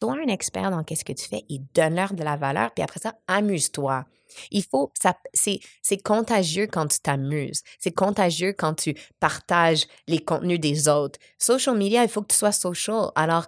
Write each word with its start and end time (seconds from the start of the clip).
sois 0.00 0.14
un 0.14 0.28
expert 0.28 0.70
dans 0.70 0.82
qu'est-ce 0.82 1.04
que 1.04 1.12
tu 1.12 1.28
fais 1.28 1.44
et 1.48 1.60
donne-leur 1.74 2.14
de 2.14 2.22
la 2.22 2.36
valeur. 2.36 2.70
Puis 2.72 2.82
après 2.82 3.00
ça, 3.00 3.14
amuse-toi. 3.28 4.04
Il 4.50 4.62
faut, 4.62 4.92
ça, 5.00 5.16
c'est, 5.34 5.60
c'est 5.82 6.00
contagieux 6.02 6.68
quand 6.70 6.86
tu 6.86 7.00
t'amuses. 7.00 7.62
C'est 7.78 7.92
contagieux 7.92 8.54
quand 8.56 8.74
tu 8.74 8.94
partages 9.18 9.86
les 10.06 10.20
contenus 10.20 10.60
des 10.60 10.88
autres. 10.88 11.18
Social 11.38 11.76
media, 11.76 12.02
il 12.04 12.08
faut 12.08 12.22
que 12.22 12.28
tu 12.28 12.36
sois 12.36 12.52
social. 12.52 13.10
Alors, 13.16 13.46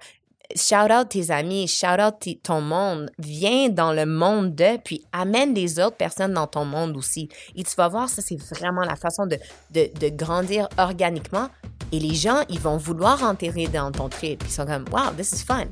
shout 0.56 0.90
out 0.90 1.08
tes 1.08 1.30
amis, 1.30 1.68
shout 1.68 2.00
out 2.00 2.14
ton 2.42 2.60
monde. 2.60 3.10
Viens 3.18 3.68
dans 3.68 3.92
le 3.92 4.06
monde 4.06 4.54
de, 4.54 4.76
puis 4.78 5.04
amène 5.12 5.54
des 5.54 5.78
autres 5.78 5.96
personnes 5.96 6.34
dans 6.34 6.48
ton 6.48 6.64
monde 6.64 6.96
aussi. 6.96 7.28
Et 7.54 7.62
tu 7.62 7.74
vas 7.76 7.88
voir, 7.88 8.08
ça, 8.08 8.20
c'est 8.20 8.40
vraiment 8.54 8.82
la 8.82 8.96
façon 8.96 9.26
de, 9.26 9.38
de, 9.70 9.88
de 9.98 10.08
grandir 10.08 10.68
organiquement. 10.78 11.48
Et 11.92 12.00
les 12.00 12.14
gens, 12.14 12.42
ils 12.48 12.60
vont 12.60 12.76
vouloir 12.76 13.22
enterrer 13.22 13.68
dans 13.68 13.92
ton 13.92 14.08
trip. 14.08 14.42
Ils 14.44 14.50
sont 14.50 14.66
comme, 14.66 14.84
wow, 14.90 15.12
this 15.16 15.32
is 15.32 15.44
fun. 15.44 15.66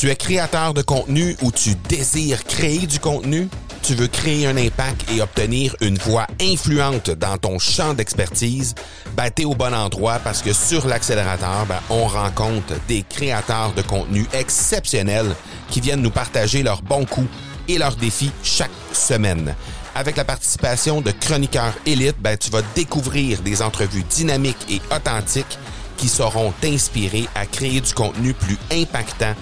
Tu 0.00 0.08
es 0.08 0.16
créateur 0.16 0.72
de 0.72 0.80
contenu 0.80 1.36
ou 1.42 1.52
tu 1.52 1.74
désires 1.74 2.44
créer 2.44 2.86
du 2.86 2.98
contenu? 2.98 3.50
Tu 3.82 3.94
veux 3.94 4.06
créer 4.06 4.46
un 4.46 4.56
impact 4.56 5.04
et 5.12 5.20
obtenir 5.20 5.76
une 5.82 5.98
voix 5.98 6.26
influente 6.40 7.10
dans 7.10 7.36
ton 7.36 7.58
champ 7.58 7.92
d'expertise? 7.92 8.74
Ben, 9.14 9.28
t'es 9.28 9.44
au 9.44 9.54
bon 9.54 9.74
endroit 9.74 10.18
parce 10.24 10.40
que 10.40 10.54
sur 10.54 10.86
l'accélérateur, 10.86 11.66
ben, 11.66 11.80
on 11.90 12.06
rencontre 12.06 12.80
des 12.88 13.02
créateurs 13.02 13.74
de 13.74 13.82
contenu 13.82 14.24
exceptionnels 14.32 15.36
qui 15.68 15.82
viennent 15.82 16.00
nous 16.00 16.10
partager 16.10 16.62
leurs 16.62 16.80
bons 16.80 17.04
coups 17.04 17.28
et 17.68 17.76
leurs 17.76 17.96
défis 17.96 18.32
chaque 18.42 18.70
semaine. 18.94 19.54
Avec 19.94 20.16
la 20.16 20.24
participation 20.24 21.02
de 21.02 21.10
chroniqueurs 21.10 21.74
élites, 21.84 22.22
ben, 22.22 22.38
tu 22.38 22.50
vas 22.50 22.62
découvrir 22.74 23.42
des 23.42 23.60
entrevues 23.60 24.04
dynamiques 24.08 24.66
et 24.70 24.80
authentiques 24.96 25.58
qui 25.98 26.08
sauront 26.08 26.54
t'inspirer 26.62 27.26
à 27.34 27.44
créer 27.44 27.82
du 27.82 27.92
contenu 27.92 28.32
plus 28.32 28.56
impactant 28.72 29.34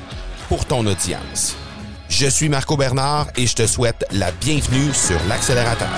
pour 0.49 0.65
ton 0.65 0.87
audience. 0.87 1.57
Je 2.09 2.27
suis 2.27 2.49
Marco 2.49 2.77
Bernard 2.77 3.29
et 3.37 3.47
je 3.47 3.55
te 3.55 3.67
souhaite 3.67 4.07
la 4.13 4.33
bienvenue 4.33 4.95
sur 4.95 5.19
l'accélérateur. 5.29 5.89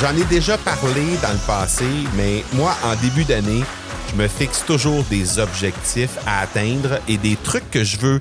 J'en 0.00 0.16
ai 0.16 0.24
déjà 0.24 0.58
parlé 0.58 1.16
dans 1.22 1.32
le 1.32 1.46
passé, 1.46 1.84
mais 2.16 2.44
moi, 2.52 2.76
en 2.84 2.94
début 2.96 3.24
d'année, 3.24 3.64
je 4.10 4.16
me 4.16 4.28
fixe 4.28 4.64
toujours 4.64 5.02
des 5.04 5.38
objectifs 5.38 6.18
à 6.26 6.40
atteindre 6.40 7.00
et 7.08 7.16
des 7.16 7.36
trucs 7.36 7.68
que 7.70 7.82
je 7.82 7.96
veux 7.98 8.20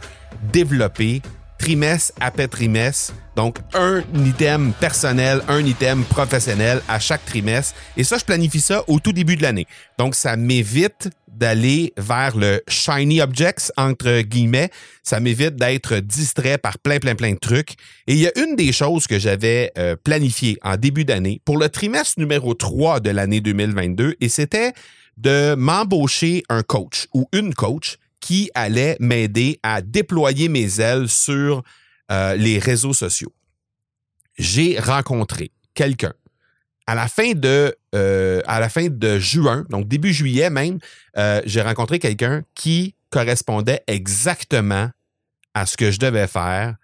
développer 0.52 1.22
trimestre 1.64 2.11
après 2.19 2.50
trimestre. 2.50 3.14
Donc, 3.38 3.59
un 3.73 4.03
item 4.25 4.73
personnel, 4.81 5.42
un 5.47 5.66
item 5.66 6.03
professionnel 6.03 6.81
à 6.89 7.00
chaque 7.00 7.23
trimestre. 7.23 7.73
Et 7.95 8.03
ça, 8.03 8.17
je 8.17 8.25
planifie 8.25 8.59
ça 8.59 8.83
au 8.89 9.00
tout 9.00 9.14
début 9.14 9.38
de 9.38 9.44
l'année. 9.44 9.66
Donc, 9.97 10.14
ça 10.14 10.36
m'évite 10.36 11.09
d'aller 11.30 11.94
vers 11.95 12.36
le 12.36 12.61
shiny 12.67 13.22
objects, 13.22 13.72
entre 13.78 14.23
guillemets. 14.23 14.72
Ça 15.03 15.22
m'évite 15.22 15.56
d'être 15.56 15.95
distrait 16.00 16.58
par 16.58 16.78
plein, 16.80 17.00
plein, 17.00 17.16
plein 17.16 17.31
de 17.31 17.39
trucs. 17.39 17.75
Et 18.08 18.14
il 18.14 18.19
y 18.19 18.28
a 18.28 18.38
une 18.38 18.58
des 18.58 18.73
choses 18.73 19.08
que 19.08 19.17
j'avais 19.17 19.72
euh, 19.78 19.95
planifié 19.95 20.58
en 20.64 20.75
début 20.75 21.06
d'année 21.06 21.39
pour 21.45 21.58
le 21.58 21.69
trimestre 21.69 22.19
numéro 22.19 22.56
3 22.56 23.00
de 23.00 23.09
l'année 23.09 23.39
2022, 23.39 24.17
et 24.19 24.28
c'était 24.28 24.73
de 25.16 25.56
m'embaucher 25.56 26.44
un 26.50 26.61
coach 26.61 27.08
ou 27.14 27.30
une 27.31 27.53
coach 27.53 28.00
qui 28.23 28.49
allait 28.53 28.95
m'aider 29.02 29.59
à 29.63 29.81
déployer 29.81 30.47
mes 30.47 30.79
ailes 30.79 31.09
sur 31.09 31.61
euh, 32.09 32.35
les 32.38 32.57
réseaux 32.57 32.93
sociaux. 32.93 33.33
J'ai 34.38 34.79
rencontré 34.79 35.52
quelqu'un 35.73 36.13
à 36.88 36.95
la 36.95 37.09
fin 37.09 37.33
de 37.33 37.75
euh, 37.94 39.19
juin, 39.19 39.66
donc 39.69 39.89
début 39.89 40.13
juillet 40.13 40.49
même, 40.49 40.79
euh, 41.17 41.41
j'ai 41.45 41.61
rencontré 41.61 41.99
quelqu'un 41.99 42.44
qui 42.55 42.95
correspondait 43.09 43.83
exactement 43.88 44.89
à 45.53 45.66
ce 45.66 45.75
que 45.75 45.91
je 45.91 46.00
devais 46.00 46.28
faire 46.28 46.75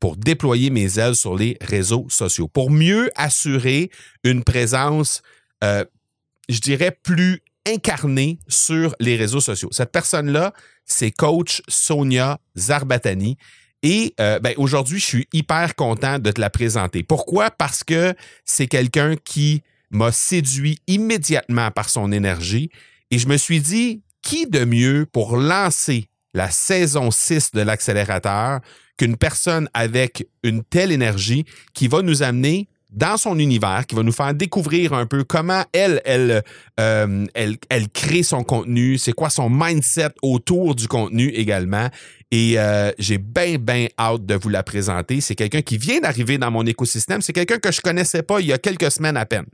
pour 0.00 0.16
déployer 0.16 0.70
mes 0.70 0.98
ailes 0.98 1.14
sur 1.14 1.36
les 1.36 1.58
réseaux 1.60 2.08
sociaux, 2.08 2.48
pour 2.48 2.72
mieux 2.72 3.08
assurer 3.14 3.90
une 4.24 4.42
présence, 4.42 5.22
je 5.62 6.60
dirais, 6.60 6.90
plus 6.90 7.40
incarnée 7.68 8.38
sur 8.48 8.94
les 9.00 9.16
réseaux 9.16 9.40
sociaux. 9.40 9.68
Cette 9.72 9.92
personne-là, 9.92 10.52
c'est 10.84 11.10
coach 11.10 11.62
Sonia 11.68 12.38
Zarbatani. 12.56 13.36
Et 13.82 14.14
euh, 14.20 14.40
ben, 14.40 14.54
aujourd'hui, 14.56 14.98
je 14.98 15.04
suis 15.04 15.28
hyper 15.32 15.74
content 15.74 16.18
de 16.18 16.30
te 16.30 16.40
la 16.40 16.50
présenter. 16.50 17.02
Pourquoi? 17.02 17.50
Parce 17.50 17.84
que 17.84 18.14
c'est 18.44 18.66
quelqu'un 18.66 19.14
qui 19.16 19.62
m'a 19.90 20.10
séduit 20.12 20.78
immédiatement 20.86 21.70
par 21.70 21.88
son 21.88 22.10
énergie. 22.10 22.70
Et 23.10 23.18
je 23.18 23.28
me 23.28 23.36
suis 23.36 23.60
dit, 23.60 24.02
qui 24.22 24.46
de 24.46 24.64
mieux 24.64 25.06
pour 25.10 25.36
lancer 25.36 26.08
la 26.34 26.50
saison 26.50 27.10
6 27.10 27.52
de 27.52 27.62
l'accélérateur 27.62 28.60
qu'une 28.96 29.16
personne 29.16 29.68
avec 29.74 30.26
une 30.42 30.62
telle 30.64 30.92
énergie 30.92 31.44
qui 31.72 31.88
va 31.88 32.02
nous 32.02 32.22
amener 32.22 32.68
dans 32.90 33.16
son 33.16 33.38
univers, 33.38 33.84
qui 33.86 33.94
va 33.94 34.02
nous 34.02 34.12
faire 34.12 34.32
découvrir 34.34 34.92
un 34.94 35.06
peu 35.06 35.24
comment 35.24 35.62
elle, 35.72 36.00
elle, 36.04 36.42
euh, 36.80 37.26
elle, 37.34 37.56
elle 37.68 37.88
crée 37.88 38.22
son 38.22 38.42
contenu, 38.42 38.96
c'est 38.96 39.12
quoi 39.12 39.30
son 39.30 39.50
mindset 39.50 40.10
autour 40.22 40.74
du 40.74 40.88
contenu 40.88 41.28
également. 41.28 41.88
Et 42.30 42.58
euh, 42.58 42.90
j'ai 42.98 43.18
bien, 43.18 43.56
bien 43.58 43.88
hâte 43.98 44.24
de 44.26 44.34
vous 44.34 44.48
la 44.48 44.62
présenter. 44.62 45.20
C'est 45.20 45.34
quelqu'un 45.34 45.62
qui 45.62 45.78
vient 45.78 46.00
d'arriver 46.00 46.38
dans 46.38 46.50
mon 46.50 46.64
écosystème. 46.66 47.22
C'est 47.22 47.32
quelqu'un 47.32 47.58
que 47.58 47.72
je 47.72 47.80
connaissais 47.80 48.22
pas 48.22 48.40
il 48.40 48.46
y 48.46 48.52
a 48.52 48.58
quelques 48.58 48.90
semaines 48.90 49.16
à 49.16 49.26
peine. 49.26 49.46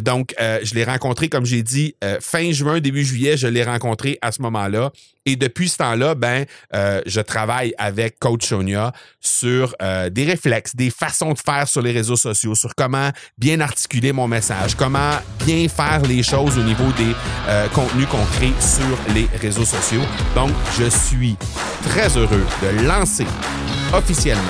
Donc, 0.00 0.34
euh, 0.40 0.60
je 0.62 0.74
l'ai 0.74 0.84
rencontré, 0.84 1.28
comme 1.28 1.44
j'ai 1.44 1.62
dit, 1.62 1.94
euh, 2.04 2.18
fin 2.20 2.50
juin, 2.52 2.80
début 2.80 3.04
juillet, 3.04 3.36
je 3.36 3.46
l'ai 3.46 3.64
rencontré 3.64 4.18
à 4.22 4.32
ce 4.32 4.42
moment-là. 4.42 4.90
Et 5.26 5.36
depuis 5.36 5.68
ce 5.68 5.78
temps-là, 5.78 6.14
ben, 6.14 6.46
euh, 6.74 7.02
je 7.04 7.20
travaille 7.20 7.74
avec 7.76 8.18
Coach 8.18 8.46
Sonia 8.46 8.92
sur 9.20 9.74
des 10.10 10.24
réflexes, 10.24 10.74
des 10.74 10.88
façons 10.90 11.34
de 11.34 11.38
faire 11.38 11.68
sur 11.68 11.82
les 11.82 11.92
réseaux 11.92 12.16
sociaux, 12.16 12.54
sur 12.54 12.74
comment 12.74 13.10
bien 13.36 13.60
articuler 13.60 14.12
mon 14.12 14.26
message, 14.26 14.74
comment 14.74 15.16
bien 15.44 15.68
faire 15.68 16.00
les 16.08 16.22
choses 16.22 16.56
au 16.56 16.62
niveau 16.62 16.90
des 16.92 17.12
contenus 17.74 18.06
qu'on 18.06 18.24
crée 18.36 18.52
sur 18.58 18.96
les 19.14 19.28
réseaux 19.38 19.66
sociaux. 19.66 20.02
Donc, 20.34 20.50
je 20.78 20.88
suis 20.88 21.36
très 21.82 22.16
heureux 22.16 22.46
de 22.62 22.86
lancer 22.86 23.26
officiellement 23.92 24.42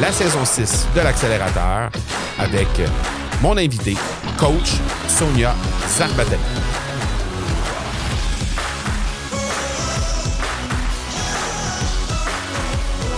la 0.00 0.12
saison 0.12 0.44
6 0.44 0.88
de 0.94 1.00
l'accélérateur 1.00 1.90
avec 2.38 2.68
mon 3.40 3.56
invité, 3.56 3.94
coach 4.36 4.74
Sonia 5.06 5.54
Zarbatani. 5.86 6.42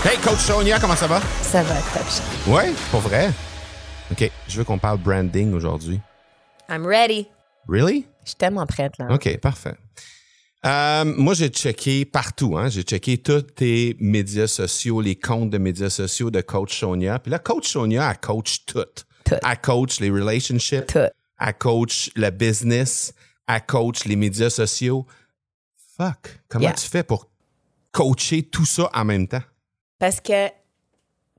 Hey, 0.04 0.19
coach 0.19 0.38
Sonia, 0.38 0.78
comment 0.78 0.97
ça 0.97 1.06
va? 1.06 1.20
Ça 1.42 1.62
va, 1.62 1.75
top. 1.75 2.04
Ouais, 2.47 2.72
pour 2.91 3.00
vrai? 3.00 3.30
OK, 4.10 4.30
je 4.48 4.59
veux 4.59 4.64
qu'on 4.64 4.78
parle 4.78 4.98
branding 4.98 5.54
aujourd'hui. 5.54 6.00
I'm 6.69 6.86
ready. 6.86 7.26
Really? 7.69 8.06
Je 8.25 8.30
suis 8.30 8.36
tellement 8.36 8.66
prête, 8.66 8.98
là. 8.98 9.09
OK, 9.10 9.38
parfait. 9.38 9.75
Euh, 10.66 11.04
moi, 11.04 11.32
j'ai 11.32 11.48
checké 11.48 12.04
partout. 12.04 12.59
Hein? 12.59 12.69
J'ai 12.69 12.82
checké 12.82 13.16
tous 13.19 13.42
tes 13.42 13.97
médias 13.98 14.47
sociaux, 14.47 15.00
les 15.00 15.16
comptes 15.16 15.50
de 15.50 15.59
médias 15.59 15.91
sociaux 15.91 16.30
de 16.30 16.42
Coach 16.42 16.78
Sonia. 16.78 17.19
Puis 17.19 17.30
là, 17.30 17.38
Coach 17.38 17.69
Sonia, 17.69 18.10
elle 18.10 18.19
coach 18.20 18.66
tout. 18.66 18.84
Tout. 19.30 19.46
Elle 19.48 19.60
coach 19.60 20.00
les 20.00 20.10
relationships. 20.10 20.86
Tout. 20.86 21.08
Elle 21.38 21.54
coach 21.58 22.10
le 22.16 22.30
business. 22.30 23.12
Elle 23.48 23.64
coach 23.66 24.04
les 24.04 24.16
médias 24.16 24.50
sociaux. 24.50 25.06
Fuck. 25.96 26.41
Comment 26.48 26.64
Yeah. 26.64 26.72
tu 26.74 26.88
fais 26.88 27.02
pour 27.02 27.28
coacher 27.92 28.42
tout 28.42 28.64
ça 28.66 28.88
en 28.94 29.04
même 29.04 29.26
temps? 29.28 29.42
Parce 29.98 30.20
que, 30.20 30.48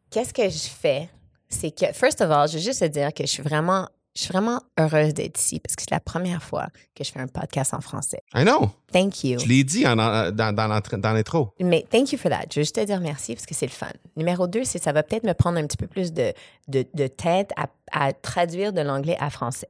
qu'est-ce 0.10 0.34
que 0.34 0.50
je 0.50 0.68
fais? 0.70 1.10
C'est 1.50 1.72
que, 1.72 1.92
first 1.94 2.22
of 2.22 2.30
all, 2.32 2.48
je 2.48 2.54
veux 2.58 2.64
juste 2.64 2.80
te 2.82 2.86
dire 2.86 3.14
que 3.14 3.24
je 3.26 3.32
suis 3.32 3.44
vraiment, 3.44 3.88
je 4.16 4.24
suis 4.24 4.32
vraiment 4.34 4.60
heureuse 4.78 5.14
d'être 5.14 5.40
ici 5.40 5.60
parce 5.60 5.76
que 5.76 5.82
c'est 5.84 5.92
la 5.92 6.00
première 6.02 6.44
fois 6.44 6.68
que 6.96 7.04
je 7.04 7.12
fais 7.12 7.20
un 7.20 7.28
podcast 7.28 7.74
en 7.74 7.80
français. 7.82 8.22
I 8.36 8.44
know. 8.44 8.70
Thank 8.92 9.24
you. 9.24 9.40
Je 9.40 9.48
l'ai 9.48 9.64
dit 9.64 9.88
en- 9.88 9.98
en- 9.98 10.32
dans, 10.32 11.14
l'intro. 11.14 11.54
Mais 11.60 11.86
thank 11.90 12.12
you 12.12 12.18
for 12.18 12.30
that. 12.30 12.44
Je 12.52 12.60
veux 12.60 12.64
juste 12.64 12.76
te 12.76 12.84
dire 12.84 13.00
merci 13.00 13.36
parce 13.36 13.46
que 13.46 13.54
c'est 13.56 13.68
le 13.68 13.72
fun. 13.72 13.88
Numéro 14.18 14.48
deux, 14.48 14.64
c'est 14.66 14.84
ça 14.84 14.92
va 14.92 15.04
peut-être 15.04 15.24
me 15.24 15.34
prendre 15.34 15.58
un 15.58 15.66
petit 15.66 15.78
peu 15.78 15.88
plus 15.88 16.12
de, 16.12 16.34
de, 16.68 16.86
de 16.94 17.08
tête 17.08 17.52
à, 17.56 17.68
à 17.92 18.12
traduire 18.12 18.74
de 18.74 18.82
l'anglais 18.82 19.16
à 19.20 19.30
français. 19.30 19.70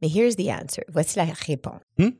Mais 0.00 0.08
here's 0.08 0.36
the 0.36 0.48
answer. 0.48 0.82
Voici 0.88 1.18
la 1.18 1.24
réponse. 1.24 1.80
Hmm? 1.98 2.10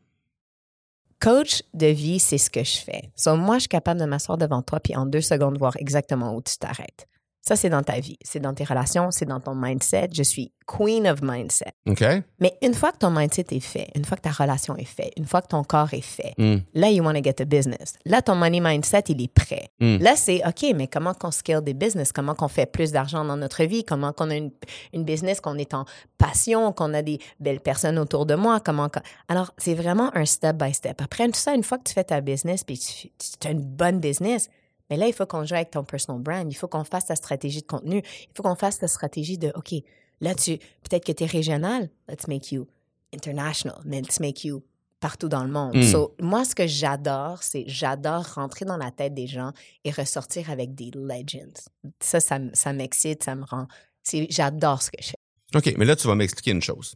Coach 1.21 1.63
de 1.73 1.87
vie, 1.87 2.19
c'est 2.19 2.39
ce 2.39 2.51
que 2.51 2.63
je 2.63 2.77
fais. 2.79 3.11
So, 3.17 3.37
moi, 3.37 3.57
je 3.57 3.61
suis 3.61 3.69
capable 3.69 3.99
de 4.01 4.05
m'asseoir 4.05 4.37
devant 4.37 4.61
toi 4.63 4.81
puis 4.81 4.95
en 4.95 5.07
deux 5.07 5.23
secondes 5.23 5.57
voir 5.57 5.75
exactement 5.79 6.35
où 6.35 6.43
tu 6.43 6.59
t'arrêtes. 6.59 7.07
Ça, 7.47 7.57
c'est 7.57 7.69
dans 7.69 7.83
ta 7.83 8.01
vie, 8.01 8.17
c'est 8.25 8.41
dans 8.41 8.55
tes 8.55 8.65
relations, 8.65 9.11
c'est 9.11 9.27
dans 9.27 9.39
ton 9.39 9.55
mindset. 9.55 10.09
Je 10.15 10.23
suis 10.23 10.51
queen 10.67 11.07
of 11.07 11.21
mindset. 11.21 11.73
OK? 11.87 12.03
Mais 12.41 12.57
une 12.63 12.73
fois 12.73 12.91
que 12.91 12.97
ton 12.97 13.11
mindset 13.11 13.45
est 13.51 13.61
fait, 13.61 13.89
une 13.95 14.07
fois 14.07 14.17
que 14.17 14.23
ta 14.23 14.31
relation 14.31 14.75
est 14.77 14.87
faite, 14.87 15.13
une 15.19 15.27
fois 15.27 15.43
que 15.43 15.49
ton 15.49 15.63
corps 15.63 15.93
est 15.93 16.01
fait, 16.01 16.33
Mm. 16.39 16.57
là, 16.73 16.89
you 16.91 17.05
want 17.05 17.13
to 17.13 17.23
get 17.23 17.43
a 17.43 17.45
business. 17.45 17.93
Là, 18.07 18.23
ton 18.23 18.35
money 18.35 18.61
mindset, 18.61 19.05
il 19.09 19.23
est 19.23 19.29
prêt. 19.33 19.69
Mm. 19.79 19.99
Là, 19.99 20.17
c'est 20.17 20.41
OK, 20.47 20.65
mais 20.75 20.87
comment 20.89 21.13
qu'on 21.13 21.31
scale 21.31 21.63
des 21.63 21.75
business? 21.75 22.13
Comment 22.13 22.35
qu'on 22.35 22.49
fait 22.49 22.65
plus 22.65 22.93
d'argent 22.93 23.27
dans 23.27 23.37
notre 23.37 23.63
vie? 23.65 23.85
Comment 23.85 24.15
qu'on 24.15 24.31
a 24.31 24.37
une, 24.37 24.51
une 24.95 25.05
business, 25.05 25.43
qu'on 25.43 25.59
est 25.59 25.75
en 25.75 25.85
passion, 26.17 26.73
qu'on 26.73 26.95
a 26.95 27.03
des 27.03 27.19
belles 27.41 27.61
personnes 27.61 27.99
autour 27.99 28.25
de 28.25 28.37
moi? 28.37 28.59
Comment 28.61 28.89
Alors, 29.29 29.53
c'est 29.59 29.75
vraiment 29.75 30.11
un 30.17 30.25
step 30.25 30.57
by 30.57 30.73
step. 30.73 31.03
Après 31.03 31.27
tout 31.27 31.33
ça, 31.35 31.55
une 31.55 31.63
fois 31.63 31.77
que 31.77 31.85
tu 31.85 31.93
fais 31.93 32.05
ta 32.05 32.23
business, 32.23 32.65
puis 32.65 32.79
tu, 32.79 33.11
tu 33.39 33.47
as 33.49 33.51
une 33.51 33.61
bonne 33.63 34.01
business, 34.01 34.49
mais 34.91 34.97
là, 34.97 35.07
il 35.07 35.13
faut 35.13 35.27
qu'on 35.27 35.45
joue 35.45 35.55
avec 35.55 35.71
ton 35.71 35.85
personal 35.85 36.21
brand. 36.21 36.51
Il 36.51 36.55
faut 36.55 36.69
qu'on 36.69 36.85
fasse 36.85 37.07
ta 37.07 37.17
stratégie 37.17 37.63
de 37.63 37.67
contenu. 37.67 37.99
Il 37.99 38.37
faut 38.37 38.43
qu'on 38.43 38.55
fasse 38.55 38.79
ta 38.79 38.89
stratégie 38.89 39.39
de, 39.39 39.53
OK, 39.55 39.75
là, 40.21 40.35
tu, 40.35 40.59
peut-être 40.59 41.05
que 41.05 41.13
tu 41.13 41.25
es 41.25 41.27
régional. 41.27 41.89
Let's 42.09 42.29
make 42.29 42.53
you 42.53 42.67
international. 43.13 43.81
Let's 43.85 44.21
make 44.21 44.45
you 44.45 44.63
partout 45.01 45.29
dans 45.29 45.45
le 45.45 45.51
monde. 45.51 45.77
Mm. 45.77 45.83
So, 45.83 46.15
moi, 46.21 46.45
ce 46.45 46.55
que 46.55 46.67
j'adore, 46.67 47.43
c'est 47.43 47.65
j'adore 47.67 48.25
rentrer 48.35 48.65
dans 48.65 48.77
la 48.77 48.91
tête 48.91 49.15
des 49.15 49.27
gens 49.27 49.53
et 49.85 49.91
ressortir 49.91 50.51
avec 50.51 50.75
des 50.75 50.91
legends. 50.95 51.53
Ça, 52.01 52.21
ça, 52.21 52.39
ça 52.53 52.73
m'excite, 52.73 53.23
ça 53.23 53.35
me 53.35 53.45
rend... 53.45 53.67
J'adore 54.31 54.83
ce 54.83 54.91
que 54.91 55.03
je 55.03 55.09
fais. 55.09 55.59
OK, 55.59 55.75
mais 55.79 55.85
là, 55.85 55.97
tu 55.97 56.07
vas 56.07 56.15
m'expliquer 56.15 56.51
une 56.51 56.63
chose. 56.63 56.95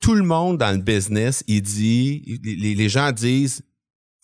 Tout 0.00 0.14
le 0.14 0.22
monde 0.22 0.58
dans 0.58 0.70
le 0.70 0.82
business, 0.82 1.42
il 1.46 1.62
dit, 1.62 2.40
les, 2.44 2.74
les 2.74 2.88
gens 2.88 3.12
disent, 3.12 3.62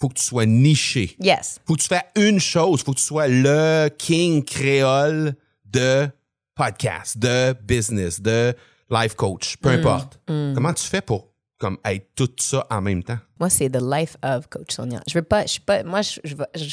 faut 0.00 0.08
que 0.08 0.14
tu 0.14 0.22
sois 0.24 0.46
niché. 0.46 1.16
Yes. 1.20 1.60
Faut 1.66 1.74
que 1.76 1.82
tu 1.82 1.88
fasses 1.88 2.04
une 2.16 2.40
chose. 2.40 2.82
Faut 2.82 2.92
que 2.92 2.98
tu 2.98 3.04
sois 3.04 3.28
le 3.28 3.88
king 3.96 4.44
créole 4.44 5.34
de 5.64 6.08
podcast, 6.54 7.18
de 7.18 7.52
business, 7.62 8.20
de 8.20 8.54
life 8.90 9.14
coach, 9.14 9.56
peu 9.58 9.70
Mm. 9.70 9.78
importe. 9.80 10.18
Mm. 10.28 10.54
Comment 10.54 10.72
tu 10.72 10.84
fais 10.84 11.00
pour 11.00 11.28
comme 11.58 11.78
être 11.84 12.08
tout 12.14 12.30
ça 12.38 12.66
en 12.70 12.80
même 12.80 13.02
temps? 13.02 13.18
Moi, 13.40 13.48
c'est 13.50 13.70
the 13.70 13.80
life 13.82 14.16
of 14.22 14.48
Coach 14.48 14.72
Sonia. 14.74 15.00
Je 15.08 15.14
veux 15.14 15.22
pas, 15.22 15.42
je 15.42 15.52
suis 15.52 15.60
pas, 15.60 15.82
moi, 15.82 16.02
je, 16.02 16.20
je, 16.24 16.34
je, 16.54 16.64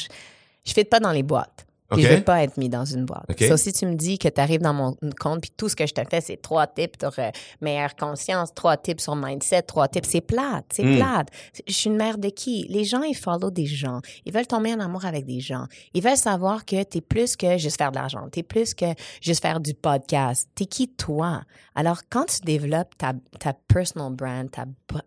je 0.64 0.72
fais 0.72 0.84
pas 0.84 1.00
dans 1.00 1.12
les 1.12 1.22
boîtes. 1.22 1.66
Puis 1.94 2.04
OK. 2.04 2.10
Je 2.10 2.16
veux 2.16 2.22
pas 2.24 2.42
être 2.42 2.56
mis 2.56 2.68
dans 2.68 2.84
une 2.84 3.04
boîte. 3.04 3.24
OK. 3.30 3.42
So, 3.44 3.56
si 3.56 3.72
tu 3.72 3.86
me 3.86 3.94
dis 3.94 4.18
que 4.18 4.28
tu 4.28 4.40
arrives 4.40 4.60
dans 4.60 4.74
mon 4.74 4.96
compte, 5.20 5.40
puis 5.42 5.50
tout 5.56 5.68
ce 5.68 5.76
que 5.76 5.86
je 5.86 5.94
te 5.94 6.00
fais, 6.08 6.20
c'est 6.20 6.36
trois 6.40 6.66
tips 6.66 6.98
sur 7.00 7.12
euh, 7.18 7.30
meilleure 7.60 7.94
conscience, 7.96 8.52
trois 8.54 8.76
tips 8.76 9.02
sur 9.02 9.16
mindset, 9.16 9.62
trois 9.62 9.88
tips, 9.88 10.08
c'est 10.08 10.20
plate, 10.20 10.64
c'est 10.72 10.84
Mm. 10.84 10.96
plate. 10.96 11.28
Je 11.66 11.72
suis 11.72 11.90
une 11.90 11.96
mère 11.96 12.18
de 12.18 12.28
qui? 12.28 12.66
Les 12.68 12.84
gens, 12.84 13.02
ils 13.02 13.14
follow 13.14 13.50
des 13.50 13.66
gens. 13.66 14.00
Ils 14.24 14.32
veulent 14.32 14.46
tomber 14.46 14.72
en 14.74 14.80
amour 14.80 15.04
avec 15.04 15.24
des 15.26 15.40
gens. 15.40 15.66
Ils 15.94 16.02
veulent 16.02 16.16
savoir 16.16 16.64
que 16.64 16.82
tu 16.84 16.98
es 16.98 17.00
plus 17.00 17.36
que 17.36 17.58
juste 17.58 17.78
faire 17.78 17.90
de 17.90 17.96
l'argent. 17.96 18.28
Tu 18.32 18.40
es 18.40 18.42
plus 18.42 18.74
que 18.74 18.86
juste 19.20 19.42
faire 19.42 19.60
du 19.60 19.74
podcast. 19.74 20.48
Tu 20.54 20.64
es 20.64 20.66
qui, 20.66 20.88
toi? 20.88 21.42
Alors, 21.74 22.00
quand 22.10 22.26
tu 22.26 22.40
développes 22.42 22.96
ta, 22.98 23.12
ta 23.38 23.52
personal 23.52 24.12
brand, 24.12 24.50
ta, 24.50 24.64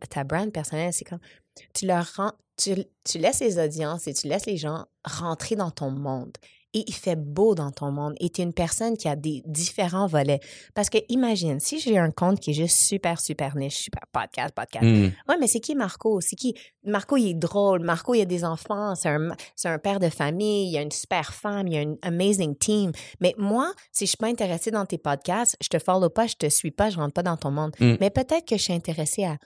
ta 0.09 0.23
brand 0.23 0.51
personnelle, 0.51 0.93
c'est 0.93 1.05
comme 1.05 1.19
tu 1.73 1.85
leur 1.85 2.05
rends, 2.17 2.31
tu, 2.57 2.73
tu 3.03 3.17
laisses 3.17 3.39
les 3.39 3.57
audiences 3.59 4.07
et 4.07 4.13
tu 4.13 4.27
laisses 4.27 4.45
les 4.45 4.57
gens 4.57 4.85
rentrer 5.05 5.55
dans 5.55 5.71
ton 5.71 5.91
monde. 5.91 6.31
Et 6.75 6.83
il 6.87 6.93
fait 6.93 7.15
beau 7.15 7.55
dans 7.55 7.71
ton 7.71 7.89
monde. 7.89 8.15
Et 8.19 8.29
tu 8.29 8.41
es 8.41 8.43
une 8.43 8.53
personne 8.53 8.97
qui 8.97 9.07
a 9.07 9.15
des 9.15 9.41
différents 9.45 10.07
volets. 10.07 10.41
Parce 10.73 10.89
que 10.89 10.97
imagine, 11.07 11.61
si 11.61 11.79
j'ai 11.79 11.97
un 11.97 12.11
compte 12.11 12.41
qui 12.41 12.51
est 12.51 12.53
juste 12.53 12.77
super, 12.77 13.19
super 13.21 13.55
niche, 13.55 13.77
super 13.77 14.03
podcast, 14.11 14.53
podcast. 14.53 14.83
Mm. 14.85 15.05
Ouais, 15.29 15.37
mais 15.39 15.47
c'est 15.47 15.61
qui 15.61 15.73
Marco? 15.73 16.19
C'est 16.19 16.35
qui? 16.35 16.53
Marco, 16.83 17.15
il 17.15 17.29
est 17.29 17.33
drôle. 17.33 17.79
Marco, 17.81 18.13
il 18.13 18.21
a 18.21 18.25
des 18.25 18.43
enfants. 18.43 18.93
C'est 18.95 19.07
un, 19.07 19.29
un 19.63 19.79
père 19.79 19.99
de 20.01 20.09
famille. 20.09 20.69
Il 20.69 20.77
a 20.77 20.81
une 20.81 20.91
super 20.91 21.33
femme. 21.33 21.67
Il 21.69 21.77
a 21.77 21.81
une 21.81 21.97
amazing 22.01 22.57
team. 22.57 22.91
Mais 23.21 23.33
moi, 23.37 23.71
si 23.93 24.05
je 24.05 24.09
suis 24.09 24.17
pas 24.17 24.27
intéressée 24.27 24.69
dans 24.69 24.85
tes 24.85 24.97
podcasts, 24.97 25.55
je 25.61 25.69
te 25.69 25.79
follow 25.79 26.09
pas, 26.09 26.27
je 26.27 26.35
te 26.35 26.49
suis 26.49 26.71
pas, 26.71 26.89
je 26.89 26.97
rentre 26.97 27.13
pas 27.13 27.23
dans 27.23 27.37
ton 27.37 27.51
monde. 27.51 27.71
Mm. 27.79 27.93
Mais 28.01 28.09
peut-être 28.09 28.45
que 28.45 28.57
je 28.57 28.63
suis 28.63 28.73
intéressée 28.73 29.23
à- 29.23 29.37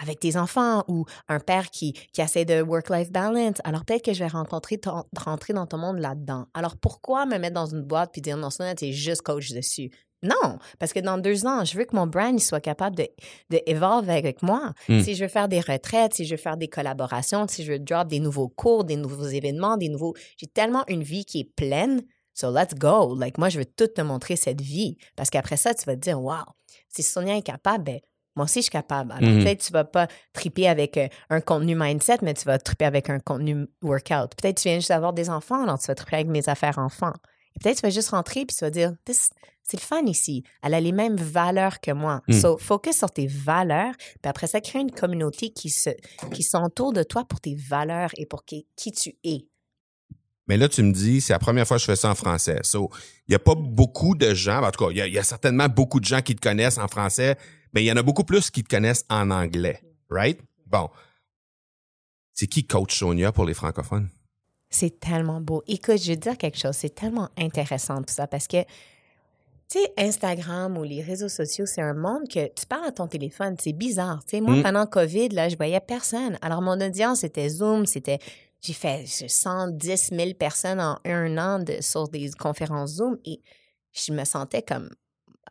avec 0.00 0.20
tes 0.20 0.36
enfants 0.36 0.84
ou 0.88 1.04
un 1.28 1.40
père 1.40 1.70
qui, 1.70 1.92
qui 2.12 2.20
essaie 2.20 2.44
de 2.44 2.62
work-life 2.62 3.10
balance. 3.10 3.56
Alors 3.64 3.84
peut-être 3.84 4.04
que 4.04 4.12
je 4.12 4.20
vais 4.20 4.28
rencontrer 4.28 4.78
ton- 4.78 5.04
rentrer 5.16 5.52
dans 5.52 5.66
ton 5.66 5.78
monde 5.78 5.98
là-dedans. 5.98 6.46
Alors 6.54 6.76
pourquoi 6.76 7.26
me 7.26 7.38
mettre 7.38 7.54
dans 7.54 7.66
une 7.66 7.82
boîte 7.82 8.10
puis 8.12 8.20
dire 8.20 8.36
non, 8.36 8.50
ça, 8.50 8.74
t'es 8.74 8.92
juste 8.92 9.22
coach 9.22 9.52
dessus? 9.52 9.90
Non, 10.22 10.58
parce 10.78 10.92
que 10.92 11.00
dans 11.00 11.18
deux 11.18 11.46
ans, 11.46 11.64
je 11.64 11.76
veux 11.76 11.84
que 11.84 11.94
mon 11.94 12.06
brand 12.06 12.38
soit 12.40 12.60
capable 12.60 12.96
de, 12.96 13.06
de 13.50 13.60
evolve 13.66 14.08
avec 14.08 14.42
moi. 14.42 14.72
Mm. 14.88 15.00
Si 15.02 15.14
je 15.14 15.24
veux 15.24 15.28
faire 15.28 15.46
des 15.46 15.60
retraites, 15.60 16.14
si 16.14 16.24
je 16.24 16.34
veux 16.34 16.40
faire 16.40 16.56
des 16.56 16.68
collaborations, 16.68 17.46
si 17.46 17.64
je 17.64 17.72
veux 17.72 17.78
drop 17.78 18.08
des 18.08 18.18
nouveaux 18.18 18.48
cours, 18.48 18.84
des 18.84 18.96
nouveaux 18.96 19.26
événements, 19.26 19.76
des 19.76 19.90
nouveaux... 19.90 20.14
J'ai 20.38 20.46
tellement 20.46 20.84
une 20.88 21.02
vie 21.02 21.26
qui 21.26 21.40
est 21.40 21.54
pleine. 21.54 22.02
So 22.32 22.50
let's 22.50 22.74
go. 22.74 23.14
Like 23.14 23.36
moi, 23.36 23.50
je 23.50 23.58
veux 23.58 23.66
tout 23.66 23.88
te 23.88 24.00
montrer 24.00 24.36
cette 24.36 24.62
vie. 24.62 24.96
Parce 25.16 25.28
qu'après 25.28 25.58
ça, 25.58 25.74
tu 25.74 25.84
vas 25.84 25.94
te 25.94 26.00
dire, 26.00 26.20
wow, 26.20 26.44
si 26.88 27.02
Sonia 27.02 27.36
est 27.36 27.42
capable, 27.42 27.84
ben, 27.84 28.00
moi 28.36 28.44
aussi, 28.44 28.60
je 28.60 28.64
suis 28.64 28.70
capable. 28.70 29.12
Alors, 29.12 29.28
Mhm. 29.30 29.42
peut-être 29.42 29.64
tu 29.64 29.72
vas 29.72 29.84
pas 29.84 30.06
triper 30.32 30.68
avec 30.68 30.96
euh, 30.98 31.08
un 31.30 31.40
contenu 31.40 31.74
mindset, 31.74 32.18
mais 32.22 32.34
tu 32.34 32.44
vas 32.44 32.58
triper 32.58 32.84
avec 32.84 33.10
un 33.10 33.18
contenu 33.18 33.66
workout. 33.82 34.34
Peut-être 34.40 34.58
tu 34.60 34.68
viens 34.68 34.76
juste 34.78 34.90
d'avoir 34.90 35.12
des 35.12 35.28
enfants, 35.30 35.62
alors 35.62 35.78
tu 35.78 35.86
vas 35.88 35.94
triper 35.94 36.16
avec 36.16 36.28
mes 36.28 36.48
affaires 36.48 36.78
enfants. 36.78 37.14
Et 37.54 37.58
peut-être 37.60 37.76
tu 37.78 37.82
vas 37.82 37.90
juste 37.90 38.10
rentrer 38.10 38.44
puis 38.44 38.54
tu 38.54 38.62
vas 38.64 38.70
dire, 38.70 38.92
c'est 39.08 39.80
le 39.80 39.82
fun 39.84 40.02
ici. 40.04 40.44
Elle 40.62 40.74
a 40.74 40.80
les 40.80 40.92
mêmes 40.92 41.16
valeurs 41.16 41.80
que 41.80 41.90
moi. 41.90 42.20
Mm. 42.28 42.32
So, 42.34 42.58
focus 42.58 42.98
sur 42.98 43.10
tes 43.10 43.26
valeurs. 43.26 43.94
Puis 43.96 44.28
après 44.28 44.46
ça, 44.46 44.60
crée 44.60 44.80
une 44.80 44.92
communauté 44.92 45.50
qui 45.50 45.70
se, 45.70 45.90
qui 46.32 46.42
s'entoure 46.42 46.92
de 46.92 47.02
toi 47.02 47.24
pour 47.24 47.40
tes 47.40 47.54
valeurs 47.56 48.10
et 48.18 48.26
pour 48.26 48.44
qui, 48.44 48.66
qui 48.76 48.92
tu 48.92 49.16
es. 49.24 49.48
Mais 50.48 50.56
là, 50.56 50.68
tu 50.68 50.82
me 50.84 50.92
dis, 50.92 51.20
c'est 51.20 51.32
la 51.32 51.40
première 51.40 51.66
fois 51.66 51.76
que 51.76 51.80
je 51.80 51.86
fais 51.86 51.96
ça 51.96 52.08
en 52.10 52.14
français. 52.14 52.60
So, 52.62 52.90
il 53.26 53.30
n'y 53.32 53.34
a 53.34 53.40
pas 53.40 53.56
beaucoup 53.56 54.14
de 54.14 54.32
gens, 54.32 54.62
en 54.62 54.70
tout 54.70 54.84
cas, 54.84 54.90
il 54.92 54.98
y 54.98 55.00
a- 55.00 55.06
il 55.08 55.12
y, 55.12 55.18
a 55.18 55.24
certainement 55.24 55.66
beaucoup 55.68 55.98
de 55.98 56.04
gens 56.04 56.20
qui 56.22 56.36
te 56.36 56.40
connaissent 56.40 56.78
en 56.78 56.86
français, 56.86 57.36
mais 57.72 57.82
il 57.82 57.86
y 57.86 57.92
en 57.92 57.96
a 57.96 58.02
beaucoup 58.02 58.24
plus 58.24 58.50
qui 58.50 58.62
te 58.62 58.68
connaissent 58.68 59.04
en 59.10 59.30
anglais. 59.30 59.80
Right? 60.10 60.40
Bon. 60.66 60.88
C'est 62.32 62.46
qui 62.46 62.66
Coach 62.66 62.98
Sonia 62.98 63.32
pour 63.32 63.44
les 63.44 63.54
francophones? 63.54 64.08
C'est 64.68 65.00
tellement 65.00 65.40
beau. 65.40 65.62
Écoute, 65.66 65.98
je 66.02 66.08
vais 66.08 66.16
te 66.16 66.22
dire 66.22 66.36
quelque 66.38 66.58
chose. 66.58 66.74
C'est 66.76 66.94
tellement 66.94 67.30
intéressant 67.38 67.98
tout 68.02 68.12
ça 68.12 68.26
parce 68.26 68.46
que, 68.46 68.62
tu 69.70 69.78
sais, 69.80 69.92
Instagram 69.96 70.76
ou 70.76 70.82
les 70.82 71.02
réseaux 71.02 71.28
sociaux, 71.28 71.66
c'est 71.66 71.80
un 71.80 71.94
monde 71.94 72.28
que 72.28 72.46
tu 72.52 72.66
parles 72.66 72.86
à 72.86 72.92
ton 72.92 73.06
téléphone. 73.06 73.56
C'est 73.60 73.72
bizarre. 73.72 74.22
Tu 74.24 74.32
sais, 74.36 74.40
moi, 74.40 74.56
Mm. 74.56 74.62
pendant 74.62 74.86
COVID, 74.86 75.28
là, 75.30 75.48
je 75.48 75.56
voyais 75.56 75.80
personne. 75.80 76.36
Alors, 76.42 76.62
mon 76.62 76.80
audience, 76.80 77.20
c'était 77.20 77.48
Zoom, 77.48 77.86
c'était. 77.86 78.18
J'ai 78.60 78.72
fait 78.72 79.06
110 79.06 80.10
000 80.12 80.34
personnes 80.34 80.80
en 80.80 80.98
un 81.04 81.38
an 81.38 81.58
de, 81.60 81.76
sur 81.80 82.08
des 82.08 82.30
conférences 82.32 82.94
Zoom 82.96 83.18
et 83.24 83.40
je 83.92 84.12
me 84.12 84.24
sentais 84.24 84.62
comme 84.62 84.90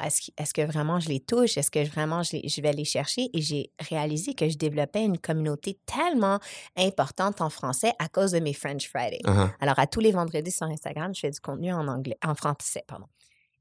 est-ce 0.04 0.54
que, 0.54 0.62
vraiment 0.62 1.00
je 1.00 1.10
les 1.10 1.20
touche? 1.20 1.58
Est-ce 1.58 1.72
que 1.72 1.84
vraiment 1.86 2.24
je, 2.24 2.38
les- 2.38 2.50
je 2.50 2.62
vais 2.62 2.74
les 2.74 2.86
chercher? 2.86 3.30
Et 3.34 3.42
j'ai 3.42 3.72
réalisé 3.80 4.34
que 4.34 4.50
je 4.50 4.58
développais 4.58 5.04
une 5.04 5.18
communauté 5.18 5.80
tellement 5.86 6.40
importante 6.76 7.42
en 7.42 7.50
français 7.50 7.94
à 8.00 8.08
cause 8.08 8.32
de 8.32 8.40
mes 8.40 8.54
French 8.54 8.88
Friday. 8.90 9.20
Uh-huh. 9.24 9.50
Alors, 9.60 9.80
à 9.80 9.88
tous 9.88 10.00
les 10.00 10.12
vendredis 10.12 10.52
sur 10.52 10.68
Instagram, 10.68 11.14
je 11.16 11.22
fais 11.22 11.32
du 11.32 11.40
contenu 11.40 11.74
en 11.74 11.88
anglais, 11.88 12.18
en 12.26 12.36
français, 12.36 12.84
pardon. 12.88 13.06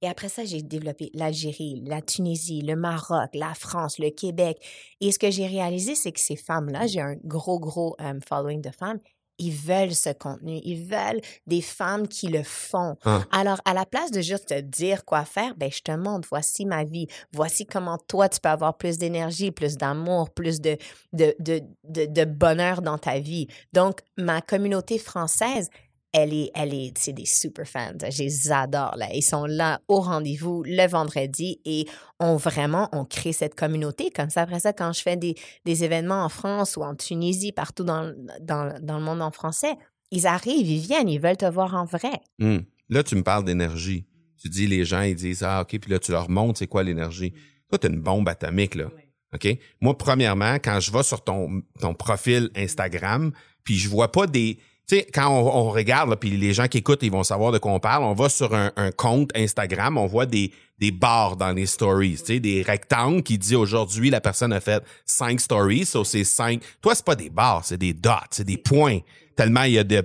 Et 0.03 0.09
après 0.09 0.29
ça, 0.29 0.45
j'ai 0.45 0.61
développé 0.61 1.11
l'Algérie, 1.15 1.83
la 1.87 2.03
Tunisie, 2.03 2.61
le 2.61 2.77
Maroc, 2.77 3.31
la 3.33 3.55
France, 3.55 3.99
le 3.99 4.11
Québec. 4.11 4.59
Et 5.01 5.11
ce 5.13 5.19
que 5.19 5.31
j'ai 5.31 5.47
réalisé, 5.47 5.95
c'est 5.95 6.13
que 6.13 6.21
ces 6.21 6.37
femmes-là, 6.37 6.87
j'ai 6.87 7.01
un 7.01 7.15
gros, 7.25 7.59
gros 7.59 7.97
euh, 8.03 8.21
following 8.29 8.61
de 8.61 8.71
femmes, 8.71 8.99
ils 9.39 9.53
veulent 9.53 9.95
ce 9.95 10.11
contenu. 10.11 10.61
Ils 10.65 10.85
veulent 10.85 11.21
des 11.47 11.61
femmes 11.61 12.09
qui 12.09 12.29
le 12.29 12.43
font. 12.43 12.97
Ah. 13.05 13.23
Alors, 13.31 13.61
à 13.65 13.75
la 13.75 13.87
place 13.87 14.11
de 14.11 14.21
juste 14.21 14.49
te 14.49 14.61
dire 14.61 15.05
quoi 15.05 15.25
faire, 15.25 15.55
ben, 15.57 15.71
je 15.71 15.81
te 15.81 15.93
montre, 15.93 16.29
voici 16.31 16.67
ma 16.67 16.85
vie. 16.85 17.07
Voici 17.33 17.67
comment 17.67 17.99
toi, 17.99 18.29
tu 18.29 18.41
peux 18.41 18.49
avoir 18.49 18.77
plus 18.77 18.99
d'énergie, 18.99 19.51
plus 19.51 19.77
d'amour, 19.77 20.31
plus 20.31 20.61
de, 20.61 20.77
de, 21.13 21.35
de, 21.39 21.63
de, 21.85 22.07
de 22.07 22.25
bonheur 22.25 22.83
dans 22.83 22.99
ta 22.99 23.19
vie. 23.19 23.49
Donc, 23.73 24.01
ma 24.17 24.41
communauté 24.41 24.99
française, 24.99 25.69
elle 26.15 26.33
est, 26.33 26.51
elle 26.55 26.73
est, 26.73 26.97
c'est 26.97 27.13
des 27.13 27.27
super 27.27 27.67
fans. 27.67 27.93
Je 28.01 28.23
les 28.23 28.53
adore, 28.53 28.95
là. 28.97 29.09
Ils 29.13 29.23
sont 29.23 29.47
là 29.47 29.81
au 29.89 30.01
rendez-vous 30.01 30.63
le 30.65 30.87
vendredi 30.87 31.61
et 31.65 31.87
on 32.21 32.37
vraiment, 32.37 32.89
on 32.93 33.05
crée 33.05 33.33
cette 33.33 33.57
communauté. 33.57 34.11
Comme 34.15 34.31
ça, 34.31 34.43
après 34.43 34.61
ça, 34.61 34.73
quand 34.73 34.93
je 34.93 35.03
fais 35.03 35.17
des, 35.17 35.35
des 35.65 35.83
événements 35.83 36.25
en 36.25 36.29
France 36.29 36.77
ou 36.77 36.83
en 36.83 36.95
Tunisie, 36.95 37.51
partout 37.51 37.83
dans, 37.83 38.15
dans, 38.41 38.79
dans 38.81 38.99
le 38.99 39.05
monde 39.05 39.23
en 39.23 39.33
français, 39.33 39.75
ils 40.13 40.29
arrivent, 40.29 40.69
ils 40.69 40.79
viennent, 40.79 41.09
ils 41.09 41.21
veulent 41.21 41.37
te 41.37 41.51
voir 41.51 41.75
en 41.75 41.85
vrai. 41.85 42.21
Hmm. 42.39 42.59
Là, 42.89 43.03
tu 43.03 43.17
me 43.17 43.25
parles 43.25 43.45
d'énergie. 43.45 44.07
Tu 44.41 44.49
dis, 44.49 44.69
les 44.69 44.85
gens, 44.85 45.03
ils 45.03 45.17
disent, 45.17 45.43
ah, 45.43 45.63
OK, 45.63 45.79
puis 45.81 45.91
là, 45.91 45.99
tu 45.99 46.13
leur 46.13 46.31
montres 46.31 46.61
c'est 46.61 46.69
quoi 46.69 46.85
l'énergie? 46.85 47.33
Toi, 47.69 47.79
tu 47.79 47.89
une 47.89 48.01
bombe 48.01 48.29
atomique, 48.29 48.77
là. 48.77 48.87
OK? 49.35 49.49
Moi, 49.81 49.99
premièrement, 49.99 50.55
quand 50.55 50.79
je 50.79 50.93
vais 50.93 51.03
sur 51.03 51.25
ton, 51.25 51.63
ton 51.81 51.93
profil 51.93 52.51
Instagram, 52.55 53.33
puis 53.65 53.75
je 53.75 53.89
vois 53.89 54.13
pas 54.13 54.29
des, 54.29 54.59
tu 54.87 54.97
sais, 54.97 55.07
quand 55.13 55.31
on, 55.31 55.71
regarde, 55.71 56.15
puis 56.17 56.37
les 56.37 56.53
gens 56.53 56.69
qui 56.69 56.79
écoutent, 56.79 57.03
ils 57.03 57.11
vont 57.11 57.23
savoir 57.23 57.53
de 57.53 57.59
quoi 57.59 57.73
on 57.73 57.81
parle. 57.81 58.05
On 58.05 58.13
va 58.13 58.29
sur 58.29 58.55
un, 58.55 58.71
compte 58.93 59.31
Instagram, 59.35 59.97
on 59.97 60.07
voit 60.07 60.27
des, 60.27 60.53
des 60.79 60.91
barres 60.91 61.37
dans 61.37 61.53
les 61.53 61.65
stories, 61.65 62.19
tu 62.19 62.25
sais, 62.27 62.41
des 62.41 62.61
rectangles 62.61 63.23
qui 63.23 63.39
dit 63.39 63.57
aujourd'hui 63.57 64.11
la 64.11 64.21
personne 64.21 64.53
a 64.53 64.61
fait 64.61 64.85
cinq 65.07 65.41
stories, 65.41 65.87
so 65.87 66.05
c'est 66.05 66.25
cinq. 66.25 66.63
Toi, 66.83 66.95
c'est 66.95 67.05
pas 67.05 67.17
des 67.17 67.31
barres, 67.31 67.65
c'est 67.65 67.79
des 67.79 67.95
dots, 67.95 68.11
c'est 68.31 68.45
des 68.45 68.59
points. 68.59 68.99
Tellement 69.37 69.63
il 69.63 69.73
y 69.73 69.79
a 69.79 69.85
de, 69.85 70.05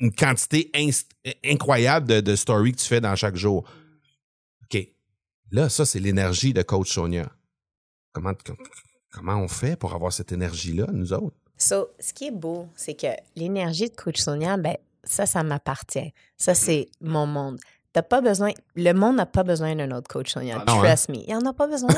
une 0.00 0.12
quantité 0.12 0.72
incroyable 1.44 2.08
de, 2.08 2.20
de 2.20 2.36
stories 2.36 2.72
que 2.72 2.78
tu 2.78 2.86
fais 2.86 3.00
dans 3.00 3.14
chaque 3.14 3.36
jour. 3.36 3.64
OK. 4.64 4.88
Là, 5.52 5.68
ça, 5.68 5.86
c'est 5.86 6.00
l'énergie 6.00 6.52
de 6.52 6.62
Coach 6.62 6.92
Sonia. 6.92 7.30
Comment, 8.12 8.32
comment 9.12 9.36
on 9.36 9.48
fait 9.48 9.76
pour 9.78 9.94
avoir 9.94 10.12
cette 10.12 10.32
énergie-là, 10.32 10.88
nous 10.92 11.12
autres? 11.12 11.36
So, 11.64 11.88
ce 11.98 12.12
qui 12.12 12.26
est 12.26 12.30
beau, 12.30 12.68
c'est 12.76 12.92
que 12.92 13.06
l'énergie 13.36 13.88
de 13.88 13.96
Coach 13.96 14.18
Sonia, 14.20 14.58
ben, 14.58 14.76
ça, 15.02 15.24
ça 15.24 15.42
m'appartient. 15.42 16.12
Ça, 16.36 16.54
c'est 16.54 16.88
mon 17.00 17.26
monde. 17.26 17.58
T'as 17.94 18.02
pas 18.02 18.20
besoin, 18.20 18.50
le 18.74 18.92
monde 18.92 19.16
n'a 19.16 19.24
pas 19.24 19.44
besoin 19.44 19.74
d'un 19.74 19.90
autre 19.92 20.08
coach 20.08 20.30
Sonia. 20.30 20.58
Ah 20.60 20.64
non, 20.70 20.82
Trust 20.82 21.08
me. 21.08 21.20
Il 21.26 21.34
en 21.34 21.46
a 21.46 21.54
pas 21.54 21.66
besoin. 21.66 21.88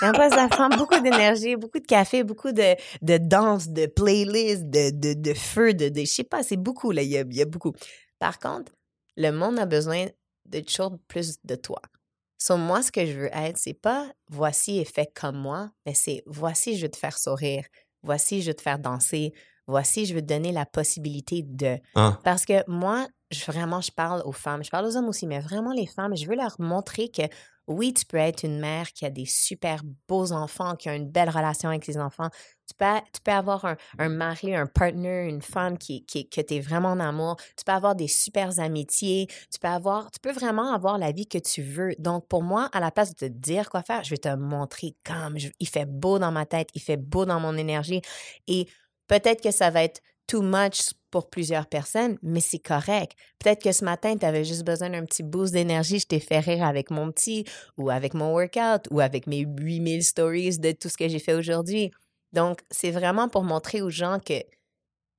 Il 0.00 0.06
en 0.06 0.08
a 0.08 0.12
pas 0.12 0.28
besoin. 0.30 0.48
Ça 0.48 0.48
prend 0.48 0.68
beaucoup 0.70 0.98
d'énergie, 1.00 1.54
beaucoup 1.56 1.80
de 1.80 1.86
café, 1.86 2.24
beaucoup 2.24 2.52
de, 2.52 2.76
de 3.02 3.18
danse, 3.18 3.68
de 3.68 3.84
playlist, 3.84 4.70
de, 4.70 4.90
de, 4.90 5.12
de 5.12 5.34
feu, 5.34 5.74
de, 5.74 5.90
je 5.94 6.04
sais 6.06 6.24
pas, 6.24 6.42
c'est 6.42 6.56
beaucoup, 6.56 6.90
là. 6.90 7.02
Il 7.02 7.10
y, 7.10 7.18
a, 7.18 7.22
il 7.22 7.36
y 7.36 7.42
a 7.42 7.46
beaucoup. 7.46 7.72
Par 8.18 8.38
contre, 8.38 8.72
le 9.18 9.32
monde 9.32 9.58
a 9.58 9.66
besoin 9.66 10.06
de 10.46 10.60
toujours 10.60 10.96
plus 11.08 11.36
de 11.44 11.56
toi. 11.56 11.82
So, 12.38 12.56
moi, 12.56 12.82
ce 12.82 12.92
que 12.92 13.04
je 13.04 13.12
veux 13.12 13.30
être, 13.34 13.58
c'est 13.58 13.74
pas 13.74 14.06
voici 14.30 14.78
et 14.78 14.84
fait 14.84 15.10
comme 15.14 15.36
moi, 15.36 15.70
mais 15.84 15.94
c'est 15.94 16.22
voici, 16.26 16.76
je 16.76 16.82
veux 16.86 16.90
te 16.90 16.96
faire 16.96 17.18
sourire. 17.18 17.64
Voici, 18.04 18.42
je 18.42 18.48
veux 18.48 18.54
te 18.54 18.62
faire 18.62 18.78
danser. 18.78 19.32
Voici, 19.66 20.06
je 20.06 20.14
veux 20.14 20.20
te 20.20 20.26
donner 20.26 20.52
la 20.52 20.66
possibilité 20.66 21.42
de. 21.42 21.78
Hein? 21.94 22.18
Parce 22.22 22.44
que 22.44 22.68
moi, 22.68 23.06
vraiment, 23.46 23.80
je 23.80 23.90
parle 23.90 24.22
aux 24.24 24.32
femmes, 24.32 24.64
je 24.64 24.70
parle 24.70 24.86
aux 24.86 24.96
hommes 24.96 25.08
aussi, 25.08 25.26
mais 25.26 25.40
vraiment 25.40 25.72
les 25.72 25.86
femmes, 25.86 26.16
je 26.16 26.26
veux 26.26 26.36
leur 26.36 26.56
montrer 26.58 27.08
que 27.08 27.22
oui, 27.66 27.94
tu 27.94 28.04
peux 28.04 28.18
être 28.18 28.42
une 28.42 28.60
mère 28.60 28.92
qui 28.92 29.06
a 29.06 29.10
des 29.10 29.24
super 29.24 29.82
beaux 30.06 30.32
enfants, 30.32 30.76
qui 30.76 30.90
a 30.90 30.94
une 30.94 31.08
belle 31.08 31.30
relation 31.30 31.70
avec 31.70 31.84
ses 31.84 31.96
enfants. 31.96 32.28
Tu 32.66 32.74
peux, 33.22 33.32
avoir 33.32 33.76
un, 33.98 34.08
mari, 34.08 34.54
un 34.54 34.66
partner, 34.66 35.26
une 35.28 35.40
femme 35.40 35.78
qui, 35.78 36.04
qui, 36.04 36.28
que 36.28 36.40
tu 36.42 36.54
es 36.54 36.60
vraiment 36.60 36.90
en 36.90 37.00
amour. 37.00 37.36
Tu 37.56 37.64
peux 37.64 37.72
avoir 37.72 37.94
des 37.94 38.08
super 38.08 38.58
amitiés. 38.60 39.28
Tu 39.50 39.58
peux 39.58 40.32
vraiment 40.32 40.72
avoir 40.74 40.98
la 40.98 41.12
vie 41.12 41.26
que 41.26 41.38
tu 41.38 41.62
veux. 41.62 41.94
Donc, 41.98 42.28
pour 42.28 42.42
moi, 42.42 42.68
à 42.72 42.80
la 42.80 42.90
place 42.90 43.14
de 43.14 43.26
te 43.28 43.32
dire 43.32 43.70
quoi 43.70 43.82
faire, 43.82 44.04
je 44.04 44.10
vais 44.10 44.18
te 44.18 44.34
montrer 44.34 44.96
comme 45.04 45.36
il 45.58 45.68
fait 45.68 45.86
beau 45.86 46.18
dans 46.18 46.32
ma 46.32 46.44
tête, 46.44 46.68
il 46.74 46.82
fait 46.82 46.98
beau 46.98 47.24
dans 47.24 47.40
mon 47.40 47.56
énergie. 47.56 48.02
Et 48.46 48.68
peut-être 49.08 49.42
que 49.42 49.50
ça 49.50 49.70
va 49.70 49.84
être 49.84 50.02
too 50.26 50.42
much 50.42 50.92
pour 51.10 51.30
plusieurs 51.30 51.66
personnes, 51.66 52.18
mais 52.22 52.40
c'est 52.40 52.58
correct. 52.58 53.12
Peut-être 53.38 53.62
que 53.62 53.72
ce 53.72 53.84
matin, 53.84 54.16
tu 54.16 54.26
avais 54.26 54.44
juste 54.44 54.64
besoin 54.64 54.90
d'un 54.90 55.04
petit 55.04 55.22
boost 55.22 55.52
d'énergie, 55.52 56.00
je 56.00 56.06
t'ai 56.06 56.20
fait 56.20 56.40
rire 56.40 56.64
avec 56.64 56.90
mon 56.90 57.10
petit, 57.12 57.44
ou 57.76 57.90
avec 57.90 58.14
mon 58.14 58.32
workout, 58.32 58.88
ou 58.90 59.00
avec 59.00 59.26
mes 59.26 59.40
8000 59.40 60.02
stories 60.02 60.58
de 60.58 60.72
tout 60.72 60.88
ce 60.88 60.96
que 60.96 61.08
j'ai 61.08 61.20
fait 61.20 61.34
aujourd'hui. 61.34 61.92
Donc, 62.32 62.60
c'est 62.70 62.90
vraiment 62.90 63.28
pour 63.28 63.44
montrer 63.44 63.80
aux 63.80 63.90
gens 63.90 64.18
que 64.18 64.34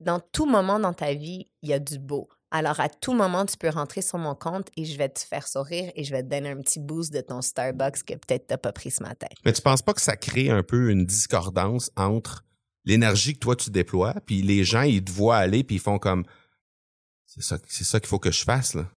dans 0.00 0.20
tout 0.20 0.46
moment 0.46 0.78
dans 0.78 0.92
ta 0.92 1.14
vie, 1.14 1.48
il 1.62 1.70
y 1.70 1.72
a 1.72 1.78
du 1.78 1.98
beau. 1.98 2.28
Alors, 2.50 2.78
à 2.78 2.88
tout 2.88 3.12
moment, 3.12 3.44
tu 3.44 3.56
peux 3.56 3.68
rentrer 3.68 4.02
sur 4.02 4.18
mon 4.18 4.34
compte 4.34 4.68
et 4.76 4.84
je 4.84 4.96
vais 4.96 5.08
te 5.08 5.20
faire 5.20 5.48
sourire 5.48 5.90
et 5.96 6.04
je 6.04 6.12
vais 6.12 6.22
te 6.22 6.28
donner 6.28 6.50
un 6.50 6.60
petit 6.60 6.78
boost 6.78 7.12
de 7.12 7.20
ton 7.20 7.42
Starbucks 7.42 8.04
que 8.04 8.14
peut-être 8.14 8.46
tu 8.46 8.52
n'as 8.52 8.58
pas 8.58 8.72
pris 8.72 8.90
ce 8.90 9.02
matin. 9.02 9.26
Mais 9.44 9.52
tu 9.52 9.62
penses 9.62 9.82
pas 9.82 9.94
que 9.94 10.00
ça 10.00 10.16
crée 10.16 10.48
un 10.50 10.62
peu 10.62 10.90
une 10.90 11.04
discordance 11.04 11.90
entre 11.96 12.45
l'énergie 12.86 13.34
que 13.34 13.40
toi 13.40 13.56
tu 13.56 13.70
déploies, 13.70 14.14
puis 14.24 14.42
les 14.42 14.64
gens 14.64 14.82
ils 14.82 15.04
te 15.04 15.12
voient 15.12 15.36
aller 15.36 15.62
puis 15.64 15.76
ils 15.76 15.80
font 15.80 15.98
comme 15.98 16.24
c'est 17.26 17.42
ça 17.42 17.58
c'est 17.68 17.84
ça 17.84 18.00
qu'il 18.00 18.08
faut 18.08 18.18
que 18.18 18.30
je 18.30 18.44
fasse 18.44 18.74
là. 18.74 18.88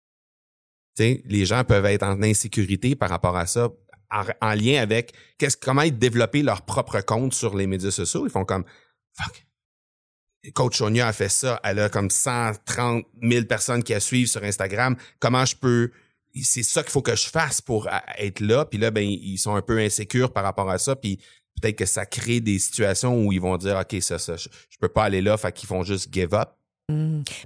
Tu 0.97 1.05
sais, 1.05 1.23
les 1.27 1.47
gens 1.47 1.65
peuvent 1.65 1.87
être 1.87 2.03
en 2.03 2.23
insécurité 2.23 2.95
par 2.95 3.09
rapport 3.11 3.37
à 3.37 3.47
ça 3.47 3.71
en, 4.11 4.25
en 4.41 4.55
lien 4.55 4.81
avec 4.81 5.13
qu'est-ce 5.39 5.57
comment 5.57 5.83
ils 5.83 5.97
développer 5.97 6.43
leur 6.43 6.63
propre 6.63 7.01
compte 7.01 7.35
sur 7.35 7.57
les 7.57 7.67
médias 7.67 7.91
sociaux, 7.91 8.27
ils 8.27 8.31
font 8.31 8.45
comme 8.45 8.65
fuck. 9.15 9.45
Coach 10.55 10.79
Sonia 10.79 11.09
a 11.09 11.13
fait 11.13 11.29
ça, 11.29 11.61
elle 11.65 11.81
a 11.81 11.89
comme 11.89 12.11
130 12.11 13.05
000 13.23 13.45
personnes 13.47 13.83
qui 13.83 13.93
la 13.93 14.01
suivent 14.01 14.29
sur 14.29 14.43
Instagram. 14.45 14.97
Comment 15.19 15.45
je 15.45 15.57
peux 15.57 15.91
c'est 16.43 16.63
ça 16.63 16.83
qu'il 16.83 16.93
faut 16.93 17.03
que 17.03 17.17
je 17.17 17.29
fasse 17.29 17.61
pour 17.61 17.89
être 18.19 18.41
là? 18.41 18.65
Puis 18.65 18.79
là, 18.79 18.91
ben, 18.91 19.03
ils 19.03 19.39
sont 19.39 19.55
un 19.55 19.63
peu 19.63 19.79
insécures 19.79 20.33
par 20.33 20.45
rapport 20.45 20.71
à 20.71 20.79
ça. 20.79 20.95
Puis 20.95 21.19
peut-être 21.61 21.77
que 21.77 21.87
ça 21.87 22.07
crée 22.07 22.41
des 22.41 22.59
situations 22.59 23.25
où 23.25 23.33
ils 23.33 23.41
vont 23.41 23.57
dire, 23.57 23.77
OK, 23.81 24.01
ça, 24.03 24.19
ça, 24.19 24.37
je, 24.37 24.49
je 24.69 24.79
peux 24.79 24.89
pas 24.89 25.05
aller 25.05 25.21
là. 25.23 25.37
Fait 25.37 25.53
qu'ils 25.53 25.69
vont 25.69 25.83
juste 25.83 26.13
give 26.13 26.35
up. 26.35 26.51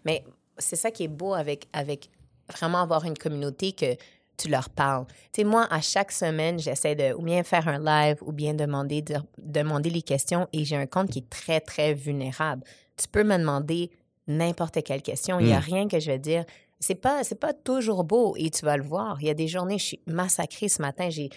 Mais 0.05 0.25
c'est 0.59 0.77
ça 0.77 0.91
qui 0.91 1.05
est 1.05 1.09
beau 1.09 1.35
avec, 1.35 1.67
avec 1.73 2.09
vraiment 2.57 2.83
avoir 2.83 3.05
une 3.05 3.17
communauté 3.17 3.73
que 3.73 3.97
tu 4.37 4.49
leur 4.49 4.71
parles. 4.71 5.07
Tu 5.33 5.43
sais, 5.43 5.45
moi, 5.45 5.67
à 5.71 5.81
chaque 5.81 6.11
semaine, 6.13 6.59
j'essaie 6.59 6.95
de 6.95 7.13
ou 7.15 7.23
bien 7.23 7.43
faire 7.43 7.69
un 7.69 7.79
live 7.79 8.19
ou 8.23 8.33
bien 8.33 8.55
demander, 8.55 9.03
de- 9.03 9.17
demander 9.39 9.91
les 9.91 10.03
questions 10.03 10.49
et 10.53 10.65
j'ai 10.65 10.77
un 10.77 10.87
compte 10.87 11.11
qui 11.11 11.21
est 11.21 11.31
très, 11.31 11.61
très 11.61 11.95
vulnérable. 11.95 12.63
Tu 12.97 13.09
peux 13.09 13.25
me 13.25 13.37
demander 13.37 13.91
n'importe 14.27 14.83
quelle 14.85 15.03
question. 15.03 15.39
Il 15.41 15.47
n'y 15.47 15.53
a 15.53 15.59
Mm. 15.61 15.65
rien 15.65 15.89
que 15.89 16.01
je 16.01 16.11
vais 16.11 16.19
dire. 16.19 16.45
C'est 16.81 16.95
pas, 16.97 17.23
c'est 17.25 17.39
pas 17.39 17.53
toujours 17.53 18.05
beau 18.05 18.35
et 18.37 18.51
tu 18.51 18.65
vas 18.65 18.77
le 18.77 18.83
voir. 18.83 19.19
Il 19.21 19.27
y 19.27 19.31
a 19.31 19.35
des 19.35 19.49
journées, 19.49 19.79
je 19.79 19.85
suis 19.85 20.01
massacrée 20.07 20.69
ce 20.69 20.83
matin. 20.83 21.11
J'ai, 21.11 21.31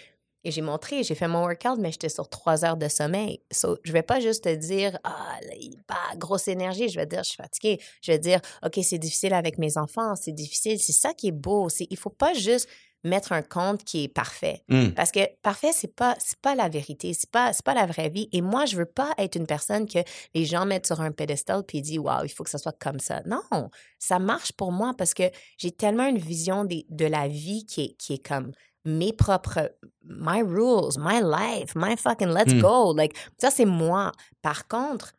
et 0.46 0.52
j'ai 0.52 0.62
montré, 0.62 1.02
j'ai 1.02 1.16
fait 1.16 1.26
mon 1.26 1.40
workout, 1.42 1.76
mais 1.78 1.90
j'étais 1.90 2.08
sur 2.08 2.28
trois 2.28 2.64
heures 2.64 2.76
de 2.76 2.86
sommeil. 2.88 3.40
So, 3.50 3.78
je 3.82 3.92
vais 3.92 4.02
pas 4.02 4.20
juste 4.20 4.44
te 4.44 4.54
dire, 4.54 4.96
ah, 5.02 5.38
il- 5.58 5.76
bah, 5.88 5.96
grosse 6.16 6.46
énergie. 6.46 6.88
Je 6.88 6.98
vais 7.00 7.06
dire, 7.06 7.24
je 7.24 7.30
suis 7.30 7.36
fatiguée. 7.36 7.80
Je 8.00 8.12
vais 8.12 8.18
dire, 8.20 8.40
OK, 8.64 8.78
c'est 8.82 8.98
difficile 8.98 9.34
avec 9.34 9.58
mes 9.58 9.76
enfants, 9.76 10.14
c'est 10.14 10.30
difficile. 10.32 10.78
C'est 10.78 10.92
ça 10.92 11.12
qui 11.14 11.28
est 11.28 11.32
beau. 11.32 11.68
C'est, 11.68 11.88
il 11.90 11.96
faut 11.96 12.10
pas 12.10 12.32
juste 12.32 12.68
mettre 13.04 13.32
un 13.32 13.42
compte 13.42 13.84
qui 13.84 14.04
est 14.04 14.08
parfait. 14.08 14.62
Hmm. 14.68 14.88
Parce 14.90 15.12
que 15.12 15.20
parfait, 15.42 15.70
c'est 15.72 15.94
pas, 15.94 16.16
c'est 16.18 16.38
pas 16.40 16.54
la 16.56 16.68
vérité, 16.68 17.12
c'est 17.14 17.30
pas, 17.30 17.52
c'est 17.52 17.64
pas 17.64 17.74
la 17.74 17.86
vraie 17.86 18.08
vie. 18.08 18.28
Et 18.32 18.40
moi, 18.40 18.66
je 18.66 18.76
veux 18.76 18.84
pas 18.86 19.14
être 19.18 19.36
une 19.36 19.46
personne 19.46 19.86
que 19.86 19.98
les 20.34 20.44
gens 20.44 20.64
mettent 20.66 20.86
sur 20.86 21.00
un 21.00 21.12
pédestal 21.12 21.62
puis 21.64 21.82
disent, 21.82 21.98
waouh, 22.00 22.24
il 22.24 22.28
faut 22.30 22.42
que 22.42 22.50
ça 22.50 22.58
soit 22.58 22.76
comme 22.76 22.98
ça. 22.98 23.22
Non, 23.26 23.42
ça 24.00 24.18
marche 24.18 24.52
pour 24.52 24.72
moi 24.72 24.92
parce 24.98 25.14
que 25.14 25.24
j'ai 25.58 25.70
tellement 25.70 26.06
une 26.06 26.18
vision 26.18 26.64
des- 26.64 26.84
de 26.88 27.06
la 27.06 27.28
vie 27.28 27.64
qui 27.66 27.82
est, 27.84 27.94
qui 27.96 28.14
est 28.14 28.26
comme 28.26 28.50
mes 28.86 29.12
propres, 29.12 29.70
my 30.04 30.42
rules, 30.42 30.96
my 30.98 31.20
life, 31.20 31.74
my 31.74 31.96
fucking 31.96 32.28
let's 32.28 32.54
Hmm. 32.54 32.60
go. 32.60 32.92
Like, 32.94 33.14
ça, 33.38 33.50
c'est 33.50 33.64
moi. 33.66 34.12
Par 34.42 34.66
contre, 34.68 35.12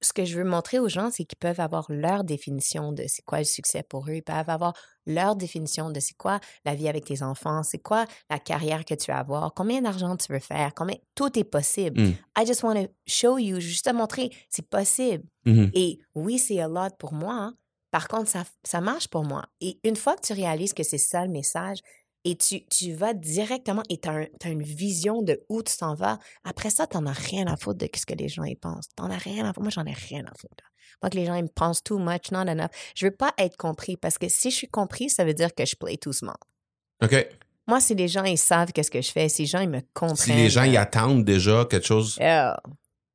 ce 0.00 0.12
que 0.12 0.24
je 0.24 0.36
veux 0.36 0.44
montrer 0.44 0.80
aux 0.80 0.88
gens, 0.88 1.10
c'est 1.12 1.24
qu'ils 1.24 1.38
peuvent 1.38 1.60
avoir 1.60 1.86
leur 1.88 2.24
définition 2.24 2.90
de 2.92 3.04
c'est 3.06 3.22
quoi 3.24 3.38
le 3.38 3.44
succès 3.44 3.84
pour 3.84 4.08
eux. 4.08 4.14
Ils 4.14 4.22
peuvent 4.22 4.50
avoir 4.50 4.72
leur 5.06 5.36
définition 5.36 5.90
de 5.90 6.00
c'est 6.00 6.16
quoi 6.16 6.40
la 6.64 6.74
vie 6.74 6.88
avec 6.88 7.04
tes 7.04 7.22
enfants, 7.22 7.62
c'est 7.62 7.78
quoi 7.78 8.04
la 8.28 8.38
carrière 8.40 8.84
que 8.84 8.94
tu 8.94 9.12
vas 9.12 9.18
avoir, 9.18 9.54
combien 9.54 9.80
d'argent 9.80 10.16
tu 10.16 10.32
veux 10.32 10.40
faire, 10.40 10.72
combien 10.74 10.96
tout 11.14 11.38
est 11.38 11.44
possible. 11.44 12.00
Mm. 12.00 12.14
I 12.38 12.46
just 12.46 12.62
want 12.64 12.82
to 12.82 12.88
show 13.06 13.38
you, 13.38 13.60
juste 13.60 13.84
te 13.84 13.90
montrer, 13.92 14.30
c'est 14.48 14.68
possible. 14.68 15.24
Mhm. 15.44 15.70
Et 15.74 15.98
oui, 16.16 16.38
c'est 16.38 16.60
a 16.60 16.66
lot 16.68 16.96
pour 16.98 17.12
moi. 17.12 17.34
hein. 17.34 17.54
Par 17.92 18.08
contre, 18.08 18.28
ça, 18.28 18.42
ça 18.64 18.80
marche 18.80 19.06
pour 19.08 19.22
moi. 19.24 19.44
Et 19.60 19.78
une 19.84 19.96
fois 19.96 20.16
que 20.16 20.22
tu 20.22 20.32
réalises 20.32 20.72
que 20.72 20.82
c'est 20.82 20.98
ça 20.98 21.24
le 21.26 21.30
message, 21.30 21.78
et 22.24 22.36
tu, 22.36 22.64
tu 22.66 22.92
vas 22.92 23.14
directement 23.14 23.82
et 23.88 23.98
tu 23.98 24.08
as, 24.08 24.48
une 24.48 24.62
vision 24.62 25.22
de 25.22 25.42
où 25.48 25.62
tu 25.62 25.76
t'en 25.76 25.94
vas, 25.94 26.18
après 26.44 26.70
ça, 26.70 26.86
tu 26.86 26.96
n'en 26.96 27.06
as 27.06 27.12
rien 27.12 27.46
à 27.46 27.56
foutre 27.56 27.78
de 27.78 27.88
ce 27.94 28.06
que 28.06 28.14
les 28.14 28.28
gens 28.28 28.44
y 28.44 28.54
pensent. 28.54 28.88
Tu 28.96 29.02
as 29.02 29.18
rien 29.18 29.44
à 29.44 29.48
foutre. 29.48 29.62
Moi, 29.62 29.70
j'en 29.70 29.84
ai 29.84 29.92
rien 29.92 30.24
à 30.24 30.32
foutre. 30.38 30.64
Moi, 31.02 31.10
que 31.10 31.16
les 31.16 31.26
gens 31.26 31.34
ils 31.34 31.42
me 31.42 31.48
pensent 31.48 31.82
too 31.82 31.98
much, 31.98 32.30
not 32.30 32.48
enough. 32.48 32.70
Je 32.94 33.06
veux 33.06 33.14
pas 33.14 33.32
être 33.38 33.56
compris 33.56 33.96
parce 33.96 34.18
que 34.18 34.28
si 34.28 34.50
je 34.50 34.56
suis 34.56 34.68
compris, 34.68 35.10
ça 35.10 35.24
veut 35.24 35.34
dire 35.34 35.54
que 35.54 35.64
je 35.64 35.74
play 35.74 35.96
too 35.96 36.12
small. 36.12 36.36
OK. 37.02 37.26
Moi, 37.66 37.80
si 37.80 37.94
les 37.94 38.08
gens, 38.08 38.24
ils 38.24 38.38
savent 38.38 38.72
qu'est-ce 38.72 38.90
que 38.90 39.00
je 39.00 39.10
fais, 39.10 39.28
si 39.28 39.42
les 39.42 39.46
gens, 39.46 39.60
ils 39.60 39.68
me 39.68 39.80
comprennent. 39.94 40.16
Si 40.16 40.32
les 40.32 40.50
gens 40.50 40.68
euh, 40.68 40.78
attendent 40.78 41.24
déjà 41.24 41.64
quelque 41.64 41.86
chose, 41.86 42.18
oh, 42.20 42.52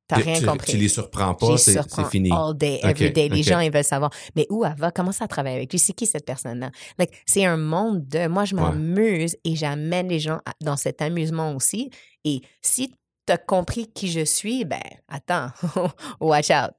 t'as 0.08 0.16
tu, 0.16 0.22
rien 0.22 0.40
tu- 0.40 0.46
compris. 0.46 0.72
tu 0.72 0.78
les 0.78 0.88
surprends 0.88 1.34
pas, 1.34 1.56
c'est 1.58 1.78
fini. 2.10 2.30
All 2.32 2.56
day, 2.56 2.80
every 2.82 3.10
day. 3.12 3.28
Les 3.28 3.42
gens, 3.42 3.60
ils 3.60 3.70
veulent 3.70 3.84
savoir. 3.84 4.10
Mais 4.34 4.46
où 4.50 4.64
elle 4.64 4.74
va? 4.76 4.90
Comment 4.90 5.12
ça 5.12 5.28
travaille 5.28 5.54
avec 5.54 5.70
lui? 5.72 5.78
C'est 5.78 5.92
qui 5.92 6.06
cette 6.06 6.24
personne-là? 6.26 6.70
Like, 6.98 7.12
c'est 7.26 7.44
un 7.44 7.56
monde 7.56 8.06
de. 8.08 8.26
Moi, 8.26 8.44
je 8.44 8.54
m'amuse 8.54 9.36
et 9.44 9.54
j'amène 9.54 10.08
les 10.08 10.18
gens 10.18 10.40
à- 10.46 10.54
dans 10.62 10.76
cet 10.76 11.00
amusement 11.02 11.54
aussi. 11.54 11.90
Et 12.24 12.40
si 12.62 12.88
tu 13.26 13.32
as 13.32 13.38
compris 13.38 13.86
qui 13.92 14.08
je 14.10 14.24
suis, 14.24 14.64
ben, 14.64 14.80
attends, 15.08 15.48
watch 16.20 16.50
out. 16.50 16.72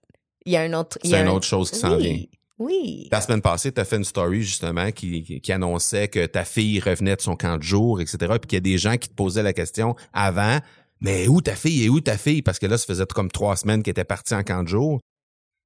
Il 0.46 0.54
y 0.54 0.58
a 0.58 0.62
un 0.62 0.74
autre. 0.74 0.98
C'est 1.04 1.10
une 1.22 1.28
un- 1.28 1.32
autre 1.32 1.46
chose 1.46 1.70
qui 1.72 1.80
s'en 1.80 1.96
vient. 1.98 2.18
Oui. 2.58 3.08
La 3.10 3.22
semaine 3.22 3.42
passée, 3.42 3.72
tu 3.72 3.80
as 3.80 3.86
fait 3.86 3.96
une 3.96 4.04
story 4.04 4.42
justement 4.42 4.92
qui, 4.92 5.24
qui, 5.24 5.40
qui 5.40 5.52
annonçait 5.54 6.10
que 6.10 6.26
ta 6.26 6.44
fille 6.44 6.82
revenait 6.82 7.16
de 7.16 7.22
son 7.22 7.38
camp 7.38 7.58
de 7.58 7.64
jour, 7.64 8.02
etc. 8.02 8.18
Puis 8.32 8.48
qu'il 8.50 8.56
y 8.56 8.58
a 8.58 8.60
des 8.60 8.78
gens 8.78 8.98
qui 8.98 9.08
te 9.08 9.14
posaient 9.14 9.44
la 9.44 9.54
question 9.54 9.96
avant, 10.12 10.58
mais 11.02 11.28
où 11.28 11.42
ta 11.42 11.56
fille 11.56 11.84
et 11.84 11.90
où 11.90 12.00
ta 12.02 12.18
fille? 12.18 12.42
Parce 12.42 12.60
que 12.60 12.66
là, 12.66 12.78
ça 12.78 12.86
faisait 12.86 13.06
comme 13.08 13.32
trois 13.32 13.56
semaines 13.56 13.84
qu'elle 13.84 13.92
était 13.92 14.04
partie 14.04 14.34
en 14.36 14.44
camp 14.44 14.64
de 14.64 14.68
jour. 14.68 15.00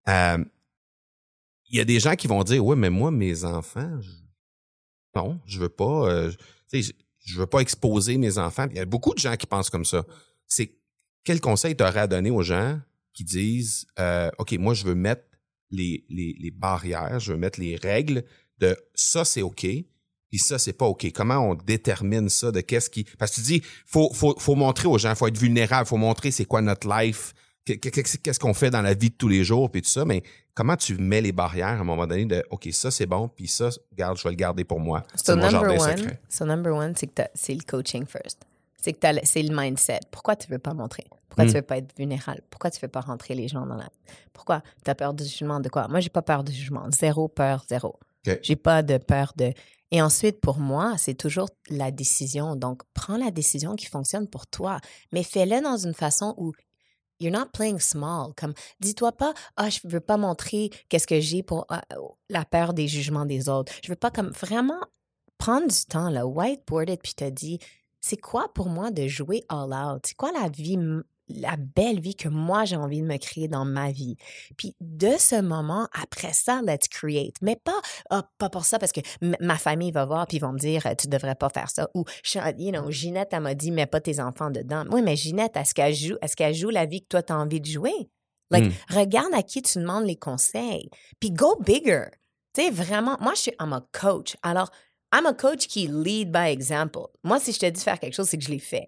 Euh, 0.08 0.44
Il 1.70 1.78
y 1.78 1.80
a 1.80 1.86
des 1.86 2.00
gens 2.00 2.16
qui 2.16 2.28
vont 2.28 2.44
dire, 2.44 2.64
ouais, 2.64 2.76
mais 2.76 2.90
moi, 2.92 3.10
mes 3.10 3.46
enfants, 3.46 4.00
je- 4.02 4.12
non, 5.16 5.40
je 5.46 5.60
veux 5.60 5.70
pas, 5.70 6.08
euh, 6.12 6.32
je, 6.72 6.92
je 7.26 7.40
veux 7.40 7.48
pas 7.48 7.60
exposer 7.62 8.18
mes 8.18 8.38
enfants. 8.38 8.68
Il 8.70 8.76
y 8.76 8.80
a 8.80 8.86
beaucoup 8.86 9.14
de 9.14 9.20
gens 9.20 9.36
qui 9.36 9.48
pensent 9.48 9.70
comme 9.70 9.86
ça. 9.86 10.06
C'est 10.48 10.78
quel 11.24 11.40
conseil 11.42 11.76
tu 11.76 11.84
aurais 11.84 12.02
à 12.02 12.08
donner 12.08 12.30
aux 12.30 12.44
gens 12.44 12.80
qui 13.14 13.24
disent, 13.24 13.88
euh, 14.00 14.30
OK, 14.40 14.52
moi, 14.54 14.74
je 14.74 14.84
veux 14.86 14.96
mettre 14.96 15.24
les, 15.72 16.06
les, 16.10 16.36
les 16.40 16.52
barrières, 16.52 17.20
je 17.20 17.32
veux 17.32 17.38
mettre 17.40 17.60
les 17.60 17.76
règles 17.76 18.24
de 18.60 18.78
ça, 18.94 19.26
c'est 19.26 19.42
OK, 19.42 19.66
puis 20.34 20.40
ça, 20.40 20.58
c'est 20.58 20.74
pas 20.74 20.88
OK. 20.88 21.06
Comment 21.14 21.48
on 21.48 21.54
détermine 21.54 22.28
ça 22.28 22.52
de 22.52 22.60
qu'est-ce 22.62 22.90
qui. 22.90 23.04
Parce 23.20 23.30
que 23.30 23.36
tu 23.36 23.42
dis, 23.42 23.62
faut, 23.86 24.12
faut, 24.16 24.34
faut 24.40 24.56
montrer 24.56 24.88
aux 24.88 24.98
gens, 24.98 25.14
faut 25.14 25.28
être 25.28 25.38
vulnérable, 25.38 25.86
faut 25.86 25.98
montrer 25.98 26.32
c'est 26.32 26.46
quoi 26.46 26.60
notre 26.60 26.90
life, 26.90 27.36
qu'est-ce 27.66 28.40
qu'on 28.40 28.56
fait 28.56 28.72
dans 28.72 28.82
la 28.82 28.96
vie 28.96 29.12
de 29.12 29.16
tous 29.16 29.28
les 29.28 29.44
jours, 29.44 29.70
puis 29.70 29.84
tout 29.84 29.92
ça, 29.92 30.06
mais 30.06 30.24
comment 30.56 30.76
tu 30.76 30.96
mets 30.96 31.22
les 31.22 31.34
barrières 31.34 31.68
à 31.68 31.82
un 31.82 31.84
moment 31.84 32.08
donné 32.08 32.26
de 32.26 32.44
OK, 32.50 32.68
ça 32.72 32.90
c'est 32.90 33.06
bon, 33.06 33.28
puis 33.28 33.48
ça, 33.48 33.70
regarde, 33.92 34.18
je 34.18 34.24
vais 34.24 34.32
le 34.32 34.36
garder 34.36 34.64
pour 34.64 34.80
moi. 34.80 35.04
So, 35.24 35.36
number 35.36 35.80
one, 35.80 36.18
so 36.28 36.46
number 36.46 36.74
one, 36.74 36.96
c'est 36.98 37.14
que 37.14 37.22
c'est 37.36 37.54
le 37.54 37.62
coaching 37.62 38.08
first. 38.08 38.40
C'est 38.82 38.94
que 38.94 39.08
c'est 39.26 39.44
le 39.44 39.56
mindset. 39.56 40.00
Pourquoi 40.10 40.36
tu 40.36 40.48
veux 40.50 40.58
pas 40.58 40.74
montrer? 40.74 41.06
Pourquoi 41.30 41.46
tu 41.46 41.52
tu 41.52 41.54
hmm. 41.54 41.60
veux 41.60 41.62
pas 41.62 41.78
être 41.78 41.96
vulnérable? 41.96 42.42
Pourquoi 42.50 42.72
tu 42.72 42.80
veux 42.82 42.88
pas 42.88 43.02
rentrer 43.02 43.36
les 43.36 43.48
gens 43.48 43.68
dans 43.68 43.76
la... 43.76 43.88
Pourquoi 44.34 44.64
tu 44.84 44.90
as 44.90 44.96
peur 44.96 45.14
du 45.14 45.26
jugement 45.26 45.60
de 45.60 45.70
quoi? 45.70 45.88
Moi, 45.90 46.00
j'ai 46.00 46.10
pas 46.10 46.24
peur 46.24 46.44
du 46.44 46.52
jugement. 46.52 46.90
Zéro 46.90 47.28
peur, 47.28 47.64
zéro. 47.70 48.00
J'ai 48.42 48.56
pas 48.56 48.82
de 48.82 48.98
peur 48.98 49.34
de... 49.38 49.54
Et 49.94 50.02
ensuite, 50.02 50.42
pour 50.42 50.58
moi, 50.58 50.96
c'est 50.98 51.14
toujours 51.14 51.50
la 51.70 51.92
décision. 51.92 52.56
Donc, 52.56 52.82
prends 52.96 53.16
la 53.16 53.30
décision 53.30 53.76
qui 53.76 53.86
fonctionne 53.86 54.28
pour 54.28 54.48
toi, 54.48 54.80
mais 55.12 55.22
fais-le 55.22 55.62
dans 55.62 55.78
une 55.78 55.94
façon 55.94 56.34
où 56.38 56.52
You're 57.20 57.32
not 57.32 57.52
playing 57.54 57.80
small. 57.80 58.34
Comme, 58.36 58.56
dis-toi 58.80 59.12
pas, 59.12 59.36
ah, 59.56 59.70
je 59.70 59.80
veux 59.84 60.00
pas 60.00 60.18
montrer 60.18 60.72
qu'est-ce 60.90 61.06
que 61.06 61.20
j'ai 61.20 61.44
pour 61.44 61.68
ah, 61.70 61.84
oh, 61.98 62.18
la 62.28 62.44
peur 62.44 62.74
des 62.74 62.88
jugements 62.88 63.28
des 63.28 63.50
autres. 63.50 63.72
Je 63.84 63.90
veux 63.90 63.96
pas 63.96 64.10
comme 64.10 64.32
vraiment 64.32 64.82
prendre 65.38 65.68
du 65.68 65.86
temps, 65.86 66.10
là, 66.10 66.26
whiteboard 66.26 66.90
it, 66.90 67.02
puis 67.02 67.14
te 67.14 67.30
dis, 67.30 67.60
c'est 68.02 68.18
quoi 68.18 68.52
pour 68.52 68.70
moi 68.70 68.90
de 68.90 69.08
jouer 69.08 69.44
all 69.48 69.74
out? 69.74 70.02
C'est 70.08 70.18
quoi 70.18 70.32
la 70.32 70.50
vie 70.50 70.80
la 71.28 71.56
belle 71.58 72.00
vie 72.00 72.16
que 72.16 72.28
moi 72.28 72.66
j'ai 72.66 72.76
envie 72.76 73.02
de 73.02 73.06
me 73.06 73.18
créer 73.18 73.48
dans 73.48 73.66
ma 73.66 73.92
vie. 73.92 74.16
Puis 74.58 74.76
de 74.82 75.12
ce 75.18 75.42
moment, 75.42 75.88
après 75.94 76.34
ça, 76.34 76.62
let's 76.66 76.88
create. 76.88 77.36
Mais 77.42 77.56
pas, 77.56 77.80
ah, 78.10 78.30
pas 78.38 78.50
pour 78.50 78.66
ça 78.66 78.80
parce 78.80 78.92
que 78.92 79.02
ma 79.40 79.58
famille 79.58 79.92
va 79.92 80.06
voir 80.06 80.28
puis 80.28 80.38
ils 80.38 80.42
vont 80.42 80.54
me 80.54 80.60
dire, 80.60 80.84
tu 80.98 81.08
devrais 81.08 81.36
pas 81.36 81.50
faire 81.50 81.70
ça. 81.70 81.90
Ou, 81.94 82.06
you 82.58 82.72
know, 82.72 82.92
Ginette, 82.92 83.30
elle 83.32 83.42
m'a 83.42 83.56
dit, 83.56 83.72
mets 83.72 83.86
pas 83.86 84.02
tes 84.02 84.20
enfants 84.20 84.52
dedans. 84.52 84.86
Oui, 84.92 85.02
mais 85.02 85.16
Ginette, 85.16 85.56
est-ce 85.56 85.74
qu'elle 85.74 85.96
joue, 85.96 86.16
est-ce 86.22 86.36
qu'elle 86.36 86.54
joue 86.54 86.70
la 86.70 86.86
vie 86.86 87.02
que 87.02 87.08
toi 87.10 87.24
tu 87.24 87.34
as 87.34 87.38
envie 87.38 87.62
de 87.62 87.68
jouer? 87.68 88.10
Like, 88.52 88.66
hmm. 88.66 88.96
regarde 88.96 89.34
à 89.34 89.42
qui 89.42 89.62
tu 89.62 89.80
demandes 89.80 90.06
les 90.06 90.16
conseils. 90.16 90.90
Puis 91.20 91.32
go 91.32 91.58
bigger. 91.60 92.06
Tu 92.54 92.62
sais, 92.62 92.70
vraiment, 92.70 93.18
moi, 93.20 93.34
je 93.36 93.42
suis 93.42 93.54
I'm 93.60 93.74
a 93.74 93.82
coach. 93.92 94.36
Alors, 94.44 94.70
I'm 95.12 95.26
a 95.26 95.34
coach 95.34 95.68
qui 95.68 95.88
lead 95.88 96.32
by 96.32 96.50
example. 96.52 97.08
Moi, 97.24 97.40
si 97.40 97.52
je 97.52 97.60
te 97.60 97.66
dis 97.66 97.82
faire 97.82 98.00
quelque 98.00 98.14
chose, 98.14 98.28
c'est 98.30 98.38
que 98.38 98.44
je 98.44 98.52
l'ai 98.52 98.60
fait. 98.60 98.88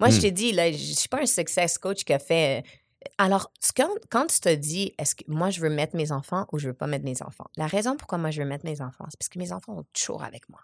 Moi, 0.00 0.10
je 0.10 0.18
mmh. 0.18 0.20
te 0.20 0.26
dis, 0.26 0.52
là, 0.52 0.70
je 0.70 0.76
suis 0.76 1.08
pas 1.08 1.22
un 1.22 1.26
success 1.26 1.78
coach 1.78 2.04
qui 2.04 2.12
a 2.12 2.18
fait. 2.18 2.62
Euh, 2.62 3.08
alors, 3.18 3.50
quand, 3.76 3.88
quand 4.10 4.26
tu 4.26 4.40
te 4.40 4.54
dis, 4.54 4.92
est-ce 4.98 5.14
que 5.14 5.24
moi, 5.28 5.50
je 5.50 5.60
veux 5.60 5.70
mettre 5.70 5.96
mes 5.96 6.12
enfants 6.12 6.46
ou 6.52 6.58
je 6.58 6.68
veux 6.68 6.74
pas 6.74 6.86
mettre 6.86 7.04
mes 7.04 7.22
enfants? 7.22 7.46
La 7.56 7.66
raison 7.66 7.96
pourquoi 7.96 8.18
moi, 8.18 8.30
je 8.30 8.42
veux 8.42 8.48
mettre 8.48 8.64
mes 8.64 8.80
enfants, 8.80 9.06
c'est 9.08 9.18
parce 9.18 9.28
que 9.28 9.38
mes 9.38 9.52
enfants 9.52 9.78
ont 9.78 9.86
toujours 9.92 10.22
avec 10.22 10.48
moi. 10.48 10.60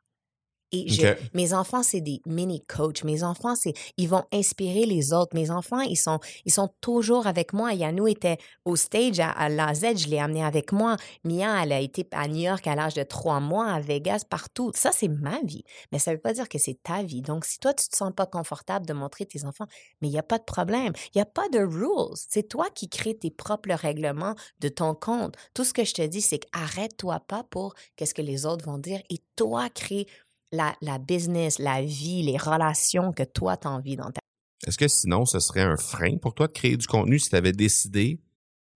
Et 0.73 0.87
mes 1.35 1.53
enfants, 1.53 1.83
c'est 1.83 2.01
des 2.01 2.23
mini-coachs. 2.27 3.05
Mes 3.05 3.23
enfants, 3.25 3.55
c'est, 3.55 3.75
ils 3.99 4.09
vont 4.09 4.25
inspirer 4.33 4.87
les 4.87 5.13
autres. 5.13 5.35
Mes 5.35 5.51
enfants, 5.51 5.81
ils 5.81 5.97
sont, 5.97 6.19
ils 6.47 6.53
sont 6.53 6.71
toujours 6.81 7.27
avec 7.27 7.53
moi. 7.53 7.75
Yannou 7.75 8.09
était 8.09 8.39
au 8.65 8.77
stage 8.77 9.21
à, 9.21 9.31
à 9.31 9.51
l'AZ, 9.51 9.85
je 9.97 10.09
l'ai 10.09 10.19
amené 10.19 10.43
avec 10.43 10.73
moi. 10.73 10.97
Mia, 11.25 11.63
elle 11.63 11.73
a 11.73 11.81
été 11.81 12.07
à 12.13 12.27
New 12.27 12.41
York 12.41 12.67
à 12.67 12.75
l'âge 12.75 12.95
de 12.95 13.03
trois 13.03 13.39
mois, 13.39 13.67
à 13.71 13.81
Vegas, 13.81 14.25
partout. 14.29 14.73
Ça, 14.75 14.93
c'est 14.93 15.09
ma 15.09 15.41
vie. 15.43 15.65
Mais 15.93 15.99
ça 15.99 16.13
veut 16.13 16.21
pas 16.21 16.33
dire 16.33 16.49
que 16.49 16.59
c'est 16.59 16.83
ta 16.83 17.03
vie. 17.03 17.21
Donc, 17.21 17.45
si 17.45 17.59
toi, 17.59 17.75
tu 17.75 17.87
te 17.89 17.97
sens 17.97 18.13
pas 18.17 18.27
confortable 18.27 18.87
de 18.87 18.95
montrer 18.95 19.27
tes 19.27 19.45
enfants, 19.45 19.67
mais 20.01 20.09
il 20.09 20.13
n'y 20.13 20.19
a 20.19 20.23
pas 20.23 20.39
de 20.39 20.45
problème. 20.45 20.95
Il 21.15 21.19
n'y 21.19 21.23
a 21.23 21.27
pas 21.27 21.49
de 21.51 21.59
rules. 21.59 21.83
C'est 22.15 22.49
toi 22.49 22.69
qui 22.75 22.89
crées 22.89 23.17
tes 23.19 23.31
propres 23.31 23.75
règlements 23.75 24.35
de 24.61 24.69
ton 24.69 24.95
compte. 24.95 25.35
Tout 25.53 25.65
ce 25.65 25.75
que 25.75 25.85
je 25.85 25.93
te 25.93 26.03
dis, 26.03 26.23
c'est 26.23 26.39
qu'arrête-toi 26.39 27.21
pas 27.21 27.45
pour 27.45 27.75
qu'est-ce 27.97 28.15
que 28.15 28.23
les 28.23 28.47
autres 28.47 28.65
vont 28.65 28.79
dire 28.79 29.03
et 29.11 29.19
toi, 29.37 29.69
crée 29.69 30.07
la, 30.53 30.75
la 30.81 30.99
business, 30.99 31.59
la 31.59 31.83
vie, 31.83 32.23
les 32.23 32.37
relations 32.37 33.13
que 33.13 33.23
toi, 33.23 33.57
tu 33.57 33.67
as 33.67 33.71
envie 33.71 33.97
dans 33.97 34.11
ta 34.11 34.21
Est-ce 34.67 34.79
que 34.79 34.89
sinon, 34.89 35.25
ce 35.25 35.41
serait 35.41 35.63
un 35.63 35.77
frein 35.77 36.17
pour 36.19 36.35
toi 36.35 36.47
de 36.47 36.53
créer 36.53 36.77
du 36.77 36.87
contenu 36.87 37.19
si 37.19 37.31
tu 37.31 37.37
avais 37.37 37.53
décidé 37.53 38.21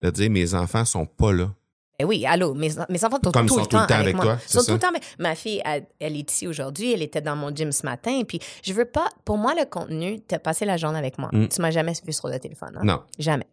de 0.03 0.11
dire 0.11 0.31
mes 0.31 0.55
enfants 0.55 0.85
sont 0.85 1.07
pas 1.07 1.33
là? 1.33 1.55
Eh 1.99 2.05
oui, 2.05 2.27
allô, 2.27 2.53
mes, 2.53 2.69
mes 2.91 3.05
enfants 3.05 3.19
sont, 3.23 3.33
tout, 3.33 3.39
le 3.39 3.87
temps 3.87 3.95
avec, 3.95 4.15
moi. 4.15 4.39
Ils 4.47 4.53
sont 4.53 4.65
tout 4.65 4.73
le 4.73 4.79
temps 4.79 4.89
Ma 5.19 5.35
fille, 5.35 5.63
elle, 5.65 6.17
est 6.17 6.31
ici 6.31 6.47
aujourd'hui, 6.47 6.93
elle 6.93 7.03
était 7.03 7.23
dans 7.23 7.37
mon 7.37 7.55
gym 7.55 7.73
ce 7.73 7.87
matin, 7.87 8.23
puis 8.29 8.39
je 8.63 8.75
veux 8.75 8.85
pas, 8.85 9.09
pour 9.25 9.39
moi, 9.39 9.55
le 9.55 9.65
contenu, 9.65 10.21
tu 10.21 10.35
as 10.35 10.39
passé 10.39 10.67
la 10.67 10.77
journée 10.77 10.99
avec 10.99 11.19
moi. 11.19 11.31
Tu 11.33 11.39
mm. 11.39 11.49
Tu 11.49 11.63
m'as 11.63 11.71
jamais 11.71 11.95
vu 12.05 12.13
sur 12.13 12.29
le 12.29 12.39
téléphone. 12.39 12.77
Hein? 12.77 12.85
Non. 12.85 13.03
Jamais. 13.19 13.47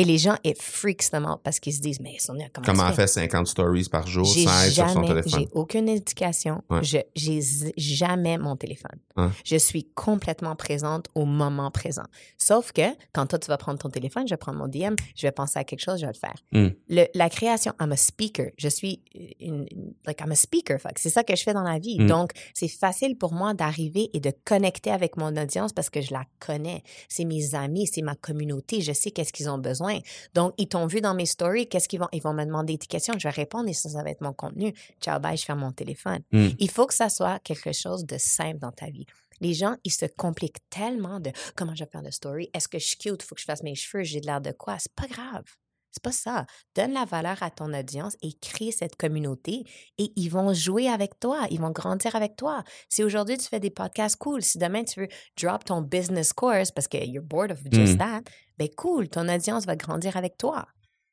Et 0.00 0.04
les 0.04 0.16
gens, 0.16 0.36
it 0.44 0.56
freaks 0.60 1.10
them 1.10 1.26
out 1.26 1.40
parce 1.44 1.60
qu'ils 1.60 1.74
se 1.74 1.80
disent, 1.80 2.00
mais 2.00 2.16
Sonia, 2.18 2.46
comment 2.52 2.66
Comment 2.66 2.88
elle 2.88 2.94
fait 2.94 3.06
50 3.06 3.46
stories 3.46 3.88
par 3.90 4.06
jour, 4.06 4.26
16 4.26 4.72
sur 4.72 4.88
son 4.88 5.02
téléphone? 5.02 5.40
J'ai 5.40 5.48
aucune 5.52 5.88
éducation. 5.90 6.62
Je 6.80 6.98
J'ai 7.14 7.40
jamais 7.76 8.38
mon 8.38 8.56
téléphone. 8.56 8.98
Hein? 9.16 9.30
Je 9.44 9.56
suis 9.56 9.84
complètement 9.94 10.56
présente 10.56 11.08
au 11.14 11.26
moment 11.26 11.70
présent. 11.70 12.04
Sauf 12.38 12.72
que 12.72 12.82
quand 13.12 13.26
toi, 13.26 13.38
tu 13.38 13.48
vas 13.48 13.58
prendre 13.58 13.78
ton 13.78 13.90
téléphone, 13.90 14.26
je 14.26 14.32
vais 14.32 14.38
prendre 14.38 14.58
mon 14.58 14.68
DM, 14.68 14.94
je 15.14 15.26
vais 15.26 15.32
penser 15.32 15.58
à 15.58 15.64
quelque 15.64 15.80
chose, 15.80 16.00
je 16.00 16.06
vais 16.06 16.12
le 16.12 16.18
faire. 16.18 16.36
Hmm. 16.52 16.68
Le, 16.88 17.04
la 17.14 17.28
création, 17.28 17.74
I'm 17.78 17.92
a 17.92 17.96
speaker. 17.96 18.46
Je 18.56 18.68
suis 18.68 19.02
une, 19.38 19.66
like, 20.06 20.20
I'm 20.22 20.32
a 20.32 20.34
speaker. 20.34 20.78
C'est 20.96 21.10
ça 21.10 21.24
que 21.24 21.36
je 21.36 21.42
fais 21.42 21.52
dans 21.52 21.62
la 21.62 21.78
vie. 21.78 22.00
Hmm. 22.00 22.06
Donc, 22.06 22.32
c'est 22.54 22.68
facile 22.68 23.18
pour 23.18 23.34
moi 23.34 23.52
d'arriver 23.52 24.08
et 24.14 24.20
de 24.20 24.32
connecter 24.46 24.90
avec 24.90 25.18
mon 25.18 25.36
audience 25.36 25.74
parce 25.74 25.90
que 25.90 26.00
je 26.00 26.14
la 26.14 26.24
connais. 26.38 26.82
C'est 27.10 27.26
mes 27.26 27.54
amis, 27.54 27.86
c'est 27.86 28.02
ma 28.02 28.14
communauté. 28.14 28.80
Je 28.80 28.92
sais 28.92 29.10
qu'est-ce 29.10 29.32
qu'ils 29.34 29.50
ont 29.50 29.58
besoin 29.58 29.89
donc, 30.34 30.54
ils 30.58 30.68
t'ont 30.68 30.86
vu 30.86 31.00
dans 31.00 31.14
mes 31.14 31.26
stories, 31.26 31.68
qu'est-ce 31.68 31.88
qu'ils 31.88 32.00
vont, 32.00 32.08
ils 32.12 32.22
vont 32.22 32.32
me 32.32 32.44
demander 32.44 32.76
des 32.76 32.86
questions, 32.86 33.14
je 33.18 33.26
vais 33.26 33.34
répondre 33.34 33.68
et 33.68 33.72
ça, 33.72 33.88
ça 33.88 34.02
va 34.02 34.10
être 34.10 34.20
mon 34.20 34.32
contenu. 34.32 34.74
Ciao, 35.00 35.18
bye, 35.20 35.36
je 35.36 35.44
ferme 35.44 35.60
mon 35.60 35.72
téléphone. 35.72 36.20
Hmm. 36.32 36.48
Il 36.58 36.70
faut 36.70 36.86
que 36.86 36.94
ça 36.94 37.08
soit 37.08 37.38
quelque 37.40 37.72
chose 37.72 38.04
de 38.04 38.16
simple 38.18 38.58
dans 38.58 38.72
ta 38.72 38.86
vie. 38.86 39.06
Les 39.40 39.54
gens, 39.54 39.76
ils 39.84 39.92
se 39.92 40.04
compliquent 40.04 40.60
tellement 40.68 41.18
de 41.18 41.30
comment 41.56 41.74
je 41.74 41.84
vais 41.84 41.90
faire 41.90 42.02
de 42.02 42.10
story? 42.10 42.50
Est-ce 42.52 42.68
que 42.68 42.78
je 42.78 42.86
suis 42.86 42.98
cute? 42.98 43.22
Faut 43.22 43.34
que 43.34 43.40
je 43.40 43.46
fasse 43.46 43.62
mes 43.62 43.74
cheveux? 43.74 44.02
J'ai 44.04 44.20
de 44.20 44.26
l'air 44.26 44.40
de 44.40 44.52
quoi? 44.52 44.78
C'est 44.78 44.92
pas 44.92 45.06
grave. 45.06 45.44
C'est 45.90 46.02
pas 46.02 46.12
ça. 46.12 46.46
Donne 46.76 46.92
la 46.92 47.04
valeur 47.04 47.42
à 47.42 47.50
ton 47.50 47.72
audience 47.74 48.16
et 48.22 48.32
crée 48.40 48.70
cette 48.70 48.96
communauté 48.96 49.64
et 49.98 50.12
ils 50.16 50.28
vont 50.28 50.54
jouer 50.54 50.88
avec 50.88 51.18
toi, 51.18 51.46
ils 51.50 51.60
vont 51.60 51.70
grandir 51.70 52.14
avec 52.14 52.36
toi. 52.36 52.62
Si 52.88 53.02
aujourd'hui 53.02 53.38
tu 53.38 53.48
fais 53.48 53.60
des 53.60 53.70
podcasts 53.70 54.16
cool, 54.16 54.42
si 54.42 54.58
demain 54.58 54.84
tu 54.84 55.00
veux 55.00 55.08
drop 55.40 55.64
ton 55.64 55.82
business 55.82 56.32
course 56.32 56.70
parce 56.70 56.88
que 56.88 56.98
you're 56.98 57.24
bored 57.24 57.50
of 57.50 57.58
just 57.70 57.94
mmh. 57.94 57.98
that, 57.98 58.22
ben 58.58 58.68
cool, 58.76 59.08
ton 59.08 59.28
audience 59.28 59.66
va 59.66 59.76
grandir 59.76 60.16
avec 60.16 60.36
toi. 60.36 60.66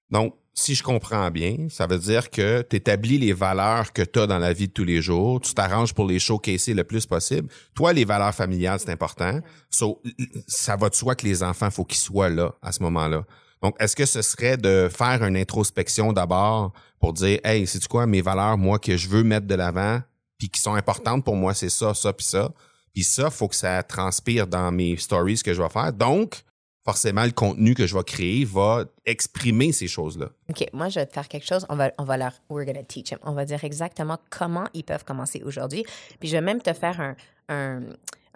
Donc, 0.10 0.36
si 0.54 0.74
je 0.74 0.84
comprends 0.84 1.30
bien, 1.30 1.68
ça 1.70 1.86
veut 1.86 2.00
dire 2.00 2.30
que 2.30 2.64
tu 2.68 2.78
établis 2.78 3.20
les 3.20 3.34
valeurs 3.34 3.94
que 3.94 4.02
tu 4.02 4.20
as 4.20 4.28
dans 4.28 4.40
la 4.40 4.54
vie 4.54 4.68
de 4.68 4.74
tous 4.74 4.86
les 4.86 5.02
jours, 5.02 5.40
tu 5.40 5.54
t'arranges 5.54 5.94
pour 5.94 6.08
les 6.08 6.18
showcaser 6.18 6.74
le 6.74 6.84
plus 6.84 7.06
possible. 7.06 7.50
Toi, 7.76 7.94
les 7.94 8.06
valeurs 8.06 8.34
familiales, 8.34 8.80
c'est 8.80 8.90
important. 8.90 9.40
ça 9.70 10.76
va 10.76 10.90
de 10.90 10.96
soi 10.96 11.16
que 11.16 11.26
les 11.26 11.44
enfants, 11.44 11.70
faut 11.70 11.86
qu'ils 11.86 12.00
soient 12.00 12.30
là 12.30 12.56
à 12.62 12.72
ce 12.72 12.82
moment-là. 12.84 13.24
Donc, 13.62 13.76
est-ce 13.80 13.96
que 13.96 14.06
ce 14.06 14.22
serait 14.22 14.58
de 14.58 14.90
faire 14.92 15.24
une 15.24 15.36
introspection 15.36 16.14
d'abord 16.14 16.74
pour 17.00 17.14
dire, 17.14 17.40
hey, 17.44 17.66
c'est 17.66 17.86
quoi 17.88 18.06
mes 18.06 18.22
valeurs, 18.22 18.58
moi, 18.58 18.80
que 18.80 18.98
je 18.98 19.08
veux 19.08 19.24
mettre 19.24 19.48
de 19.48 19.56
l'avant, 19.56 20.02
puis 20.38 20.50
qui 20.50 20.62
sont 20.62 20.76
importantes 20.76 21.24
pour 21.24 21.36
moi, 21.36 21.54
c'est 21.54 21.70
ça, 21.70 21.94
ça, 21.94 22.14
puis 22.14 22.26
ça. 22.26 22.52
Puis 22.94 23.04
ça, 23.04 23.30
faut 23.30 23.48
que 23.48 23.56
ça 23.56 23.84
transpire 23.84 24.48
dans 24.48 24.72
mes 24.72 24.98
stories 24.98 25.42
que 25.44 25.54
je 25.54 25.62
vais 25.62 25.70
faire. 25.70 25.94
Donc, 25.94 26.44
forcément, 26.88 27.26
le 27.26 27.32
contenu 27.32 27.74
que 27.74 27.86
je 27.86 27.98
vais 27.98 28.04
créer 28.04 28.46
va 28.46 28.86
exprimer 29.06 29.74
ces 29.74 29.88
choses-là. 29.88 30.30
OK, 30.50 30.66
moi, 30.72 30.88
je 30.88 31.02
vais 31.02 31.06
te 31.06 31.12
faire 31.12 31.28
quelque 31.28 31.46
chose. 31.46 31.66
On 31.68 31.76
va, 31.76 31.92
on 31.98 32.06
va 32.06 32.16
leur, 32.16 32.32
we're 32.50 32.66
gonna 32.66 32.84
teach 32.84 33.10
them. 33.10 33.20
On 33.24 33.34
va 33.34 33.44
dire 33.44 33.62
exactement 33.66 34.18
comment 34.30 34.70
ils 34.74 34.86
peuvent 34.86 35.04
commencer 35.04 35.42
aujourd'hui. 35.44 35.84
Puis 36.22 36.30
je 36.30 36.38
vais 36.38 36.42
même 36.42 36.62
te 36.62 36.72
faire 36.72 37.02
un, 37.02 37.16
un 37.50 37.82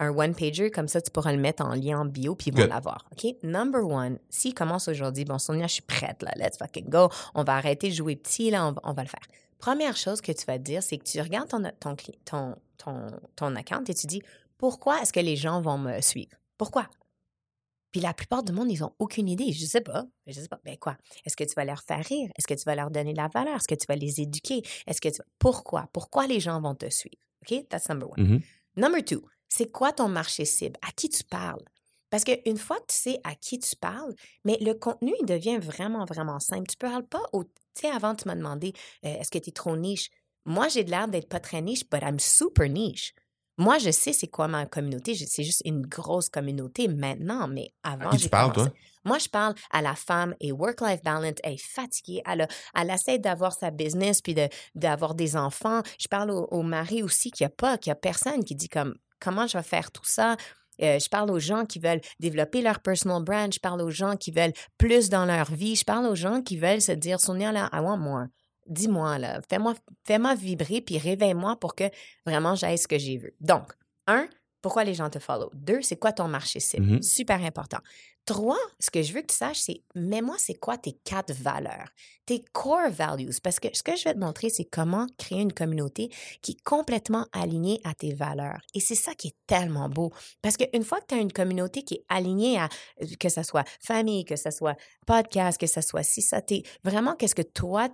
un 0.01 0.09
one-pager, 0.09 0.71
comme 0.71 0.87
ça, 0.87 0.99
tu 0.99 1.11
pourras 1.11 1.31
le 1.31 1.37
mettre 1.37 1.63
en 1.63 1.75
lien 1.75 1.99
en 1.99 2.05
bio, 2.05 2.33
puis 2.33 2.49
ils 2.49 2.59
vont 2.59 2.65
l'avoir. 2.67 3.05
OK? 3.11 3.35
Number 3.43 3.85
one, 3.85 4.17
s'il 4.31 4.55
commence 4.55 4.87
aujourd'hui, 4.87 5.25
bon, 5.25 5.37
Sonia, 5.37 5.67
je 5.67 5.73
suis 5.73 5.83
prête, 5.83 6.23
là, 6.23 6.31
let's 6.37 6.57
fucking 6.57 6.89
go. 6.89 7.07
On 7.35 7.43
va 7.43 7.55
arrêter 7.55 7.89
de 7.89 7.93
jouer 7.93 8.15
petit, 8.15 8.49
là, 8.49 8.65
on 8.65 8.71
va, 8.71 8.81
on 8.83 8.93
va 8.93 9.03
le 9.03 9.07
faire. 9.07 9.21
Première 9.59 9.95
chose 9.95 10.19
que 10.19 10.31
tu 10.31 10.43
vas 10.45 10.57
te 10.57 10.63
dire, 10.63 10.81
c'est 10.81 10.97
que 10.97 11.03
tu 11.03 11.21
regardes 11.21 11.49
ton, 11.49 11.61
ton, 11.79 11.95
ton, 12.25 12.55
ton, 12.79 13.07
ton 13.35 13.55
account 13.55 13.83
et 13.87 13.93
tu 13.93 14.07
dis, 14.07 14.23
pourquoi 14.57 14.99
est-ce 15.03 15.13
que 15.13 15.19
les 15.19 15.35
gens 15.35 15.61
vont 15.61 15.77
me 15.77 16.01
suivre? 16.01 16.31
Pourquoi? 16.57 16.87
Puis 17.91 18.01
la 18.01 18.13
plupart 18.13 18.43
du 18.43 18.51
monde, 18.51 18.71
ils 18.71 18.79
n'ont 18.79 18.93
aucune 18.99 19.27
idée. 19.27 19.51
Je 19.51 19.65
sais 19.65 19.81
pas. 19.81 20.05
Je 20.27 20.39
sais 20.39 20.47
pas. 20.47 20.59
Ben 20.63 20.77
quoi? 20.77 20.97
Est-ce 21.25 21.35
que 21.35 21.43
tu 21.43 21.53
vas 21.55 21.65
leur 21.65 21.81
faire 21.83 22.03
rire? 22.05 22.29
Est-ce 22.37 22.47
que 22.47 22.53
tu 22.53 22.63
vas 22.63 22.75
leur 22.75 22.89
donner 22.89 23.11
de 23.13 23.17
la 23.17 23.27
valeur? 23.27 23.55
Est-ce 23.55 23.67
que 23.67 23.75
tu 23.75 23.85
vas 23.87 23.95
les 23.95 24.21
éduquer? 24.21 24.61
Est-ce 24.87 25.01
que 25.01 25.09
tu... 25.09 25.21
Pourquoi? 25.39 25.89
Pourquoi 25.93 26.27
les 26.27 26.39
gens 26.39 26.61
vont 26.61 26.75
te 26.75 26.89
suivre? 26.89 27.17
OK? 27.41 27.67
That's 27.69 27.89
number 27.89 28.09
one. 28.09 28.17
Mm-hmm. 28.17 28.41
Number 28.77 29.03
two, 29.03 29.21
c'est 29.49 29.71
quoi 29.71 29.91
ton 29.91 30.07
marché 30.07 30.45
cible? 30.45 30.77
À 30.87 30.91
qui 30.91 31.09
tu 31.09 31.23
parles? 31.23 31.63
Parce 32.09 32.23
qu'une 32.25 32.57
fois 32.57 32.77
que 32.81 32.87
tu 32.87 32.97
sais 32.97 33.19
à 33.23 33.35
qui 33.35 33.57
tu 33.59 33.75
parles, 33.75 34.13
mais 34.43 34.57
le 34.61 34.73
contenu, 34.73 35.13
il 35.21 35.25
devient 35.25 35.57
vraiment, 35.57 36.05
vraiment 36.05 36.39
simple. 36.39 36.67
Tu 36.67 36.75
ne 36.83 36.89
parles 36.89 37.07
pas 37.07 37.23
au. 37.31 37.43
Tu 37.43 37.51
sais, 37.73 37.89
avant, 37.89 38.15
tu 38.15 38.27
m'as 38.27 38.35
demandé 38.35 38.73
euh, 39.05 39.19
est-ce 39.19 39.31
que 39.31 39.39
tu 39.39 39.49
es 39.49 39.53
trop 39.53 39.77
niche? 39.77 40.09
Moi, 40.45 40.67
j'ai 40.67 40.83
l'air 40.83 41.07
d'être 41.07 41.29
pas 41.29 41.39
très 41.39 41.61
niche, 41.61 41.89
but 41.89 42.01
I'm 42.01 42.19
super 42.19 42.67
niche. 42.67 43.13
Moi, 43.61 43.77
je 43.77 43.91
sais 43.91 44.13
c'est 44.13 44.27
quoi 44.27 44.47
ma 44.47 44.65
communauté. 44.65 45.13
C'est 45.15 45.43
juste 45.43 45.61
une 45.65 45.81
grosse 45.85 46.29
communauté 46.29 46.87
maintenant, 46.87 47.47
mais 47.47 47.67
avant, 47.83 48.09
qui 48.17 48.23
tu 48.23 48.29
parles, 48.29 48.51
toi? 48.65 48.73
Moi, 49.03 49.17
je 49.17 49.29
parle 49.29 49.55
à 49.71 49.81
la 49.81 49.95
femme 49.95 50.35
et 50.39 50.51
work-life 50.51 51.01
balance, 51.03 51.35
elle 51.43 51.53
est 51.53 51.57
fatiguée, 51.61 52.21
elle, 52.25 52.41
a- 52.41 52.47
elle 52.75 52.89
essaie 52.91 53.17
d'avoir 53.19 53.53
sa 53.53 53.71
business 53.71 54.21
puis 54.21 54.33
de- 54.35 54.47
d'avoir 54.75 55.15
des 55.15 55.35
enfants. 55.35 55.81
Je 55.99 56.07
parle 56.07 56.31
au, 56.31 56.47
au 56.51 56.61
mari 56.63 57.01
aussi 57.03 57.31
qui 57.31 57.43
a 57.43 57.49
pas, 57.49 57.77
qui 57.77 57.89
a 57.91 57.95
personne, 57.95 58.43
qui 58.43 58.55
dit 58.55 58.69
comme 58.69 58.95
comment 59.19 59.47
je 59.47 59.57
vais 59.57 59.63
faire 59.63 59.91
tout 59.91 60.05
ça? 60.05 60.35
Euh, 60.81 60.97
je 60.99 61.09
parle 61.09 61.29
aux 61.29 61.39
gens 61.39 61.65
qui 61.65 61.79
veulent 61.79 62.01
développer 62.19 62.61
leur 62.61 62.79
personal 62.79 63.21
brand. 63.23 63.53
Je 63.53 63.59
parle 63.59 63.81
aux 63.81 63.91
gens 63.91 64.15
qui 64.17 64.31
veulent 64.31 64.53
plus 64.79 65.09
dans 65.09 65.25
leur 65.25 65.51
vie. 65.51 65.75
Je 65.75 65.83
parle 65.85 66.05
aux 66.07 66.15
gens 66.15 66.41
qui 66.41 66.57
veulent 66.57 66.81
se 66.81 66.91
dire, 66.93 67.19
Sonia, 67.19 67.51
là, 67.51 67.69
I 67.73 67.79
want 67.81 67.97
more. 67.97 68.25
Dis-moi, 68.67 69.17
là, 69.17 69.41
fais-moi 69.49 69.73
fais-moi 70.05 70.35
vibrer 70.35 70.81
puis 70.81 70.97
réveille-moi 70.97 71.57
pour 71.59 71.75
que 71.75 71.85
vraiment 72.25 72.55
j'aille 72.55 72.77
ce 72.77 72.87
que 72.87 72.97
j'ai 72.97 73.17
vu. 73.17 73.33
Donc, 73.39 73.73
un, 74.07 74.27
pourquoi 74.61 74.83
les 74.83 74.93
gens 74.93 75.09
te 75.09 75.19
follow? 75.19 75.49
Deux, 75.53 75.81
c'est 75.81 75.97
quoi 75.97 76.11
ton 76.13 76.27
marché 76.27 76.59
cible? 76.59 76.85
Mhm. 76.85 77.01
Super 77.01 77.43
important. 77.43 77.79
Trois, 78.25 78.59
ce 78.79 78.91
que 78.91 79.01
je 79.01 79.13
veux 79.13 79.21
que 79.21 79.27
tu 79.27 79.35
saches, 79.35 79.57
c'est, 79.57 79.81
mets-moi, 79.95 80.35
c'est 80.37 80.53
quoi 80.53 80.77
tes 80.77 80.93
quatre 81.03 81.33
valeurs, 81.33 81.89
tes 82.27 82.45
core 82.53 82.91
values? 82.91 83.39
Parce 83.43 83.59
que 83.59 83.69
ce 83.73 83.81
que 83.81 83.95
je 83.95 84.03
vais 84.03 84.13
te 84.13 84.19
montrer, 84.19 84.49
c'est 84.49 84.65
comment 84.65 85.07
créer 85.17 85.41
une 85.41 85.53
communauté 85.53 86.11
qui 86.43 86.51
est 86.51 86.61
complètement 86.63 87.25
alignée 87.33 87.81
à 87.83 87.95
tes 87.95 88.13
valeurs. 88.13 88.61
Et 88.75 88.79
c'est 88.79 88.95
ça 88.95 89.15
qui 89.15 89.29
est 89.29 89.35
tellement 89.47 89.89
beau. 89.89 90.11
Parce 90.43 90.55
qu'une 90.55 90.83
fois 90.83 91.01
que 91.01 91.07
tu 91.07 91.15
as 91.15 91.17
une 91.17 91.33
communauté 91.33 91.81
qui 91.81 91.95
est 91.95 92.05
alignée 92.09 92.59
à, 92.59 92.69
que 93.19 93.29
ce 93.29 93.41
soit 93.41 93.67
famille, 93.79 94.23
que 94.23 94.35
ce 94.35 94.51
soit 94.51 94.75
podcast, 95.07 95.59
que 95.59 95.67
ce 95.67 95.81
soit 95.81 96.03
si 96.03 96.21
ça, 96.21 96.41
t'es 96.41 96.61
vraiment 96.83 97.15
qu'est-ce 97.15 97.35
que 97.35 97.41
toi, 97.41 97.89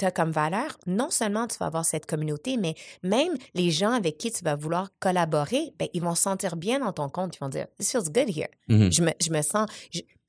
tu 0.00 0.06
as 0.06 0.10
comme 0.10 0.32
valeur, 0.32 0.78
non 0.86 1.10
seulement 1.10 1.46
tu 1.46 1.56
vas 1.58 1.66
avoir 1.66 1.84
cette 1.84 2.06
communauté, 2.06 2.56
mais 2.56 2.74
même 3.02 3.34
les 3.54 3.70
gens 3.70 3.92
avec 3.92 4.18
qui 4.18 4.32
tu 4.32 4.42
vas 4.42 4.56
vouloir 4.56 4.90
collaborer, 4.98 5.72
ben, 5.78 5.88
ils 5.92 6.02
vont 6.02 6.14
se 6.14 6.22
sentir 6.22 6.56
bien 6.56 6.80
dans 6.80 6.92
ton 6.92 7.08
compte. 7.08 7.36
Ils 7.36 7.40
vont 7.40 7.48
dire, 7.48 7.66
This 7.78 7.92
feels 7.92 8.10
good 8.10 8.28
here. 8.28 8.48
Mhm. 8.68 8.90
Je 8.92 9.02
me, 9.02 9.10
je 9.20 9.30
me 9.30 9.42
sens, 9.42 9.68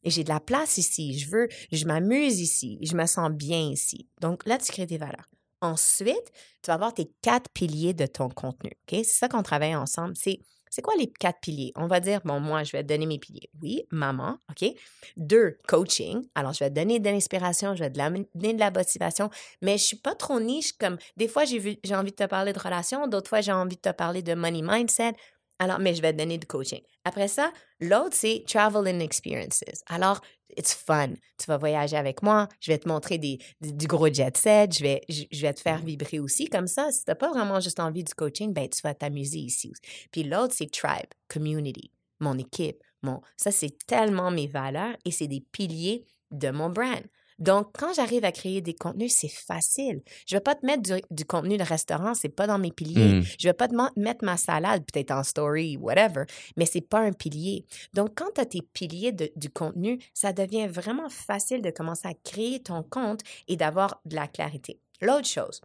j'ai 0.04 0.24
de 0.24 0.30
la 0.30 0.40
place 0.40 0.78
ici, 0.78 1.18
je 1.18 1.30
veux, 1.30 1.48
je 1.72 1.86
m'amuse 1.86 2.40
ici, 2.40 2.78
je 2.82 2.96
me 2.96 3.06
sens 3.06 3.32
bien 3.32 3.62
ici. 3.62 4.08
Donc 4.20 4.46
là, 4.46 4.58
tu 4.58 4.72
crées 4.72 4.86
des 4.86 4.98
valeurs. 4.98 5.30
Ensuite, 5.62 6.32
tu 6.62 6.68
vas 6.68 6.74
avoir 6.74 6.94
tes 6.94 7.12
quatre 7.22 7.50
piliers 7.54 7.94
de 7.94 8.08
ton 8.08 8.30
contenu. 8.30 8.72
OK? 8.72 9.00
C'est 9.04 9.06
ça 9.06 9.30
qu'on 9.30 9.44
travaille 9.44 9.76
ensemble. 9.76 10.16
C'est, 10.18 10.40
c'est 10.72 10.82
quoi 10.82 10.96
les 10.98 11.12
quatre 11.12 11.42
piliers? 11.42 11.74
On 11.76 11.86
va 11.86 12.00
dire, 12.00 12.22
bon, 12.24 12.40
moi, 12.40 12.64
je 12.64 12.72
vais 12.72 12.82
te 12.82 12.88
donner 12.88 13.06
mes 13.06 13.20
piliers. 13.20 13.50
Oui, 13.62 13.86
maman, 13.92 14.38
OK? 14.50 14.68
Deux, 15.18 15.58
coaching. 15.68 16.26
Alors, 16.34 16.54
je 16.54 16.64
vais 16.64 16.70
te 16.70 16.76
donner 16.76 17.00
de 17.00 17.10
l'inspiration, 17.10 17.76
je 17.76 17.84
vais 17.84 17.92
te 17.92 18.00
donner 18.00 18.54
de 18.54 18.60
la 18.60 18.72
motivation, 18.72 19.30
mais 19.62 19.78
je 19.78 19.84
suis 19.84 19.98
pas 19.98 20.16
trop 20.16 20.40
niche 20.40 20.74
comme, 20.74 20.98
des 21.18 21.28
fois, 21.28 21.44
j'ai 21.46 21.78
envie 21.94 22.12
de 22.12 22.16
te 22.16 22.26
parler 22.26 22.54
de 22.54 22.60
relations, 22.60 23.08
d'autres 23.08 23.30
fois, 23.30 23.42
j'ai 23.42 23.52
envie 23.52 23.76
de 23.76 23.82
te 23.82 23.92
parler 23.92 24.24
de 24.24 24.34
money 24.34 24.62
mindset. 24.64 25.14
Alors, 25.62 25.78
mais 25.78 25.94
je 25.94 26.02
vais 26.02 26.12
te 26.12 26.18
donner 26.18 26.40
du 26.40 26.48
coaching. 26.48 26.82
Après 27.06 27.28
ça, 27.28 27.54
l'autre, 27.80 28.14
c'est 28.16 28.44
travel 28.48 28.92
and 28.92 29.00
experiences. 29.00 29.64
Alors, 29.86 30.20
it's 30.58 30.74
fun. 30.74 31.10
Tu 31.38 31.46
vas 31.48 31.58
voyager 31.58 31.96
avec 31.96 32.24
moi. 32.24 32.48
Je 32.60 32.72
vais 32.72 32.80
te 32.80 32.88
montrer 32.88 33.20
des, 33.20 33.38
du, 33.62 33.72
du 33.72 33.86
gros 33.86 34.12
jet 34.12 34.36
set. 34.36 34.76
Je 34.76 34.82
vais, 34.82 35.02
je, 35.08 35.26
je 35.32 35.42
vais 35.42 35.54
te 35.54 35.60
faire 35.60 35.78
vibrer 35.78 36.20
aussi. 36.20 36.46
Comme 36.46 36.66
ça, 36.66 36.92
si 36.92 37.06
tu 37.06 37.12
n'as 37.12 37.16
pas 37.16 37.30
vraiment 37.30 37.60
juste 37.60 37.80
envie 37.80 38.04
du 38.04 38.12
coaching, 38.16 38.52
ben, 38.54 38.68
tu 38.68 38.82
vas 38.82 38.96
t'amuser 38.96 39.38
ici. 39.38 39.72
Puis 40.12 40.24
l'autre, 40.24 40.56
c'est 40.58 40.72
tribe, 40.72 41.12
community, 41.28 41.92
mon 42.20 42.40
équipe. 42.40 42.82
Mon, 43.04 43.22
ça, 43.38 43.52
c'est 43.52 43.78
tellement 43.86 44.32
mes 44.32 44.48
valeurs 44.48 44.98
et 45.06 45.12
c'est 45.12 45.28
des 45.28 45.42
piliers 45.42 46.06
de 46.32 46.50
mon 46.50 46.72
brand. 46.72 47.04
Donc, 47.42 47.72
quand 47.78 47.92
j'arrive 47.94 48.24
à 48.24 48.32
créer 48.32 48.62
des 48.62 48.76
contenus, 48.76 49.14
c'est 49.14 49.28
facile. 49.28 50.02
Je 50.28 50.36
vais 50.36 50.42
pas 50.42 50.56
te 50.56 50.66
mettre 50.66 50.84
du, 50.84 51.02
du 51.10 51.26
contenu 51.26 51.58
de 51.58 51.64
restaurant, 51.64 52.14
c'est 52.14 52.30
pas 52.30 52.48
dans 52.48 52.60
mes 52.60 52.72
piliers. 52.72 53.16
Mm. 53.16 53.24
Je 53.40 53.48
vais 53.48 53.54
pas 53.54 53.68
te 53.68 53.74
mettre 54.00 54.24
ma 54.24 54.38
salade 54.38 54.84
peut-être 54.86 55.12
en 55.12 55.24
story, 55.24 55.76
whatever, 55.78 56.24
mais 56.56 56.68
c'est 56.68 56.88
pas 56.88 57.00
un 57.00 57.12
pilier. 57.12 57.66
Donc, 57.94 58.12
quand 58.16 58.30
tu 58.36 58.42
as 58.42 58.46
tes 58.46 58.62
piliers 58.62 59.12
de- 59.12 59.32
du 59.36 59.50
contenu, 59.50 60.00
ça 60.14 60.32
devient 60.34 60.68
vraiment 60.68 61.10
facile 61.10 61.62
de 61.62 61.72
commencer 61.72 62.08
à 62.08 62.14
créer 62.24 62.62
ton 62.62 62.84
compte 62.84 63.22
et 63.48 63.58
d'avoir 63.58 64.00
de 64.06 64.16
la 64.16 64.28
clarité. 64.28 64.80
L'autre 65.02 65.28
chose, 65.28 65.62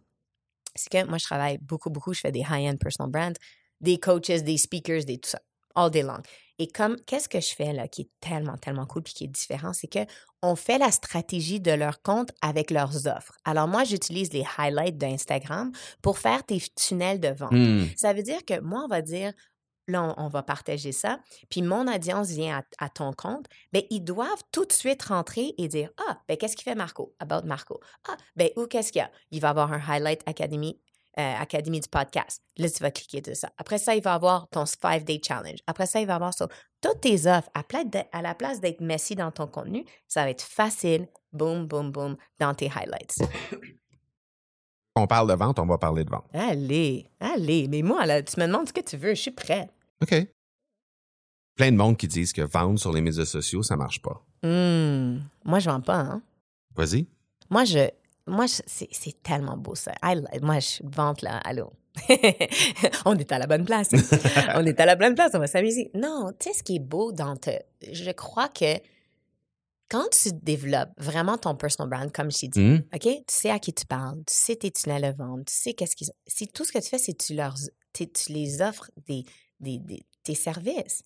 c'est 0.75 0.89
que 0.89 1.07
moi, 1.07 1.19
je 1.19 1.25
travaille 1.25 1.59
beaucoup, 1.59 1.91
beaucoup, 1.91 2.13
je 2.13 2.21
fais 2.21 2.31
des 2.31 2.39
high-end 2.41 2.75
personal 2.77 3.11
brands, 3.11 3.33
des 3.81 3.99
coaches, 3.99 4.41
des 4.43 4.57
speakers, 4.57 5.05
des 5.05 5.19
tout 5.19 5.29
ça, 5.29 5.41
all 5.75 5.91
day 5.91 6.01
long. 6.01 6.21
Et 6.59 6.67
comme, 6.67 6.95
qu'est-ce 7.05 7.29
que 7.29 7.39
je 7.39 7.53
fais 7.53 7.73
là 7.73 7.87
qui 7.87 8.01
est 8.01 8.09
tellement, 8.19 8.57
tellement 8.57 8.85
cool 8.85 9.03
puis 9.03 9.13
qui 9.13 9.23
est 9.25 9.27
différent, 9.27 9.73
c'est 9.73 9.87
que 9.87 9.99
on 10.41 10.55
fait 10.55 10.77
la 10.77 10.91
stratégie 10.91 11.59
de 11.59 11.71
leur 11.71 12.01
compte 12.01 12.31
avec 12.41 12.71
leurs 12.71 13.07
offres. 13.07 13.37
Alors 13.43 13.67
moi, 13.67 13.83
j'utilise 13.83 14.31
les 14.33 14.45
highlights 14.57 14.97
d'Instagram 14.97 15.71
pour 16.01 16.19
faire 16.19 16.43
tes 16.43 16.61
tunnels 16.75 17.19
de 17.19 17.29
vente. 17.29 17.51
Mm. 17.51 17.85
Ça 17.95 18.13
veut 18.13 18.23
dire 18.23 18.43
que 18.45 18.59
moi, 18.59 18.83
on 18.85 18.87
va 18.87 19.01
dire, 19.01 19.33
là, 19.87 20.03
on, 20.17 20.25
on 20.25 20.27
va 20.27 20.43
partager 20.43 20.91
ça, 20.91 21.19
puis 21.49 21.61
mon 21.61 21.87
audience 21.87 22.29
vient 22.29 22.59
à, 22.59 22.85
à 22.85 22.89
ton 22.89 23.13
compte, 23.13 23.45
bien, 23.71 23.83
ils 23.89 24.01
doivent 24.01 24.43
tout 24.51 24.65
de 24.65 24.73
suite 24.73 25.03
rentrer 25.03 25.53
et 25.57 25.67
dire, 25.67 25.89
ah, 26.07 26.19
ben 26.27 26.37
qu'est-ce 26.37 26.55
qu'il 26.55 26.63
fait 26.63 26.75
Marco? 26.75 27.15
About 27.19 27.45
Marco. 27.45 27.79
Ah, 28.07 28.17
ben 28.35 28.49
où 28.55 28.65
qu'est-ce 28.65 28.91
qu'il 28.91 28.99
y 28.99 29.03
a? 29.03 29.11
Il 29.31 29.41
va 29.41 29.49
avoir 29.49 29.73
un 29.73 29.81
Highlight 29.87 30.21
Academy, 30.25 30.79
euh, 31.17 31.33
Academy 31.39 31.79
du 31.79 31.87
podcast. 31.87 32.41
Là, 32.57 32.69
tu 32.69 32.81
vas 32.81 32.91
cliquer 32.91 33.21
de 33.21 33.33
ça. 33.33 33.49
Après 33.57 33.77
ça, 33.77 33.95
il 33.95 34.03
va 34.03 34.13
avoir 34.13 34.47
ton 34.49 34.63
5-day 34.63 35.19
challenge. 35.25 35.59
Après 35.67 35.85
ça, 35.85 35.99
il 35.99 36.07
va 36.07 36.15
avoir 36.15 36.33
ça. 36.33 36.47
Toutes 36.81 37.01
tes 37.01 37.25
offres, 37.27 37.49
à, 37.53 38.21
la 38.21 38.35
place 38.35 38.59
d'être 38.61 38.81
messy 38.81 39.15
dans 39.15 39.31
ton 39.31 39.47
contenu, 39.47 39.83
ça 40.07 40.23
va 40.23 40.29
être 40.29 40.43
facile, 40.43 41.07
boum, 41.33 41.65
boum, 41.65 41.91
boum, 41.91 42.17
dans 42.39 42.53
tes 42.53 42.67
highlights. 42.67 43.17
On 44.95 45.07
parle 45.07 45.29
de 45.29 45.35
vente, 45.35 45.59
on 45.59 45.65
va 45.65 45.77
parler 45.77 46.03
de 46.03 46.09
vente. 46.09 46.25
Allez, 46.33 47.09
allez. 47.19 47.67
Mais 47.67 47.83
moi, 47.83 48.05
là, 48.05 48.21
tu 48.23 48.39
me 48.39 48.47
demandes 48.47 48.67
ce 48.67 48.73
que 48.73 48.81
tu 48.81 48.97
veux, 48.97 49.13
je 49.13 49.21
suis 49.21 49.31
prête. 49.31 49.69
OK. 50.01 50.27
Plein 51.55 51.71
de 51.71 51.77
monde 51.77 51.97
qui 51.97 52.07
disent 52.07 52.33
que 52.33 52.41
vendre 52.41 52.79
sur 52.79 52.91
les 52.91 53.01
médias 53.01 53.25
sociaux, 53.25 53.63
ça 53.63 53.75
marche 53.75 54.01
pas. 54.01 54.23
Hmm, 54.43 55.19
Moi, 55.43 55.59
je 55.59 55.69
vends 55.69 55.81
pas, 55.81 55.99
hein. 55.99 56.21
Vas-y. 56.75 57.07
Moi, 57.49 57.65
je. 57.65 57.89
Moi, 58.27 58.45
c'est 58.47 59.23
tellement 59.23 59.57
beau, 59.57 59.75
ça. 59.75 59.93
I 60.03 60.15
moi, 60.41 60.59
je 60.59 60.79
vente, 60.83 61.21
là. 61.21 61.37
Allô. 61.37 61.71
on 63.05 63.17
est 63.17 63.31
à 63.31 63.39
la 63.39 63.47
bonne 63.47 63.65
place. 63.65 63.89
on 64.55 64.65
est 64.65 64.79
à 64.79 64.85
la 64.85 64.95
bonne 64.95 65.15
place, 65.15 65.31
on 65.33 65.39
va 65.39 65.47
s'amuser. 65.47 65.89
Non, 65.95 66.31
tu 66.39 66.49
sais, 66.49 66.57
ce 66.57 66.63
qui 66.63 66.75
est 66.75 66.79
beau 66.79 67.11
dans 67.11 67.35
te. 67.35 67.49
Je 67.91 68.11
crois 68.11 68.49
que 68.49 68.75
quand 69.89 70.05
tu 70.11 70.29
développes 70.33 70.91
vraiment 70.97 71.37
ton 71.37 71.55
personal 71.55 71.89
brand, 71.89 72.11
comme 72.11 72.29
je 72.31 72.39
t'ai 72.39 72.47
dit, 72.49 72.59
Mm. 72.59 72.83
OK? 72.93 73.01
Tu 73.01 73.23
sais 73.29 73.49
à 73.49 73.57
qui 73.59 73.73
tu 73.73 73.85
parles, 73.85 74.17
tu 74.27 74.33
sais 74.33 74.55
tes 74.57 74.69
tunnels 74.71 75.13
de 75.13 75.17
vente, 75.17 75.45
tu 75.47 75.53
sais 75.55 75.73
qu'est-ce 75.73 75.95
qu'ils 75.95 76.09
Si 76.27 76.47
tout 76.49 76.65
ce 76.65 76.71
que 76.71 76.79
tu 76.79 76.89
fais, 76.89 76.97
c'est 76.97 77.13
que 77.13 77.23
tu 77.23 77.33
leur 77.33 77.55
tu 77.93 78.07
tu 78.11 78.31
les 78.33 78.61
offres 78.61 78.91
des, 79.07 79.23
des, 79.59 79.79
des- 79.79 80.05
tes 80.23 80.35
services. 80.35 81.03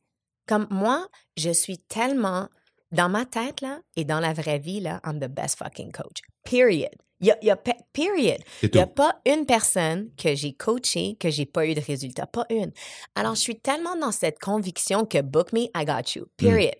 Comme 0.47 0.67
moi, 0.71 1.07
je 1.37 1.51
suis 1.51 1.77
tellement 1.77 2.49
dans 2.91 3.07
ma 3.07 3.25
tête 3.25 3.61
là 3.61 3.79
et 3.95 4.03
dans 4.03 4.19
la 4.19 4.33
vraie 4.33 4.59
vie 4.59 4.81
là, 4.81 4.99
I'm 5.05 5.19
the 5.19 5.29
best 5.29 5.57
fucking 5.59 5.91
coach. 5.93 6.21
Period. 6.43 6.89
Il 7.21 7.27
y 7.27 7.31
a, 7.31 7.37
y 7.43 7.49
a 7.49 7.55
pe- 7.55 7.71
period. 7.93 8.39
Il 8.63 8.71
n'y 8.73 8.81
a 8.81 8.87
pas 8.87 9.21
une 9.25 9.45
personne 9.45 10.09
que 10.17 10.35
j'ai 10.35 10.53
coachée 10.53 11.15
que 11.19 11.29
j'ai 11.29 11.45
pas 11.45 11.65
eu 11.65 11.73
de 11.75 11.79
résultat. 11.81 12.25
Pas 12.25 12.45
une. 12.49 12.71
Alors, 13.15 13.35
je 13.35 13.41
suis 13.41 13.59
tellement 13.59 13.95
dans 13.95 14.11
cette 14.11 14.39
conviction 14.39 15.05
que 15.05 15.21
book 15.21 15.53
me, 15.53 15.67
I 15.75 15.85
got 15.85 16.15
you. 16.15 16.25
Period. 16.37 16.75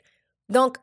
Donc, 0.50 0.78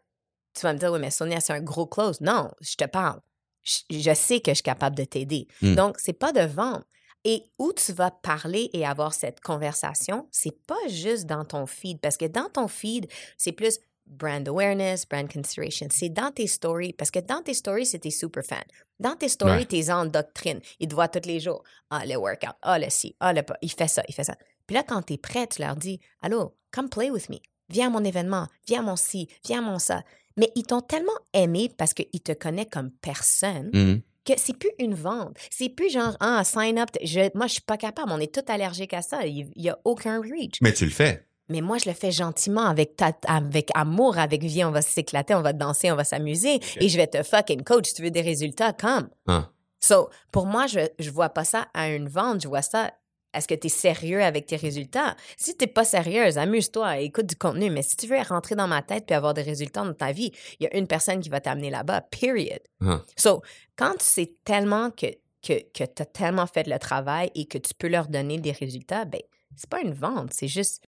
tu 0.54 0.62
vas 0.62 0.72
me 0.72 0.78
dire, 0.78 0.92
oui, 0.92 0.98
mais 1.00 1.10
Sonia, 1.10 1.40
c'est 1.40 1.52
un 1.52 1.60
gros 1.60 1.86
close. 1.86 2.20
Non, 2.20 2.50
je 2.60 2.74
te 2.76 2.84
parle. 2.84 3.20
Je, 3.62 3.80
je 3.90 4.14
sais 4.14 4.40
que 4.40 4.52
je 4.52 4.56
suis 4.56 4.62
capable 4.62 4.96
de 4.96 5.04
t'aider. 5.04 5.46
Mm. 5.60 5.74
Donc, 5.74 5.98
c'est 5.98 6.12
pas 6.12 6.32
de 6.32 6.40
vendre. 6.40 6.84
Et 7.24 7.42
où 7.58 7.72
tu 7.72 7.92
vas 7.92 8.12
parler 8.12 8.70
et 8.72 8.86
avoir 8.86 9.12
cette 9.12 9.40
conversation, 9.40 10.28
c'est 10.30 10.56
pas 10.66 10.88
juste 10.88 11.26
dans 11.26 11.44
ton 11.44 11.66
feed, 11.66 12.00
parce 12.00 12.16
que 12.16 12.24
dans 12.26 12.48
ton 12.48 12.68
feed, 12.68 13.08
c'est 13.36 13.52
plus 13.52 13.80
brand 14.08 14.46
awareness, 14.48 15.06
brand 15.06 15.30
consideration. 15.32 15.86
C'est 15.90 16.08
dans 16.08 16.30
tes 16.32 16.46
stories, 16.46 16.92
parce 16.92 17.10
que 17.10 17.18
dans 17.20 17.42
tes 17.42 17.54
stories, 17.54 17.86
c'est 17.86 17.98
tes 18.00 18.10
super 18.10 18.42
fans. 18.44 18.56
Dans 18.98 19.14
tes 19.16 19.28
stories, 19.28 19.58
Ouais. 19.58 19.64
t'es 19.66 19.90
en 19.90 20.06
doctrine. 20.06 20.60
Ils 20.80 20.88
te 20.88 20.94
voient 20.94 21.08
tous 21.08 21.26
les 21.28 21.40
jours. 21.40 21.62
Ah, 21.90 22.04
le 22.06 22.16
workout. 22.16 22.56
Ah, 22.62 22.78
le 22.78 22.90
ci. 22.90 23.14
Ah, 23.20 23.32
le 23.32 23.42
pas. 23.42 23.56
Il 23.62 23.70
fait 23.70 23.88
ça, 23.88 24.02
il 24.08 24.14
fait 24.14 24.24
ça. 24.24 24.36
Puis 24.66 24.74
là, 24.74 24.82
quand 24.82 25.02
t'es 25.02 25.18
prêt, 25.18 25.46
tu 25.46 25.62
leur 25.62 25.76
dis 25.76 26.00
Allô, 26.22 26.56
come 26.72 26.88
play 26.88 27.10
with 27.10 27.28
me. 27.28 27.36
Viens 27.68 27.88
à 27.88 27.90
mon 27.90 28.02
événement. 28.04 28.46
Viens 28.66 28.80
à 28.80 28.82
mon 28.82 28.96
ci. 28.96 29.28
Viens 29.46 29.58
à 29.58 29.62
mon 29.70 29.78
ça. 29.78 30.02
Mais 30.36 30.50
ils 30.54 30.62
t'ont 30.64 30.80
tellement 30.80 31.12
aimé 31.32 31.70
parce 31.76 31.94
qu'ils 31.94 32.20
te 32.22 32.32
connaissent 32.32 32.68
comme 32.70 32.90
personne 32.90 33.70
Mm. 33.72 34.00
que 34.24 34.32
c'est 34.38 34.56
plus 34.56 34.70
une 34.78 34.94
vente. 34.94 35.36
C'est 35.50 35.68
plus 35.68 35.90
genre, 35.90 36.16
ah, 36.20 36.42
sign 36.44 36.78
up. 36.78 36.88
Je, 37.02 37.30
moi, 37.36 37.46
je 37.46 37.52
suis 37.54 37.62
pas 37.62 37.76
capable. 37.76 38.10
On 38.12 38.18
est 38.20 38.32
tous 38.32 38.50
allergiques 38.52 38.94
à 38.94 39.02
ça. 39.02 39.26
Il 39.26 39.50
n'y 39.56 39.68
a 39.70 39.78
aucun 39.84 40.20
reach. 40.20 40.58
Mais 40.62 40.72
tu 40.72 40.84
le 40.84 40.90
fais. 40.90 41.26
Mais 41.48 41.60
moi, 41.60 41.78
je 41.78 41.88
le 41.88 41.94
fais 41.94 42.10
gentiment, 42.10 42.66
avec, 42.66 42.96
ta, 42.96 43.12
avec 43.26 43.70
amour, 43.74 44.18
avec 44.18 44.42
vie. 44.42 44.64
On 44.64 44.70
va 44.70 44.82
s'éclater, 44.82 45.34
on 45.34 45.42
va 45.42 45.52
danser, 45.52 45.90
on 45.90 45.96
va 45.96 46.04
s'amuser. 46.04 46.60
Et 46.80 46.88
je 46.88 46.96
vais 46.96 47.06
te 47.06 47.22
fucking 47.22 47.64
coach. 47.64 47.86
Si 47.86 47.94
tu 47.94 48.02
veux 48.02 48.10
des 48.10 48.20
résultats, 48.20 48.72
comme. 48.72 49.08
Hein. 49.26 49.50
So, 49.80 50.10
pour 50.32 50.46
moi, 50.46 50.66
je 50.66 50.80
je 50.98 51.10
vois 51.10 51.30
pas 51.30 51.44
ça 51.44 51.68
à 51.74 51.88
une 51.88 52.08
vente. 52.08 52.42
Je 52.42 52.48
vois 52.48 52.62
ça. 52.62 52.92
Est-ce 53.34 53.46
que 53.46 53.54
tu 53.54 53.66
es 53.66 53.70
sérieux 53.70 54.22
avec 54.22 54.46
tes 54.46 54.56
résultats? 54.56 55.14
Si 55.36 55.56
tu 55.56 55.66
pas 55.66 55.84
sérieuse, 55.84 56.38
amuse-toi, 56.38 56.98
écoute 57.00 57.26
du 57.26 57.36
contenu. 57.36 57.70
Mais 57.70 57.82
si 57.82 57.96
tu 57.96 58.06
veux 58.06 58.20
rentrer 58.22 58.54
dans 58.54 58.66
ma 58.66 58.82
tête 58.82 59.04
puis 59.06 59.14
avoir 59.14 59.34
des 59.34 59.42
résultats 59.42 59.84
dans 59.84 59.92
ta 59.92 60.12
vie, 60.12 60.32
il 60.58 60.64
y 60.64 60.66
a 60.66 60.76
une 60.76 60.86
personne 60.86 61.20
qui 61.20 61.28
va 61.28 61.40
t'amener 61.40 61.70
là-bas, 61.70 62.00
period. 62.00 62.60
Hein. 62.80 63.02
So, 63.16 63.42
quand 63.76 63.92
tu 63.98 64.04
sais 64.04 64.34
tellement 64.44 64.90
que, 64.90 65.06
que, 65.42 65.60
que 65.72 65.84
tu 65.84 66.02
as 66.02 66.06
tellement 66.06 66.46
fait 66.46 66.66
le 66.66 66.78
travail 66.78 67.30
et 67.34 67.44
que 67.44 67.58
tu 67.58 67.74
peux 67.74 67.88
leur 67.88 68.08
donner 68.08 68.38
des 68.38 68.52
résultats, 68.52 69.04
ben, 69.04 69.20
c'est 69.56 69.68
pas 69.68 69.80
une 69.82 69.94
vente, 69.94 70.32
c'est 70.32 70.48
juste 70.48 70.84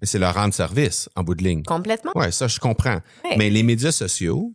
Mais 0.00 0.06
c'est 0.06 0.18
leur 0.18 0.34
rendre 0.34 0.54
service 0.54 1.08
en 1.16 1.22
bout 1.22 1.34
de 1.34 1.44
ligne. 1.44 1.62
complètement. 1.62 2.12
Ouais, 2.14 2.32
ça, 2.32 2.48
je 2.48 2.58
comprends. 2.58 3.00
Ouais. 3.24 3.36
Mais 3.36 3.50
les 3.50 3.62
médias 3.62 3.92
sociaux, 3.92 4.52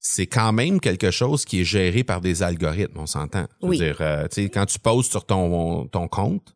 c'est 0.00 0.26
quand 0.26 0.52
même 0.52 0.80
quelque 0.80 1.10
chose 1.10 1.44
qui 1.44 1.60
est 1.60 1.64
géré 1.64 2.04
par 2.04 2.20
des 2.20 2.42
algorithmes, 2.42 2.98
on 2.98 3.06
s'entend. 3.06 3.46
Oui. 3.62 3.78
dire, 3.78 3.98
euh, 4.00 4.28
tu 4.28 4.42
sais, 4.42 4.48
quand 4.50 4.66
tu 4.66 4.78
postes 4.78 5.10
sur 5.10 5.24
ton, 5.24 5.86
ton 5.86 6.08
compte, 6.08 6.54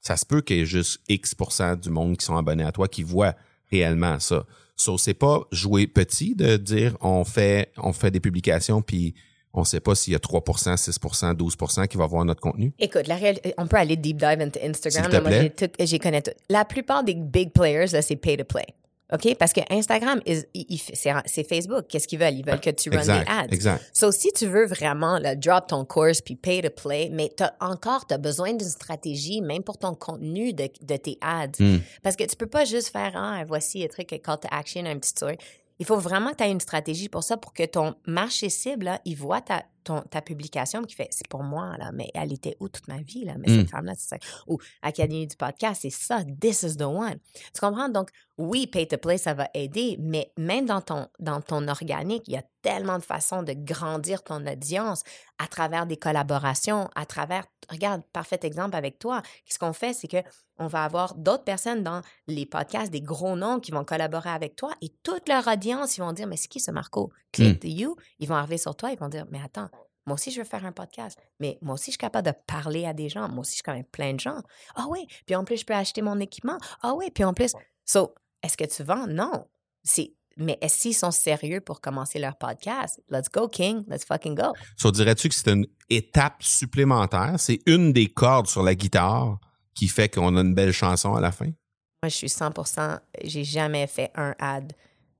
ça 0.00 0.16
se 0.16 0.26
peut 0.26 0.40
qu'il 0.40 0.56
y 0.56 0.60
ait 0.60 0.66
juste 0.66 1.00
X 1.08 1.36
du 1.80 1.90
monde 1.90 2.16
qui 2.16 2.24
sont 2.24 2.36
abonnés 2.36 2.64
à 2.64 2.72
toi 2.72 2.88
qui 2.88 3.02
voient 3.02 3.34
réellement 3.70 4.18
ça. 4.18 4.44
So, 4.74 4.96
c'est 4.96 5.14
pas 5.14 5.40
jouer 5.52 5.86
petit 5.86 6.34
de 6.34 6.56
dire 6.56 6.96
on 7.00 7.24
fait, 7.24 7.72
on 7.76 7.92
fait 7.92 8.10
des 8.10 8.20
publications 8.20 8.80
puis 8.80 9.14
on 9.58 9.64
sait 9.64 9.80
pas 9.80 9.94
s'il 9.94 10.12
y 10.12 10.16
a 10.16 10.18
3 10.18 10.42
6 10.76 10.98
12 11.36 11.56
qui 11.88 11.96
va 11.96 12.06
voir 12.06 12.24
notre 12.24 12.40
contenu. 12.40 12.72
Écoute, 12.78 13.06
la 13.06 13.16
réalité, 13.16 13.54
on 13.58 13.66
peut 13.66 13.76
aller 13.76 13.96
deep 13.96 14.16
dive 14.16 14.40
into 14.40 14.58
Instagram. 14.62 15.04
S'il 15.04 15.12
te 15.12 15.22
moi, 15.22 15.30
plaît. 15.76 15.86
j'y 15.86 15.98
connais 15.98 16.22
tout. 16.22 16.32
La 16.48 16.64
plupart 16.64 17.04
des 17.04 17.14
big 17.14 17.52
players, 17.52 17.88
là, 17.92 18.02
c'est 18.02 18.16
pay 18.16 18.36
to 18.36 18.44
play. 18.44 18.66
OK? 19.10 19.36
Parce 19.38 19.54
que 19.54 19.60
Instagram, 19.70 20.20
c'est 20.24 21.48
Facebook. 21.48 21.86
Qu'est-ce 21.88 22.06
qu'ils 22.06 22.18
veulent? 22.18 22.34
Ils 22.34 22.44
veulent 22.44 22.60
que 22.60 22.68
tu 22.70 22.90
runs 22.90 22.98
Exact, 22.98 23.26
des 23.26 23.32
ads. 23.32 23.46
exact. 23.54 23.90
So, 23.94 24.12
si 24.12 24.30
tu 24.32 24.46
veux 24.46 24.66
vraiment 24.66 25.18
là, 25.18 25.34
drop 25.34 25.68
ton 25.68 25.86
course 25.86 26.20
puis 26.20 26.36
pay 26.36 26.60
to 26.60 26.68
play, 26.68 27.08
mais 27.10 27.30
t'as 27.34 27.52
encore, 27.60 28.06
tu 28.06 28.12
as 28.12 28.18
besoin 28.18 28.52
d'une 28.52 28.68
stratégie, 28.68 29.40
même 29.40 29.62
pour 29.62 29.78
ton 29.78 29.94
contenu 29.94 30.52
de, 30.52 30.68
de 30.82 30.96
tes 30.96 31.16
ads. 31.22 31.58
Hmm. 31.58 31.78
Parce 32.02 32.16
que 32.16 32.24
tu 32.24 32.36
peux 32.36 32.46
pas 32.46 32.66
juste 32.66 32.90
faire, 32.90 33.12
ah, 33.14 33.42
voici 33.46 33.82
un 33.82 33.88
truc, 33.88 34.08
call 34.08 34.38
to 34.40 34.48
action, 34.50 34.84
un 34.84 34.98
petit 34.98 35.10
story. 35.10 35.36
Il 35.78 35.86
faut 35.86 35.96
vraiment 35.98 36.30
que 36.30 36.36
tu 36.36 36.44
aies 36.44 36.50
une 36.50 36.60
stratégie 36.60 37.08
pour 37.08 37.22
ça, 37.22 37.36
pour 37.36 37.52
que 37.52 37.64
ton 37.64 37.94
marché 38.06 38.48
cible, 38.48 38.86
là, 38.86 39.00
il 39.04 39.16
voit 39.16 39.40
ta, 39.40 39.64
ton, 39.84 40.00
ta 40.02 40.20
publication 40.20 40.82
qui 40.82 40.94
fait, 40.96 41.08
c'est 41.10 41.28
pour 41.28 41.42
moi, 41.44 41.76
là, 41.78 41.92
mais 41.92 42.10
elle 42.14 42.32
était 42.32 42.56
où 42.60 42.68
toute 42.68 42.88
ma 42.88 42.98
vie, 42.98 43.24
là? 43.24 43.34
Mais 43.38 43.48
Mm. 43.48 43.60
cette 43.60 43.70
femme-là, 43.70 43.92
c'est 43.96 44.08
ça. 44.08 44.16
Ou 44.48 44.58
Académie 44.82 45.26
du 45.26 45.36
podcast, 45.36 45.82
c'est 45.82 45.90
ça, 45.90 46.24
this 46.40 46.62
is 46.64 46.76
the 46.76 46.82
one. 46.82 47.18
Tu 47.54 47.60
comprends? 47.60 47.88
Donc, 47.88 48.10
oui, 48.38 48.66
pay 48.66 48.86
to 48.88 48.96
play, 48.98 49.18
ça 49.18 49.34
va 49.34 49.48
aider, 49.54 49.96
mais 50.00 50.32
même 50.36 50.66
dans 50.66 50.80
ton, 50.80 51.06
dans 51.20 51.40
ton 51.40 51.68
organique, 51.68 52.24
il 52.26 52.34
y 52.34 52.36
a 52.36 52.44
tellement 52.62 52.98
de 52.98 53.04
façons 53.04 53.42
de 53.42 53.52
grandir 53.52 54.22
ton 54.24 54.44
audience 54.46 55.02
à 55.38 55.46
travers 55.46 55.86
des 55.86 55.96
collaborations, 55.96 56.90
à 56.96 57.06
travers, 57.06 57.44
regarde, 57.70 58.02
parfait 58.12 58.40
exemple 58.42 58.74
avec 58.76 58.98
toi. 58.98 59.22
Ce 59.48 59.58
qu'on 59.58 59.72
fait, 59.72 59.92
c'est 59.92 60.08
que 60.08 60.18
on 60.58 60.66
va 60.66 60.84
avoir 60.84 61.14
d'autres 61.14 61.44
personnes 61.44 61.82
dans 61.82 62.02
les 62.26 62.46
podcasts, 62.46 62.90
des 62.90 63.00
gros 63.00 63.36
noms 63.36 63.60
qui 63.60 63.70
vont 63.70 63.84
collaborer 63.84 64.30
avec 64.30 64.56
toi 64.56 64.72
et 64.82 64.90
toute 65.02 65.28
leur 65.28 65.46
audience, 65.46 65.96
ils 65.96 66.00
vont 66.00 66.12
dire, 66.12 66.26
mais 66.26 66.36
c'est 66.36 66.48
qui 66.48 66.60
ce 66.60 66.70
Marco? 66.70 67.12
Click 67.32 67.60
to 67.60 67.68
you. 67.68 67.96
Ils 68.18 68.28
vont 68.28 68.34
arriver 68.34 68.58
sur 68.58 68.74
toi, 68.76 68.90
ils 68.90 68.98
vont 68.98 69.08
dire, 69.08 69.26
mais 69.30 69.40
attends, 69.42 69.68
moi 70.08 70.14
aussi, 70.14 70.30
je 70.30 70.40
veux 70.40 70.46
faire 70.46 70.64
un 70.64 70.72
podcast. 70.72 71.18
Mais 71.38 71.58
moi 71.60 71.74
aussi, 71.74 71.86
je 71.86 71.90
suis 71.92 71.98
capable 71.98 72.26
de 72.26 72.32
parler 72.46 72.86
à 72.86 72.94
des 72.94 73.10
gens. 73.10 73.28
Moi 73.28 73.40
aussi, 73.40 73.58
je 73.58 73.62
connais 73.62 73.84
plein 73.84 74.14
de 74.14 74.20
gens. 74.20 74.40
Ah 74.74 74.86
oui. 74.88 75.06
Puis 75.26 75.36
en 75.36 75.44
plus, 75.44 75.58
je 75.58 75.66
peux 75.66 75.74
acheter 75.74 76.00
mon 76.00 76.18
équipement. 76.18 76.56
Ah 76.82 76.94
oui. 76.94 77.10
Puis 77.14 77.24
en 77.24 77.34
plus, 77.34 77.52
so, 77.84 78.14
est-ce 78.42 78.56
que 78.56 78.64
tu 78.64 78.82
vends? 78.82 79.06
Non. 79.06 79.46
C'est, 79.82 80.14
mais 80.38 80.56
est-ce 80.62 80.80
qu'ils 80.80 80.94
sont 80.94 81.10
sérieux 81.10 81.60
pour 81.60 81.82
commencer 81.82 82.18
leur 82.18 82.38
podcast? 82.38 82.98
Let's 83.10 83.28
go, 83.28 83.48
King. 83.48 83.84
Let's 83.86 84.06
fucking 84.06 84.34
go. 84.34 84.54
So, 84.78 84.90
dirais-tu 84.90 85.28
que 85.28 85.34
c'est 85.34 85.50
une 85.50 85.66
étape 85.90 86.42
supplémentaire? 86.42 87.34
C'est 87.36 87.60
une 87.66 87.92
des 87.92 88.06
cordes 88.06 88.46
sur 88.46 88.62
la 88.62 88.74
guitare 88.74 89.38
qui 89.78 89.86
fait 89.86 90.08
qu'on 90.08 90.36
a 90.36 90.40
une 90.40 90.54
belle 90.54 90.72
chanson 90.72 91.14
à 91.14 91.20
la 91.20 91.30
fin? 91.30 91.46
Moi, 91.46 92.08
je 92.08 92.16
suis 92.16 92.26
100%, 92.26 92.98
j'ai 93.24 93.44
jamais 93.44 93.86
fait 93.86 94.10
un 94.14 94.34
ad, 94.38 94.72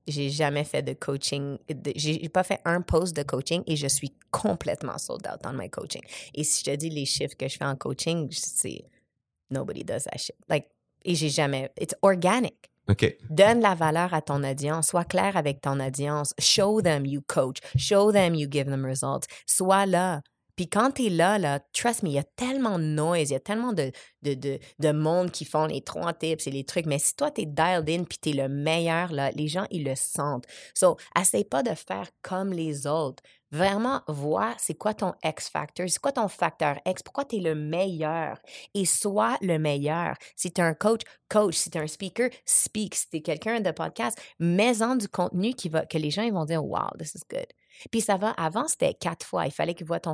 j'ai 0.05 0.29
jamais 0.29 0.63
fait 0.63 0.81
de 0.81 0.93
coaching, 0.93 1.57
j'ai 1.95 2.29
pas 2.29 2.43
fait 2.43 2.59
un 2.65 2.81
post 2.81 3.15
de 3.15 3.23
coaching 3.23 3.63
et 3.67 3.75
je 3.75 3.87
suis 3.87 4.13
complètement 4.31 4.97
sold 4.97 5.27
out 5.27 5.41
dans 5.43 5.53
my 5.53 5.69
coaching. 5.69 6.01
Et 6.33 6.43
si 6.43 6.63
je 6.63 6.71
te 6.71 6.75
dis 6.75 6.89
les 6.89 7.05
chiffres 7.05 7.35
que 7.37 7.47
je 7.47 7.57
fais 7.57 7.65
en 7.65 7.75
coaching, 7.75 8.27
c'est 8.31 8.85
nobody 9.49 9.83
does 9.83 10.03
that 10.03 10.17
shit. 10.17 10.35
Like, 10.49 10.67
et 11.05 11.15
j'ai 11.15 11.29
jamais, 11.29 11.71
it's 11.79 11.95
organic. 12.01 12.55
OK. 12.89 13.17
Donne 13.29 13.61
la 13.61 13.75
valeur 13.75 14.13
à 14.13 14.21
ton 14.21 14.43
audience. 14.43 14.87
Sois 14.87 15.05
clair 15.05 15.37
avec 15.37 15.61
ton 15.61 15.79
audience. 15.79 16.33
Show 16.39 16.81
them 16.81 17.05
you 17.05 17.21
coach. 17.27 17.59
Show 17.77 18.11
them 18.11 18.33
you 18.33 18.47
give 18.49 18.65
them 18.65 18.83
results. 18.83 19.27
Sois 19.45 19.85
là. 19.85 20.21
Puis 20.59 20.67
quand 20.67 20.91
tu 20.91 21.05
es 21.05 21.09
là, 21.09 21.39
là, 21.39 21.61
trust 21.71 22.03
me, 22.03 22.09
il 22.09 22.15
y 22.15 22.19
a 22.19 22.23
tellement 22.35 22.79
de 22.79 22.83
noise, 22.83 23.29
il 23.29 23.31
y 23.31 23.35
a 23.37 23.39
tellement 23.39 23.71
de, 23.71 23.93
de, 24.23 24.33
de, 24.33 24.59
de 24.79 24.91
monde 24.91 25.31
qui 25.31 25.45
font 25.45 25.67
les 25.67 25.79
trois 25.79 26.11
tips 26.11 26.47
et 26.47 26.51
les 26.51 26.65
trucs. 26.65 26.85
Mais 26.85 26.99
si 26.99 27.15
toi, 27.15 27.31
tu 27.31 27.43
es 27.43 27.45
dialed 27.45 27.89
in 27.89 28.03
puis 28.03 28.17
tu 28.21 28.31
es 28.31 28.33
le 28.33 28.49
meilleur, 28.49 29.13
là, 29.13 29.31
les 29.31 29.47
gens, 29.47 29.65
ils 29.71 29.85
le 29.85 29.95
sentent. 29.95 30.43
So, 30.75 30.97
essaye 31.17 31.45
pas 31.45 31.63
de 31.63 31.73
faire 31.73 32.09
comme 32.21 32.51
les 32.51 32.87
autres. 32.87 33.23
Vraiment, 33.53 34.01
vois 34.09 34.53
c'est 34.57 34.73
quoi 34.73 34.93
ton 34.93 35.13
X 35.23 35.47
factor, 35.47 35.87
c'est 35.87 36.01
quoi 36.01 36.11
ton 36.11 36.27
facteur 36.27 36.77
X, 36.85 37.03
pourquoi 37.03 37.23
tu 37.23 37.37
es 37.37 37.39
le 37.39 37.55
meilleur 37.55 38.37
et 38.73 38.83
sois 38.83 39.37
le 39.39 39.59
meilleur. 39.59 40.15
Si 40.35 40.51
tu 40.51 40.59
es 40.59 40.63
un 40.65 40.73
coach, 40.73 41.03
coach. 41.29 41.55
Si 41.55 41.69
tu 41.69 41.77
es 41.77 41.81
un 41.81 41.87
speaker, 41.87 42.29
speak. 42.45 42.95
Si 42.95 43.09
tu 43.09 43.15
es 43.15 43.21
quelqu'un 43.21 43.61
de 43.61 43.71
podcast, 43.71 44.19
mets-en 44.39 44.97
du 44.97 45.07
contenu 45.07 45.53
qui 45.53 45.69
va, 45.69 45.85
que 45.85 45.97
les 45.97 46.11
gens 46.11 46.23
ils 46.23 46.33
vont 46.33 46.43
dire 46.43 46.65
Wow, 46.65 46.89
this 46.97 47.15
is 47.15 47.23
good. 47.29 47.47
Puis 47.91 48.01
ça 48.01 48.17
va, 48.17 48.31
avant 48.31 48.67
c'était 48.67 48.93
quatre 48.93 49.25
fois. 49.25 49.45
Il 49.45 49.51
fallait 49.51 49.73
qu'ils 49.73 49.87
voient 49.87 49.99
ton, 49.99 50.13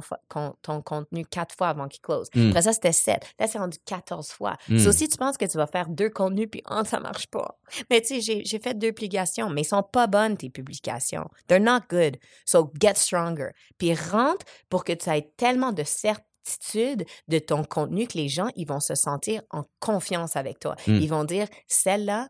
ton 0.62 0.82
contenu 0.82 1.26
quatre 1.26 1.56
fois 1.56 1.70
avant 1.70 1.88
qu'il 1.88 2.02
close. 2.02 2.28
Mm. 2.36 2.50
Après 2.50 2.62
ça, 2.62 2.74
c'était 2.74 2.92
sept. 2.92 3.24
Là, 3.40 3.48
c'est 3.48 3.58
rendu 3.58 3.78
14 3.86 4.30
fois. 4.30 4.56
Mm. 4.70 4.80
So, 4.80 4.92
si 4.92 5.08
tu 5.08 5.18
penses 5.18 5.38
que 5.38 5.46
tu 5.46 5.58
vas 5.58 5.68
faire 5.68 5.90
deux 5.90 6.10
contenus, 6.10 6.48
puis 6.52 6.62
oh, 6.70 6.82
ça 6.86 7.00
marche 7.00 7.28
pas. 7.28 7.58
Mais 7.90 8.02
tu 8.02 8.08
sais, 8.08 8.22
j'ai- 8.22 8.46
j'ai 8.46 8.60
fait 8.60 8.74
deux 8.78 8.92
publications, 8.92 9.50
mais 9.50 9.62
ils 9.62 9.66
sont 9.66 9.84
pas 9.84 10.08
bonnes, 10.08 10.38
tes 10.38 10.50
publications. 10.50 11.28
They're 11.48 11.60
not 11.62 11.82
good. 11.90 12.18
So, 12.46 12.72
get 12.80 12.96
stronger. 12.96 13.50
Puis 13.78 13.94
rentre 13.96 14.46
pour 14.70 14.84
que 14.84 14.94
tu 14.94 15.10
aies 15.10 15.32
tellement 15.38 15.72
de 15.72 15.84
certitude 15.84 17.06
de 17.28 17.40
ton 17.40 17.64
contenu 17.64 18.08
que 18.08 18.18
les 18.18 18.30
gens, 18.30 18.50
ils 18.56 18.68
vont 18.68 18.80
se 18.80 18.96
sentir 18.96 19.42
en 19.50 19.64
confiance 19.80 20.36
avec 20.36 20.60
toi. 20.60 20.76
Mm. 20.88 20.96
Ils 20.96 21.10
vont 21.10 21.24
dire, 21.24 21.48
celle-là, 21.68 22.30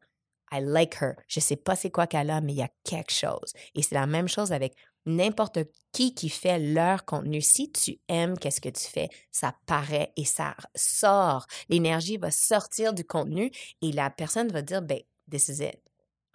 I 0.52 0.60
like 0.62 1.02
her. 1.02 1.16
Je 1.28 1.40
sais 1.40 1.56
pas 1.58 1.76
c'est 1.76 1.90
quoi 1.92 2.08
qu'elle 2.08 2.30
a, 2.30 2.40
mais 2.40 2.54
il 2.54 2.60
y 2.60 2.62
a 2.64 2.70
quelque 2.84 3.12
chose. 3.12 3.52
Et 3.74 3.82
c'est 3.82 3.96
la 3.96 4.06
même 4.06 4.28
chose 4.28 4.54
avec 4.54 4.76
n'importe 5.06 5.60
qui 5.92 6.14
qui 6.14 6.30
fait 6.30 6.60
leur 6.60 7.06
contenu. 7.06 7.42
Si 7.42 7.72
tu 7.72 8.00
aimes 8.08 8.38
qu'est-ce 8.38 8.62
que 8.62 8.70
tu 8.70 8.86
fais, 8.86 9.10
ça 9.32 9.56
paraît 9.66 10.12
et 10.18 10.26
ça 10.26 10.56
sort. 10.76 11.46
L'énergie 11.70 12.18
va 12.18 12.32
sortir 12.32 12.94
du 12.94 13.04
contenu 13.04 13.52
et 13.82 13.92
la 13.92 14.10
personne 14.10 14.52
va 14.52 14.62
dire, 14.62 14.82
ben, 14.82 15.00
this 15.30 15.48
is 15.48 15.64
it. 15.64 15.80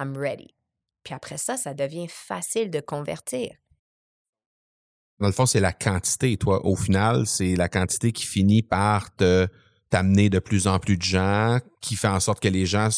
I'm 0.00 0.16
ready. 0.16 0.54
Puis 1.04 1.14
après 1.14 1.38
ça, 1.38 1.56
ça 1.56 1.74
devient 1.74 2.08
facile 2.08 2.70
de 2.70 2.80
convertir. 2.80 3.52
Dans 5.18 5.26
le 5.26 5.32
fond, 5.32 5.46
c'est 5.46 5.60
la 5.60 5.72
quantité. 5.72 6.36
Toi, 6.38 6.64
au 6.64 6.76
final, 6.76 7.26
c'est 7.26 7.54
la 7.54 7.68
quantité 7.68 8.12
qui 8.12 8.24
finit 8.24 8.62
par 8.62 9.14
te 9.14 9.46
t'amener 9.90 10.30
de 10.30 10.38
plus 10.38 10.66
en 10.68 10.78
plus 10.78 10.96
de 10.96 11.02
gens, 11.02 11.58
qui 11.80 11.96
fait 11.96 12.08
en 12.08 12.20
sorte 12.20 12.40
que 12.40 12.48
les 12.48 12.64
gens 12.64 12.88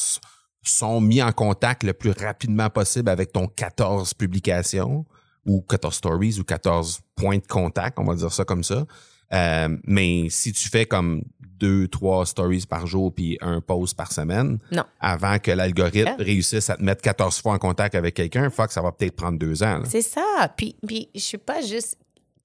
sont 0.62 1.00
mis 1.00 1.22
en 1.22 1.32
contact 1.32 1.82
le 1.82 1.94
plus 1.94 2.10
rapidement 2.10 2.70
possible 2.70 3.08
avec 3.08 3.32
ton 3.32 3.48
14 3.48 4.14
publications 4.14 5.06
ou 5.46 5.60
14 5.62 5.94
stories 5.94 6.38
ou 6.38 6.44
14 6.44 7.00
points 7.16 7.38
de 7.38 7.46
contact, 7.46 7.98
on 7.98 8.04
va 8.04 8.14
dire 8.14 8.32
ça 8.32 8.44
comme 8.44 8.64
ça. 8.64 8.84
Euh, 9.32 9.76
mais 9.84 10.26
si 10.28 10.52
tu 10.52 10.68
fais 10.68 10.84
comme 10.84 11.22
deux, 11.40 11.88
trois 11.88 12.26
stories 12.26 12.66
par 12.68 12.86
jour 12.86 13.14
puis 13.14 13.38
un 13.40 13.60
post 13.60 13.96
par 13.96 14.12
semaine, 14.12 14.58
Non. 14.72 14.84
avant 15.00 15.38
que 15.38 15.50
l'algorithme 15.50 16.10
Ah. 16.18 16.22
réussisse 16.22 16.68
à 16.68 16.76
te 16.76 16.82
mettre 16.82 17.00
14 17.02 17.40
fois 17.40 17.54
en 17.54 17.58
contact 17.58 17.94
avec 17.94 18.14
quelqu'un, 18.14 18.50
fuck, 18.50 18.70
ça 18.72 18.82
va 18.82 18.92
peut-être 18.92 19.16
prendre 19.16 19.38
deux 19.38 19.62
ans. 19.62 19.80
C'est 19.86 20.02
ça. 20.02 20.52
Puis, 20.56 20.76
puis 20.86 21.08
je 21.14 21.20
suis 21.20 21.38
pas 21.38 21.62
juste 21.62 21.96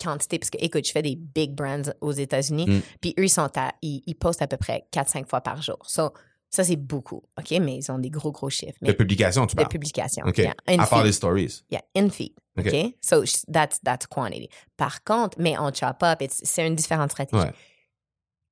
quantité, 0.02 0.38
parce 0.38 0.52
que, 0.52 0.60
écoute, 0.62 0.86
je 0.86 0.92
fais 0.92 1.02
des 1.02 1.16
big 1.16 1.56
brands 1.56 1.82
aux 2.02 2.12
États-Unis, 2.12 2.68
Mm. 2.70 2.82
puis 3.02 3.16
eux, 3.20 3.24
ils 3.26 3.30
sont 3.30 3.50
à, 3.58 3.74
ils, 3.82 4.04
ils 4.06 4.14
postent 4.16 4.44
à 4.44 4.48
peu 4.48 4.58
près 4.58 4.86
4-5 4.92 5.28
fois 5.28 5.42
par 5.42 5.62
jour. 5.62 5.80
So, 5.88 6.14
ça, 6.50 6.64
c'est 6.64 6.76
beaucoup, 6.78 7.24
OK? 7.38 7.52
Mais 7.62 7.78
ils 7.78 7.92
ont 7.92 8.00
des 8.00 8.10
gros, 8.10 8.32
gros 8.32 8.50
chiffres. 8.50 8.78
De 8.82 8.88
Mais 8.88 8.94
publication, 8.94 9.46
tu 9.48 9.56
de 9.56 9.62
parles? 9.62 9.70
publications. 9.70 10.24
OK. 10.26 10.38
Yeah, 10.38 10.54
in 10.68 10.80
à 10.80 10.88
part 10.88 11.04
les 11.04 11.12
stories. 11.12 11.64
Yeah, 11.72 11.82
in 11.96 12.10
feed. 12.10 12.34
OK. 12.58 12.68
OK? 12.68 12.94
So, 13.02 13.24
that's, 13.52 13.80
that's 13.84 14.08
quantity. 14.08 14.50
Par 14.78 15.04
contre, 15.04 15.38
mais 15.40 15.58
on 15.58 15.72
chop 15.74 16.02
up, 16.04 16.22
it's- 16.22 16.42
c'est 16.44 16.66
une 16.66 16.76
différente 16.76 17.12
stratégie. 17.12 17.44
Ouais. 17.44 17.52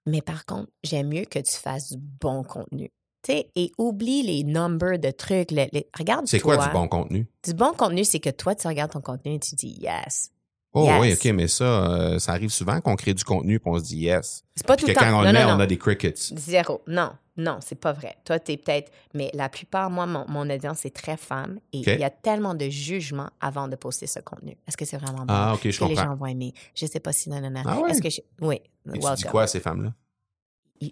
Mais 0.05 0.21
par 0.21 0.45
contre, 0.45 0.69
j'aime 0.83 1.07
mieux 1.07 1.25
que 1.25 1.39
tu 1.39 1.51
fasses 1.55 1.91
du 1.93 1.97
bon 1.99 2.43
contenu. 2.43 2.91
Tu 3.23 3.31
sais, 3.31 3.49
et 3.55 3.71
oublie 3.79 4.21
les 4.21 4.43
numbers 4.43 4.99
de 4.99 5.09
trucs. 5.09 5.49
le- 5.49 5.65
le- 5.73 5.81
regarde 5.97 6.27
C'est 6.27 6.39
quoi 6.39 6.57
du 6.57 6.71
bon 6.71 6.87
contenu? 6.87 7.27
Du 7.43 7.53
bon 7.55 7.73
contenu, 7.73 8.03
c'est 8.03 8.19
que 8.19 8.29
toi, 8.29 8.53
tu 8.53 8.67
regardes 8.67 8.91
ton 8.91 9.01
contenu 9.01 9.33
et 9.35 9.39
tu 9.39 9.55
dis 9.55 9.75
yes. 9.81 10.31
Oh 10.77 10.83
Yes. 10.85 10.99
oui, 11.01 11.13
OK, 11.13 11.33
mais 11.35 11.47
ça, 11.47 11.63
euh, 11.63 12.19
ça 12.19 12.33
arrive 12.33 12.49
souvent 12.49 12.81
qu'on 12.81 12.95
crée 12.97 13.13
du 13.13 13.23
contenu 13.23 13.55
et 13.55 13.61
on 13.65 13.79
se 13.79 13.83
dit 13.85 13.97
yes. 13.99 14.43
C'est 14.55 14.67
pas 14.67 14.75
Puis 14.75 14.81
tout 14.85 14.87
que 14.87 14.91
le 14.91 14.95
temps. 14.97 15.11
quand 15.11 15.19
on 15.21 15.23
non, 15.25 15.31
met, 15.31 15.43
non, 15.45 15.53
on 15.55 15.59
a 15.61 15.65
des 15.65 15.77
crickets. 15.77 16.17
Zéro. 16.35 16.81
Non, 16.85 17.11
non, 17.37 17.59
c'est 17.61 17.79
pas 17.79 17.93
vrai. 17.93 18.17
Toi, 18.25 18.39
t'es 18.39 18.57
peut-être. 18.57 18.91
Mais 19.13 19.31
la 19.33 19.47
plupart, 19.47 19.89
moi, 19.89 20.05
mon, 20.05 20.25
mon 20.27 20.49
audience, 20.49 20.79
c'est 20.81 20.93
très 20.93 21.15
femme 21.17 21.59
et 21.71 21.77
il 21.79 21.99
y 21.99 22.03
a 22.03 22.09
tellement 22.09 22.55
de 22.55 22.67
jugements 22.67 23.29
avant 23.39 23.67
de 23.69 23.75
poster 23.77 24.05
ce 24.07 24.19
contenu. 24.19 24.57
Est-ce 24.67 24.75
que 24.75 24.83
c'est 24.85 24.97
vraiment 24.97 25.19
bon? 25.25 25.33
Ah, 25.33 25.53
OK, 25.55 25.61
je 25.69 25.79
que 25.79 25.85
les 25.85 25.95
comprends. 25.95 26.03
gens 26.11 26.15
vont 26.15 26.25
aimer? 26.25 26.53
Je 26.75 26.85
sais 26.85 26.99
pas 26.99 27.13
si 27.13 27.29
non, 27.29 27.39
non, 27.39 27.49
non. 27.49 27.61
Ah 27.65 27.79
ouais? 27.79 27.91
Est-ce 27.91 28.01
que 28.01 28.09
je... 28.09 28.19
Oui, 28.41 28.59
Et 28.93 28.99
tu 28.99 29.13
dis 29.15 29.23
quoi 29.23 29.43
à 29.43 29.47
ces 29.47 29.61
femmes-là? 29.61 29.93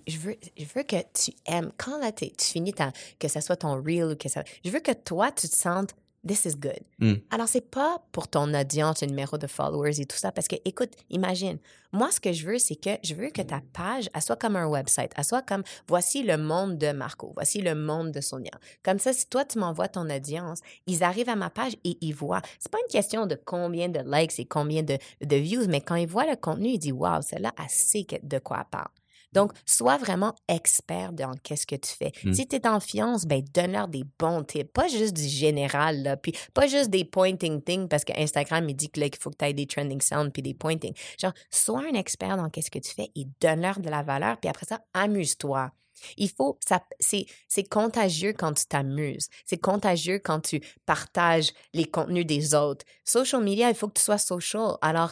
Je 0.07 0.17
veux, 0.17 0.37
je 0.57 0.63
veux 0.75 0.83
que 0.83 0.95
tu 1.13 1.31
aimes, 1.45 1.71
quand 1.77 1.99
là, 1.99 2.13
tu 2.13 2.29
finis 2.39 2.73
ta, 2.73 2.93
que 3.19 3.27
ce 3.27 3.41
soit 3.41 3.57
ton 3.57 3.75
reel 3.83 4.05
ou 4.05 4.15
que 4.15 4.29
ça, 4.29 4.43
je 4.63 4.69
veux 4.69 4.79
que 4.79 4.93
toi, 4.93 5.29
tu 5.31 5.49
te 5.49 5.55
sentes 5.55 5.93
this 6.25 6.45
is 6.45 6.55
good. 6.55 6.79
Mm. 6.99 7.15
Alors, 7.31 7.47
c'est 7.47 7.69
pas 7.69 8.03
pour 8.11 8.27
ton 8.27 8.53
audience, 8.53 9.01
le 9.01 9.07
numéro 9.07 9.37
de 9.37 9.47
followers 9.47 9.99
et 9.99 10.05
tout 10.05 10.17
ça, 10.17 10.31
parce 10.31 10.47
que, 10.47 10.55
écoute, 10.65 10.91
imagine, 11.09 11.57
moi, 11.91 12.11
ce 12.11 12.19
que 12.19 12.31
je 12.31 12.45
veux, 12.45 12.57
c'est 12.57 12.75
que 12.75 12.91
je 13.03 13.13
veux 13.13 13.29
que 13.29 13.41
ta 13.41 13.61
page, 13.73 14.09
elle 14.13 14.21
soit 14.21 14.35
comme 14.35 14.55
un 14.55 14.67
website, 14.67 15.11
elle 15.15 15.23
soit 15.23 15.41
comme, 15.41 15.63
voici 15.87 16.23
le 16.23 16.37
monde 16.37 16.77
de 16.77 16.91
Marco, 16.91 17.31
voici 17.35 17.61
le 17.61 17.75
monde 17.75 18.11
de 18.11 18.21
Sonia. 18.21 18.51
Comme 18.83 18.99
ça, 18.99 19.13
si 19.13 19.27
toi, 19.27 19.45
tu 19.45 19.59
m'envoies 19.59 19.89
ton 19.89 20.09
audience, 20.09 20.59
ils 20.87 21.03
arrivent 21.03 21.29
à 21.29 21.35
ma 21.35 21.49
page 21.49 21.73
et 21.83 21.97
ils 22.01 22.15
voient. 22.15 22.41
C'est 22.59 22.71
pas 22.71 22.79
une 22.79 22.91
question 22.91 23.25
de 23.25 23.35
combien 23.35 23.89
de 23.89 23.99
likes 24.05 24.39
et 24.39 24.45
combien 24.45 24.83
de, 24.83 24.97
de 25.21 25.35
views, 25.35 25.67
mais 25.67 25.81
quand 25.81 25.95
ils 25.95 26.07
voient 26.07 26.25
le 26.25 26.35
contenu, 26.35 26.69
ils 26.69 26.79
disent, 26.79 26.93
wow, 26.93 27.21
celle-là, 27.21 27.53
elle 27.59 27.69
sait 27.69 28.05
de 28.23 28.39
quoi 28.39 28.59
elle 28.61 28.69
parle. 28.71 28.89
Donc, 29.33 29.51
sois 29.65 29.97
vraiment 29.97 30.33
expert 30.47 31.13
dans 31.13 31.33
qu'est-ce 31.43 31.65
que 31.65 31.75
tu 31.75 31.91
fais. 31.91 32.11
Mm. 32.23 32.33
Si 32.33 32.47
tu 32.47 32.55
es 32.55 32.67
en 32.67 32.79
fiance, 32.79 33.25
ben, 33.25 33.43
donne-leur 33.53 33.87
des 33.87 34.03
bons 34.19 34.43
tips. 34.43 34.71
Pas 34.71 34.87
juste 34.87 35.13
du 35.13 35.27
général, 35.27 36.03
là, 36.03 36.17
puis 36.17 36.33
pas 36.53 36.67
juste 36.67 36.89
des 36.89 37.05
pointing 37.05 37.61
things, 37.61 37.87
parce 37.87 38.05
que 38.05 38.13
Instagram, 38.17 38.67
il 38.69 38.75
dit 38.75 38.89
qu'il 38.89 39.09
faut 39.19 39.29
que 39.29 39.37
tu 39.37 39.45
aies 39.45 39.53
des 39.53 39.67
trending 39.67 40.01
sounds 40.01 40.31
puis 40.31 40.41
des 40.41 40.53
pointing. 40.53 40.93
Genre, 41.19 41.33
sois 41.49 41.81
un 41.81 41.93
expert 41.93 42.37
dans 42.37 42.49
qu'est-ce 42.49 42.71
que 42.71 42.79
tu 42.79 42.93
fais 42.93 43.11
et 43.15 43.27
donne-leur 43.41 43.79
de 43.79 43.89
la 43.89 44.03
valeur, 44.03 44.37
puis 44.39 44.49
après 44.49 44.65
ça, 44.65 44.79
amuse-toi. 44.93 45.71
Il 46.17 46.29
faut, 46.29 46.57
ça, 46.67 46.81
c'est, 46.99 47.25
c'est 47.47 47.63
contagieux 47.63 48.33
quand 48.33 48.53
tu 48.53 48.65
t'amuses. 48.65 49.29
C'est 49.45 49.57
contagieux 49.57 50.19
quand 50.19 50.39
tu 50.41 50.61
partages 50.85 51.53
les 51.73 51.85
contenus 51.85 52.25
des 52.25 52.55
autres. 52.55 52.85
Social 53.05 53.43
media, 53.43 53.69
il 53.69 53.75
faut 53.75 53.87
que 53.87 53.99
tu 53.99 54.03
sois 54.03 54.17
social. 54.17 54.77
Alors, 54.81 55.11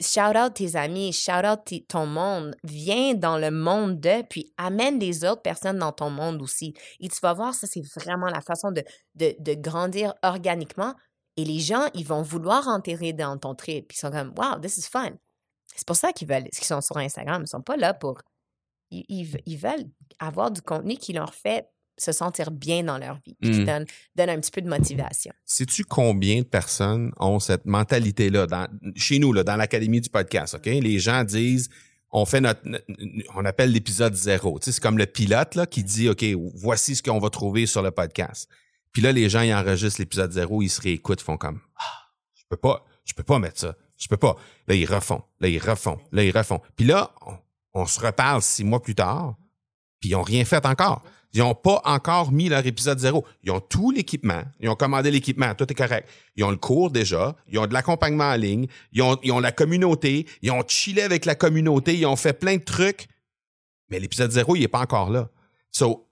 shout 0.00 0.36
out 0.36 0.54
tes 0.54 0.76
amis, 0.76 1.12
shout 1.12 1.44
out 1.44 1.60
ton 1.88 2.06
monde, 2.06 2.54
viens 2.64 3.14
dans 3.14 3.38
le 3.38 3.50
monde 3.50 4.00
de, 4.00 4.22
puis 4.28 4.52
amène 4.56 4.98
des 4.98 5.24
autres 5.24 5.42
personnes 5.42 5.78
dans 5.78 5.92
ton 5.92 6.10
monde 6.10 6.42
aussi. 6.42 6.74
Et 7.00 7.08
tu 7.08 7.18
vas 7.20 7.32
voir, 7.32 7.54
ça, 7.54 7.66
c'est 7.66 7.82
vraiment 7.96 8.26
la 8.26 8.40
façon 8.40 8.70
de, 8.72 8.82
de, 9.14 9.34
de 9.38 9.54
grandir 9.54 10.14
organiquement. 10.22 10.94
Et 11.36 11.44
les 11.44 11.58
gens, 11.58 11.88
ils 11.94 12.06
vont 12.06 12.22
vouloir 12.22 12.68
enterrer 12.68 13.12
dans 13.12 13.36
ton 13.38 13.54
trip. 13.54 13.92
Ils 13.92 13.96
sont 13.96 14.10
comme, 14.10 14.32
wow, 14.36 14.60
this 14.60 14.76
is 14.78 14.88
fun. 14.88 15.10
C'est 15.74 15.86
pour 15.86 15.96
ça 15.96 16.12
qu'ils 16.12 16.28
veulent, 16.28 16.48
qu'ils 16.50 16.64
sont 16.64 16.80
sur 16.80 16.96
Instagram. 16.96 17.42
Ils 17.44 17.48
sont 17.48 17.62
pas 17.62 17.76
là 17.76 17.94
pour. 17.94 18.20
Ils, 18.90 19.04
ils 19.08 19.36
ils 19.46 19.58
veulent 19.58 19.90
avoir 20.20 20.50
du 20.50 20.62
contenu 20.62 20.96
qui 20.96 21.12
leur 21.12 21.34
fait 21.34 21.68
se 21.96 22.12
sentir 22.12 22.50
bien 22.50 22.82
dans 22.82 22.98
leur 22.98 23.16
vie, 23.26 23.36
puis 23.40 23.50
qui 23.50 23.60
Mm. 23.60 23.64
donne, 23.64 23.84
donne 24.16 24.30
un 24.30 24.40
petit 24.40 24.50
peu 24.50 24.60
de 24.62 24.68
motivation. 24.68 25.32
Sais-tu 25.44 25.84
combien 25.84 26.38
de 26.40 26.46
personnes 26.46 27.12
ont 27.18 27.38
cette 27.38 27.66
mentalité-là 27.66 28.46
dans, 28.46 28.66
chez 28.96 29.18
nous, 29.18 29.32
là, 29.32 29.44
dans 29.44 29.56
l'Académie 29.56 30.00
du 30.00 30.08
podcast, 30.10 30.54
OK? 30.54 30.66
Les 30.66 30.98
gens 30.98 31.22
disent, 31.24 31.68
on 32.10 32.24
fait 32.26 32.40
notre, 32.40 32.60
on 33.34 33.44
appelle 33.44 33.72
l'épisode 33.72 34.14
zéro. 34.14 34.58
Tu 34.58 34.66
sais, 34.66 34.72
c'est 34.72 34.80
comme 34.82 34.98
le 34.98 35.06
pilote, 35.06 35.54
là, 35.54 35.66
qui 35.66 35.82
dit, 35.84 36.08
OK, 36.08 36.24
voici 36.54 36.94
ce 36.96 37.02
qu'on 37.02 37.18
va 37.18 37.30
trouver 37.30 37.66
sur 37.66 37.82
le 37.82 37.90
podcast. 37.90 38.48
Puis 38.92 39.02
là, 39.02 39.10
les 39.10 39.28
gens, 39.28 39.40
ils 39.42 39.52
enregistrent 39.52 40.00
l'épisode 40.00 40.30
zéro, 40.30 40.62
ils 40.62 40.68
se 40.68 40.80
réécoutent, 40.80 41.20
ils 41.20 41.24
font 41.24 41.36
comme, 41.36 41.60
ah, 41.76 42.10
je 42.34 42.42
peux 42.48 42.56
pas, 42.56 42.84
je 43.04 43.12
peux 43.14 43.24
pas 43.24 43.38
mettre 43.40 43.58
ça. 43.58 43.74
Je 43.96 44.08
peux 44.08 44.16
pas. 44.16 44.36
Là, 44.68 44.74
ils 44.74 44.86
refont. 44.86 45.22
Là, 45.40 45.48
ils 45.48 45.58
refont. 45.58 45.98
Là, 46.12 46.24
ils 46.24 46.36
refont. 46.36 46.60
Puis 46.76 46.84
là, 46.86 47.12
on, 47.26 47.82
on 47.82 47.86
se 47.86 47.98
reparle 48.00 48.42
six 48.42 48.62
mois 48.64 48.80
plus 48.82 48.94
tard, 48.94 49.36
puis 50.00 50.10
ils 50.10 50.14
ont 50.14 50.22
rien 50.22 50.44
fait 50.44 50.64
encore. 50.66 51.02
Ils 51.34 51.40
n'ont 51.40 51.56
pas 51.56 51.82
encore 51.84 52.30
mis 52.30 52.48
leur 52.48 52.64
épisode 52.64 53.00
zéro. 53.00 53.26
Ils 53.42 53.50
ont 53.50 53.58
tout 53.58 53.90
l'équipement. 53.90 54.42
Ils 54.60 54.68
ont 54.68 54.76
commandé 54.76 55.10
l'équipement. 55.10 55.52
Tout 55.56 55.70
est 55.70 55.74
correct. 55.74 56.08
Ils 56.36 56.44
ont 56.44 56.50
le 56.50 56.56
cours 56.56 56.92
déjà. 56.92 57.34
Ils 57.48 57.58
ont 57.58 57.66
de 57.66 57.74
l'accompagnement 57.74 58.30
en 58.30 58.36
ligne. 58.36 58.68
Ils 58.92 59.02
ont, 59.02 59.40
la 59.40 59.50
communauté. 59.50 60.28
Ils 60.42 60.52
ont 60.52 60.62
chillé 60.66 61.02
avec 61.02 61.24
la 61.24 61.34
communauté. 61.34 61.98
Ils 61.98 62.06
ont 62.06 62.14
fait 62.14 62.34
plein 62.34 62.56
de 62.56 62.62
trucs. 62.62 63.08
Mais 63.90 63.98
l'épisode 63.98 64.30
zéro, 64.30 64.54
il 64.54 64.60
n'est 64.60 64.68
pas 64.68 64.78
encore 64.78 65.10
là. 65.10 65.28
So, 65.72 66.08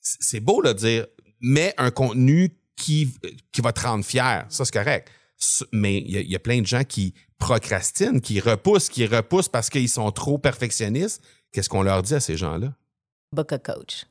c'est 0.00 0.40
beau 0.40 0.62
de 0.62 0.72
dire, 0.72 1.06
mets 1.40 1.74
un 1.76 1.90
contenu 1.90 2.56
qui, 2.76 3.12
qui 3.50 3.60
va 3.60 3.72
te 3.72 3.80
rendre 3.80 4.04
fier. 4.04 4.46
Ça, 4.50 4.64
c'est 4.64 4.72
correct. 4.72 5.10
Mais 5.72 5.98
il 5.98 6.30
y 6.30 6.36
a 6.36 6.40
plein 6.40 6.60
de 6.60 6.66
gens 6.66 6.84
qui 6.84 7.12
procrastinent, 7.38 8.20
qui 8.20 8.38
repoussent, 8.38 8.88
qui 8.88 9.04
repoussent 9.04 9.48
parce 9.48 9.68
qu'ils 9.68 9.88
sont 9.88 10.12
trop 10.12 10.38
perfectionnistes. 10.38 11.24
Qu'est-ce 11.50 11.68
qu'on 11.68 11.82
leur 11.82 12.02
dit 12.02 12.14
à 12.14 12.20
ces 12.20 12.36
gens-là? 12.36 12.72
Book 13.32 13.52
a 13.52 13.58
coach. 13.58 14.06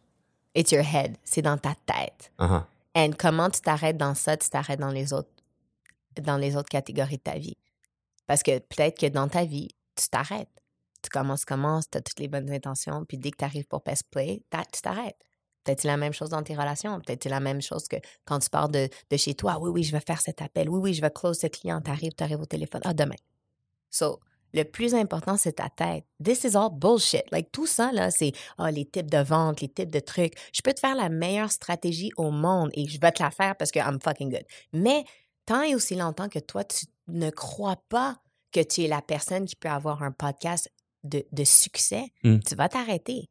It's 0.58 0.72
your 0.72 0.84
head. 0.84 1.18
C'est 1.24 1.44
dans 1.44 1.58
ta 1.58 1.76
tête. 1.86 2.32
Uh-huh. 2.40 2.64
Et 2.96 3.12
comment 3.12 3.48
tu 3.50 3.62
t'arrêtes 3.62 3.98
dans 3.98 4.16
ça, 4.16 4.36
tu 4.38 4.50
t'arrêtes 4.50 4.80
dans 4.80 4.90
les 4.90 5.14
autres, 5.14 5.30
dans 6.20 6.38
les 6.38 6.56
autres 6.56 6.70
catégories 6.70 7.18
de 7.18 7.22
ta 7.22 7.38
vie. 7.38 7.58
Parce 8.26 8.42
que 8.42 8.58
peut-être 8.58 8.98
que 8.98 9.06
dans 9.06 9.28
ta 9.28 9.46
vie, 9.46 9.70
tu 9.96 10.10
t'arrêtes. 10.10 10.50
Tu 11.04 11.10
commences, 11.12 11.46
commences, 11.46 11.88
tu 11.92 12.00
as 12.00 12.02
toutes 12.02 12.20
les 12.20 12.28
bonnes 12.28 12.52
intentions, 12.52 13.06
puis 13.06 13.20
dès 13.20 13.30
que 13.30 13.38
tu 13.38 13.46
arrives 13.46 13.68
pour 13.68 13.82
Best 13.82 14.06
Play, 14.10 14.42
tu 14.52 14.82
t'arrêtes. 14.82 15.18
Peut-être 15.64 15.82
c'est 15.82 15.88
la 15.88 15.98
même 15.98 16.14
chose 16.14 16.30
dans 16.30 16.42
tes 16.42 16.56
relations. 16.56 17.00
Peut-être 17.02 17.24
c'est 17.24 17.30
la 17.30 17.40
même 17.40 17.62
chose 17.62 17.88
que 17.88 17.98
quand 18.26 18.40
tu 18.40 18.50
pars 18.50 18.70
de, 18.70 18.90
de 19.12 19.18
chez 19.18 19.36
toi. 19.36 19.60
Oui, 19.60 19.70
oui, 19.70 19.84
je 19.84 19.92
vais 19.92 20.00
faire 20.00 20.22
cet 20.22 20.42
appel. 20.42 20.70
Oui, 20.70 20.80
oui, 20.80 20.94
je 20.94 21.02
vais 21.02 21.12
close 21.12 21.38
ce 21.38 21.48
client. 21.48 21.82
Tu 21.82 21.92
arrives, 21.92 22.14
tu 22.18 22.24
arrives 22.24 22.42
au 22.42 22.46
téléphone. 22.46 22.82
Ah, 22.84 22.94
demain. 22.94 23.18
So, 23.92 24.20
le 24.54 24.64
plus 24.64 24.96
important, 24.96 25.38
c'est 25.38 25.54
ta 25.54 25.70
tête. 25.70 26.06
This 26.24 26.44
is 26.44 26.56
all 26.56 26.70
bullshit. 26.72 27.24
Like, 27.32 27.52
tout 27.52 27.68
ça, 27.68 27.92
là, 27.92 28.12
c'est 28.12 28.32
ah, 28.58 28.72
les 28.72 28.86
types 28.86 29.12
de 29.12 29.18
vente, 29.20 29.62
les 29.62 29.70
types 29.70 29.92
de 29.92 30.00
trucs. 30.00 30.34
Je 30.54 30.62
peux 30.62 30.74
te 30.74 30.80
faire 30.80 30.96
la 30.96 31.10
meilleure 31.10 31.52
stratégie 31.52 32.12
au 32.18 32.32
monde 32.32 32.70
et 32.74 32.88
je 32.88 33.00
vais 33.00 33.12
te 33.12 33.22
la 33.22 33.32
faire 33.32 33.56
parce 33.56 33.72
que 33.72 33.80
I'm 33.80 34.00
fucking 34.02 34.30
good. 34.32 34.46
Mais 34.74 35.04
tant 35.46 35.62
et 35.62 35.76
aussi 35.76 35.96
longtemps 35.96 36.30
que 36.30 36.40
toi, 36.40 36.64
tu 36.64 36.86
ne 37.08 37.30
crois 37.30 37.78
pas 37.90 38.18
que 38.52 38.62
tu 38.62 38.84
es 38.84 38.88
la 38.88 39.02
personne 39.02 39.46
qui 39.46 39.56
peut 39.56 39.70
avoir 39.70 40.02
un 40.04 40.12
podcast 40.12 40.72
de, 41.04 41.26
de 41.32 41.44
succès, 41.44 42.06
Mm. 42.24 42.40
tu 42.40 42.56
vas 42.56 42.70
t'arrêter. 42.70 43.30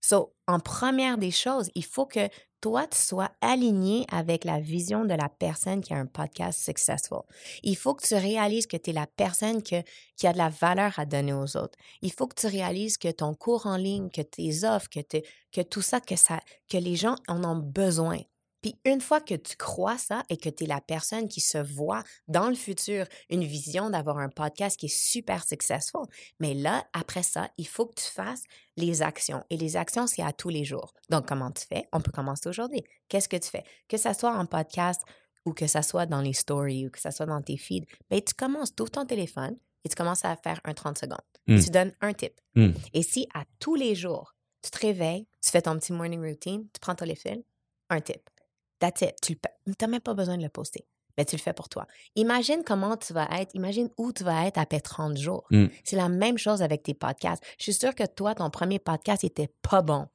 So, 0.00 0.34
en 0.48 0.58
première 0.58 1.18
des 1.18 1.30
choses, 1.30 1.70
il 1.74 1.84
faut 1.84 2.06
que 2.06 2.28
toi, 2.62 2.86
tu 2.86 2.96
sois 2.96 3.30
aligné 3.40 4.06
avec 4.10 4.44
la 4.44 4.60
vision 4.60 5.04
de 5.04 5.14
la 5.14 5.28
personne 5.28 5.82
qui 5.82 5.92
a 5.92 5.98
un 5.98 6.06
podcast 6.06 6.62
successful. 6.62 7.22
Il 7.64 7.76
faut 7.76 7.92
que 7.92 8.06
tu 8.06 8.14
réalises 8.14 8.68
que 8.68 8.76
tu 8.76 8.90
es 8.90 8.92
la 8.92 9.08
personne 9.08 9.62
qui 9.62 9.76
a 9.76 10.32
de 10.32 10.38
la 10.38 10.48
valeur 10.48 10.96
à 10.98 11.04
donner 11.04 11.32
aux 11.32 11.56
autres. 11.56 11.76
Il 12.02 12.12
faut 12.12 12.28
que 12.28 12.40
tu 12.40 12.46
réalises 12.46 12.98
que 12.98 13.10
ton 13.10 13.34
cours 13.34 13.66
en 13.66 13.76
ligne, 13.76 14.10
que 14.10 14.22
tes 14.22 14.64
offres, 14.64 14.88
que, 14.88 15.00
que 15.50 15.60
tout 15.60 15.82
ça, 15.82 16.00
que, 16.00 16.14
ça, 16.14 16.40
que 16.70 16.78
les 16.78 16.94
gens 16.94 17.16
en 17.26 17.42
ont 17.44 17.56
besoin. 17.56 18.20
Puis 18.62 18.78
une 18.84 19.00
fois 19.00 19.20
que 19.20 19.34
tu 19.34 19.56
crois 19.56 19.98
ça 19.98 20.22
et 20.28 20.36
que 20.36 20.48
tu 20.48 20.64
es 20.64 20.66
la 20.66 20.80
personne 20.80 21.28
qui 21.28 21.40
se 21.40 21.58
voit 21.58 22.04
dans 22.28 22.48
le 22.48 22.54
futur 22.54 23.06
une 23.28 23.44
vision 23.44 23.90
d'avoir 23.90 24.18
un 24.18 24.28
podcast 24.28 24.78
qui 24.78 24.86
est 24.86 24.96
super 24.96 25.44
successful, 25.44 26.06
mais 26.40 26.54
là, 26.54 26.86
après 26.92 27.22
ça, 27.22 27.50
il 27.58 27.66
faut 27.66 27.86
que 27.86 28.00
tu 28.00 28.06
fasses 28.06 28.44
les 28.76 29.02
actions. 29.02 29.44
Et 29.50 29.56
les 29.56 29.76
actions, 29.76 30.06
c'est 30.06 30.22
à 30.22 30.32
tous 30.32 30.48
les 30.48 30.64
jours. 30.64 30.94
Donc, 31.10 31.26
comment 31.26 31.50
tu 31.50 31.66
fais? 31.66 31.88
On 31.92 32.00
peut 32.00 32.12
commencer 32.12 32.48
aujourd'hui. 32.48 32.82
Qu'est-ce 33.08 33.28
que 33.28 33.36
tu 33.36 33.50
fais? 33.50 33.64
Que 33.88 33.96
ça 33.96 34.14
soit 34.14 34.34
en 34.34 34.46
podcast 34.46 35.02
ou 35.44 35.52
que 35.52 35.66
ça 35.66 35.82
soit 35.82 36.06
dans 36.06 36.20
les 36.20 36.32
stories 36.32 36.86
ou 36.86 36.90
que 36.90 37.00
ça 37.00 37.10
soit 37.10 37.26
dans 37.26 37.42
tes 37.42 37.56
feeds, 37.56 37.86
ben, 38.10 38.20
tu 38.22 38.34
commences, 38.34 38.74
tu 38.74 38.82
ouvres 38.82 38.92
ton 38.92 39.04
téléphone 39.04 39.56
et 39.84 39.88
tu 39.88 39.96
commences 39.96 40.24
à 40.24 40.36
faire 40.36 40.60
un 40.64 40.74
30 40.74 40.98
secondes. 40.98 41.18
Mm. 41.46 41.58
Tu 41.58 41.70
donnes 41.70 41.92
un 42.00 42.12
tip. 42.12 42.40
Mm. 42.54 42.70
Et 42.94 43.02
si 43.02 43.26
à 43.34 43.44
tous 43.58 43.74
les 43.74 43.94
jours, 43.94 44.34
tu 44.62 44.70
te 44.70 44.78
réveilles, 44.78 45.26
tu 45.42 45.50
fais 45.50 45.62
ton 45.62 45.76
petit 45.78 45.92
morning 45.92 46.24
routine, 46.24 46.68
tu 46.72 46.80
prends 46.80 46.94
ton 46.94 47.04
téléphone, 47.04 47.42
un 47.90 48.00
tip. 48.00 48.22
That's 48.82 49.00
it. 49.02 49.14
Tu 49.22 49.38
n'as 49.80 49.86
même 49.86 50.00
pas 50.00 50.12
besoin 50.14 50.36
de 50.36 50.42
le 50.42 50.48
poster. 50.48 50.84
Mais 51.16 51.24
tu 51.24 51.36
le 51.36 51.40
fais 51.40 51.52
pour 51.52 51.68
toi. 51.68 51.86
Imagine 52.16 52.62
comment 52.66 52.96
tu 52.96 53.12
vas 53.12 53.28
être, 53.38 53.54
imagine 53.54 53.88
où 53.98 54.12
tu 54.12 54.24
vas 54.24 54.46
être 54.46 54.58
après 54.58 54.80
30 54.80 55.16
jours. 55.16 55.44
Mm. 55.50 55.66
C'est 55.84 55.94
la 55.96 56.08
même 56.08 56.36
chose 56.36 56.62
avec 56.62 56.82
tes 56.82 56.94
podcasts. 56.94 57.42
Je 57.58 57.64
suis 57.64 57.74
sûre 57.74 57.94
que 57.94 58.04
toi, 58.06 58.34
ton 58.34 58.50
premier 58.50 58.78
podcast 58.78 59.22
était 59.22 59.50
pas 59.62 59.82
bon. 59.82 60.06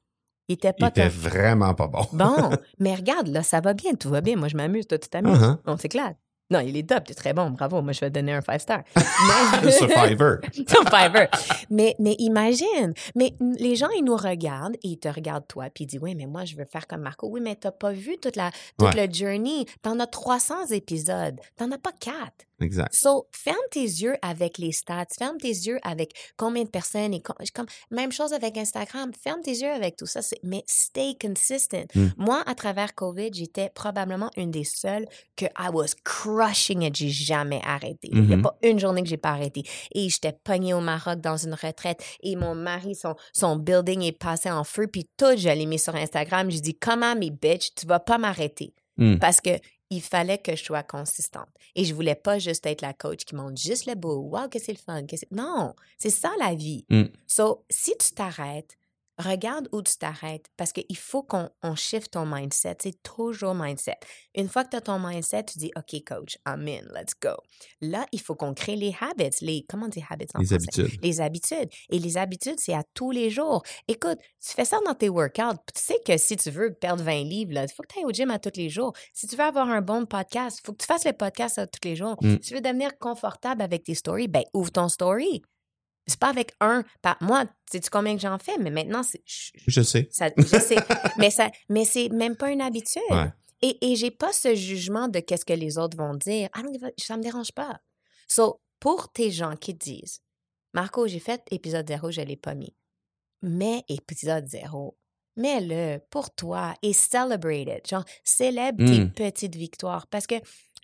Il 0.48 0.54
était 0.54 0.72
Il 0.76 0.80
pas 0.80 0.88
était 0.88 1.08
ton- 1.08 1.14
vraiment 1.16 1.72
pas 1.74 1.86
bon. 1.86 2.04
bon. 2.12 2.50
Mais 2.78 2.94
regarde, 2.94 3.28
là, 3.28 3.42
ça 3.42 3.60
va 3.60 3.74
bien, 3.74 3.94
tout 3.94 4.10
va 4.10 4.20
bien. 4.20 4.36
Moi, 4.36 4.48
je 4.48 4.56
m'amuse, 4.56 4.86
toi, 4.86 4.98
tu 4.98 5.08
t'amuses. 5.08 5.38
Uh-huh. 5.38 5.56
On 5.66 5.76
s'éclate. 5.78 6.16
Non, 6.50 6.60
il 6.60 6.76
est 6.78 6.88
top, 6.88 7.04
tu 7.04 7.12
es 7.12 7.14
très 7.14 7.34
bon, 7.34 7.50
bravo. 7.50 7.82
Moi, 7.82 7.92
je 7.92 8.00
vais 8.00 8.08
te 8.08 8.14
donner 8.14 8.32
un 8.32 8.40
five 8.40 8.58
star. 8.58 8.82
Mais- 9.62 9.70
Sur 9.70 9.88
Fiverr. 9.88 10.38
sur 10.68 10.82
Fiverr. 10.88 11.28
Mais, 11.68 11.94
mais 11.98 12.14
imagine, 12.18 12.94
mais 13.14 13.34
les 13.58 13.76
gens, 13.76 13.90
ils 13.96 14.02
nous 14.04 14.16
regardent 14.16 14.76
et 14.76 14.88
ils 14.88 14.98
te 14.98 15.08
regardent 15.08 15.46
toi, 15.46 15.66
puis 15.74 15.84
ils 15.84 15.86
disent, 15.86 16.00
oui, 16.02 16.14
mais 16.14 16.24
moi, 16.26 16.44
je 16.46 16.56
veux 16.56 16.64
faire 16.64 16.86
comme 16.86 17.02
Marco. 17.02 17.28
Oui, 17.28 17.40
mais 17.42 17.54
t'as 17.54 17.70
pas 17.70 17.92
vu 17.92 18.16
toute 18.18 18.36
la, 18.36 18.50
toute 18.78 18.94
Ouais. 18.94 19.06
le 19.06 19.12
journey. 19.12 19.66
T'en 19.82 19.98
as 20.00 20.06
300 20.06 20.68
épisodes. 20.70 21.38
T'en 21.56 21.70
as 21.70 21.78
pas 21.78 21.92
quatre. 22.00 22.46
Exact. 22.60 22.92
So, 22.94 23.26
ferme 23.32 23.56
tes 23.70 23.80
yeux 23.82 24.16
avec 24.22 24.58
les 24.58 24.72
stats, 24.72 25.06
ferme 25.18 25.38
tes 25.38 25.48
yeux 25.48 25.78
avec 25.82 26.12
combien 26.36 26.64
de 26.64 26.68
personnes 26.68 27.14
et 27.14 27.22
com- 27.22 27.36
comme 27.54 27.66
même 27.90 28.10
chose 28.12 28.32
avec 28.32 28.56
Instagram, 28.58 29.12
ferme 29.14 29.40
tes 29.42 29.52
yeux 29.52 29.70
avec 29.70 29.96
tout 29.96 30.06
ça, 30.06 30.20
mais 30.42 30.64
stay 30.66 31.16
consistent. 31.20 31.86
Mm. 31.94 32.06
Moi, 32.16 32.42
à 32.46 32.54
travers 32.54 32.94
COVID, 32.94 33.30
j'étais 33.32 33.70
probablement 33.70 34.30
une 34.36 34.50
des 34.50 34.64
seules 34.64 35.06
que 35.36 35.44
I 35.58 35.68
was 35.72 35.94
crushing 36.04 36.82
it, 36.82 36.96
j'ai 36.96 37.08
jamais 37.10 37.60
arrêté. 37.64 38.08
Il 38.12 38.22
n'y 38.22 38.32
a 38.34 38.36
Mhm. 38.36 38.42
pas 38.42 38.58
une 38.62 38.78
journée 38.78 39.02
que 39.02 39.08
j'ai 39.08 39.16
pas 39.16 39.30
arrêté. 39.30 39.62
Et 39.94 40.08
j'étais 40.08 40.32
pognée 40.32 40.74
au 40.74 40.80
Maroc 40.80 41.20
dans 41.20 41.36
une 41.36 41.54
retraite 41.54 42.02
et 42.22 42.34
mon 42.36 42.54
mari, 42.54 42.94
son, 42.94 43.14
son 43.32 43.56
building 43.56 44.02
est 44.02 44.12
passé 44.18 44.50
en 44.50 44.64
feu, 44.64 44.86
puis 44.86 45.08
tout, 45.16 45.36
je 45.36 45.48
l'ai 45.48 45.66
mis 45.66 45.78
sur 45.78 45.94
Instagram. 45.94 46.50
J'ai 46.50 46.60
dit, 46.60 46.74
comment, 46.78 47.14
mes 47.14 47.30
bitch, 47.30 47.74
tu 47.74 47.86
vas 47.86 48.00
pas 48.00 48.18
m'arrêter 48.18 48.72
Mm. 49.00 49.18
parce 49.20 49.40
que 49.40 49.50
il 49.90 50.00
fallait 50.02 50.38
que 50.38 50.54
je 50.56 50.62
sois 50.64 50.82
consistante. 50.82 51.48
Et 51.74 51.84
je 51.84 51.94
voulais 51.94 52.14
pas 52.14 52.38
juste 52.38 52.64
être 52.66 52.82
la 52.82 52.92
coach 52.94 53.24
qui 53.24 53.34
montre 53.34 53.60
juste 53.60 53.86
le 53.86 53.94
beau. 53.94 54.16
Wow, 54.20 54.48
que 54.48 54.58
c'est 54.58 54.72
le 54.72 54.78
fun. 54.78 55.04
que 55.06 55.16
c'est- 55.16 55.30
Non, 55.32 55.74
c'est 55.98 56.10
ça 56.10 56.30
la 56.38 56.54
vie. 56.54 56.84
Mm. 56.90 57.04
So, 57.26 57.64
si 57.70 57.92
tu 57.98 58.12
t'arrêtes, 58.12 58.77
regarde 59.18 59.68
où 59.72 59.82
tu 59.82 59.96
t'arrêtes 59.98 60.46
parce 60.56 60.72
qu'il 60.72 60.96
faut 60.96 61.22
qu'on 61.22 61.50
on 61.62 61.74
shift 61.74 62.12
ton 62.12 62.24
mindset. 62.26 62.76
C'est 62.82 63.02
toujours 63.02 63.54
mindset. 63.54 63.96
Une 64.34 64.48
fois 64.48 64.64
que 64.64 64.70
tu 64.70 64.76
as 64.76 64.80
ton 64.80 64.98
mindset, 64.98 65.44
tu 65.44 65.58
dis 65.58 65.70
OK, 65.76 66.00
coach, 66.06 66.38
I'm 66.46 66.66
in, 66.68 66.82
let's 66.94 67.14
go. 67.20 67.34
Là, 67.80 68.06
il 68.12 68.20
faut 68.20 68.34
qu'on 68.34 68.54
crée 68.54 68.76
les 68.76 68.94
habits, 69.00 69.36
les 69.42 69.64
comment 69.68 69.86
on 69.86 69.88
dit 69.88 70.04
habits 70.08 70.26
en 70.34 70.40
Les 70.40 70.46
français? 70.46 70.54
habitudes. 70.54 71.00
Les 71.02 71.20
habitudes. 71.20 71.68
Et 71.90 71.98
les 71.98 72.16
habitudes, 72.16 72.58
c'est 72.60 72.74
à 72.74 72.82
tous 72.94 73.10
les 73.10 73.30
jours. 73.30 73.62
Écoute, 73.88 74.18
tu 74.44 74.52
fais 74.52 74.64
ça 74.64 74.78
dans 74.86 74.94
tes 74.94 75.08
workouts. 75.08 75.56
Tu 75.74 75.82
sais 75.82 75.98
que 76.06 76.16
si 76.16 76.36
tu 76.36 76.50
veux 76.50 76.72
perdre 76.72 77.02
20 77.02 77.24
livres, 77.24 77.52
il 77.54 77.68
faut 77.74 77.82
que 77.82 77.92
tu 77.92 77.98
ailles 77.98 78.04
au 78.04 78.12
gym 78.12 78.30
à 78.30 78.38
tous 78.38 78.52
les 78.56 78.68
jours. 78.68 78.92
Si 79.12 79.26
tu 79.26 79.36
veux 79.36 79.44
avoir 79.44 79.68
un 79.68 79.80
bon 79.80 80.06
podcast, 80.06 80.58
il 80.62 80.66
faut 80.66 80.72
que 80.72 80.78
tu 80.78 80.86
fasses 80.86 81.04
le 81.04 81.12
podcast 81.12 81.58
à 81.58 81.66
tous 81.66 81.80
les 81.86 81.96
jours. 81.96 82.16
Mm. 82.20 82.34
Si 82.34 82.40
tu 82.40 82.54
veux 82.54 82.60
devenir 82.60 82.96
confortable 82.98 83.62
avec 83.62 83.84
tes 83.84 83.94
stories, 83.94 84.28
ben 84.28 84.44
ouvre 84.54 84.70
ton 84.70 84.88
story. 84.88 85.42
C'est 86.08 86.18
pas 86.18 86.30
avec 86.30 86.52
un. 86.60 86.82
Par... 87.02 87.16
Moi, 87.20 87.44
sais-tu 87.70 87.90
combien 87.90 88.14
que 88.16 88.22
j'en 88.22 88.38
fais? 88.38 88.56
Mais 88.58 88.70
maintenant, 88.70 89.02
c'est. 89.02 89.22
je- 89.26 89.80
sais. 89.82 90.08
ça- 90.10 90.30
je 90.36 90.42
sais. 90.58 90.76
mais 91.18 91.30
ça, 91.30 91.50
mais 91.68 91.84
c'est 91.84 92.08
même 92.08 92.34
pas 92.34 92.50
une 92.50 92.60
habitude. 92.62 93.02
Ouais. 93.10 93.30
Et, 93.62 93.92
et 93.92 93.96
j'ai 93.96 94.10
pas 94.10 94.32
ce 94.32 94.54
jugement 94.54 95.08
de 95.08 95.20
qu'est-ce 95.20 95.44
que 95.44 95.52
les 95.52 95.78
autres 95.78 95.96
vont 95.96 96.14
dire. 96.14 96.48
Ah 96.54 96.62
non, 96.62 96.72
ça 96.96 97.16
me 97.16 97.22
dérange 97.22 97.52
pas. 97.52 97.80
So, 98.26 98.60
pour 98.80 99.10
tes 99.12 99.30
gens 99.30 99.54
qui 99.56 99.74
disent, 99.74 100.20
Marco, 100.74 101.06
j'ai 101.06 101.18
fait 101.18 101.42
épisode 101.50 101.86
zéro, 101.88 102.10
je 102.10 102.20
l'ai 102.20 102.36
pas 102.36 102.54
mis. 102.54 102.74
Mais 103.42 103.84
épisode 103.88 104.46
zéro, 104.48 104.96
mets-le 105.36 105.98
pour 106.10 106.34
toi 106.34 106.74
et 106.82 106.92
celebrate 106.92 107.68
it. 107.78 107.88
Genre, 107.88 108.04
célèbre 108.24 108.84
tes 108.84 109.00
Mm. 109.00 109.12
petites 109.12 109.56
victoires. 109.56 110.06
Parce 110.08 110.26
que 110.26 110.34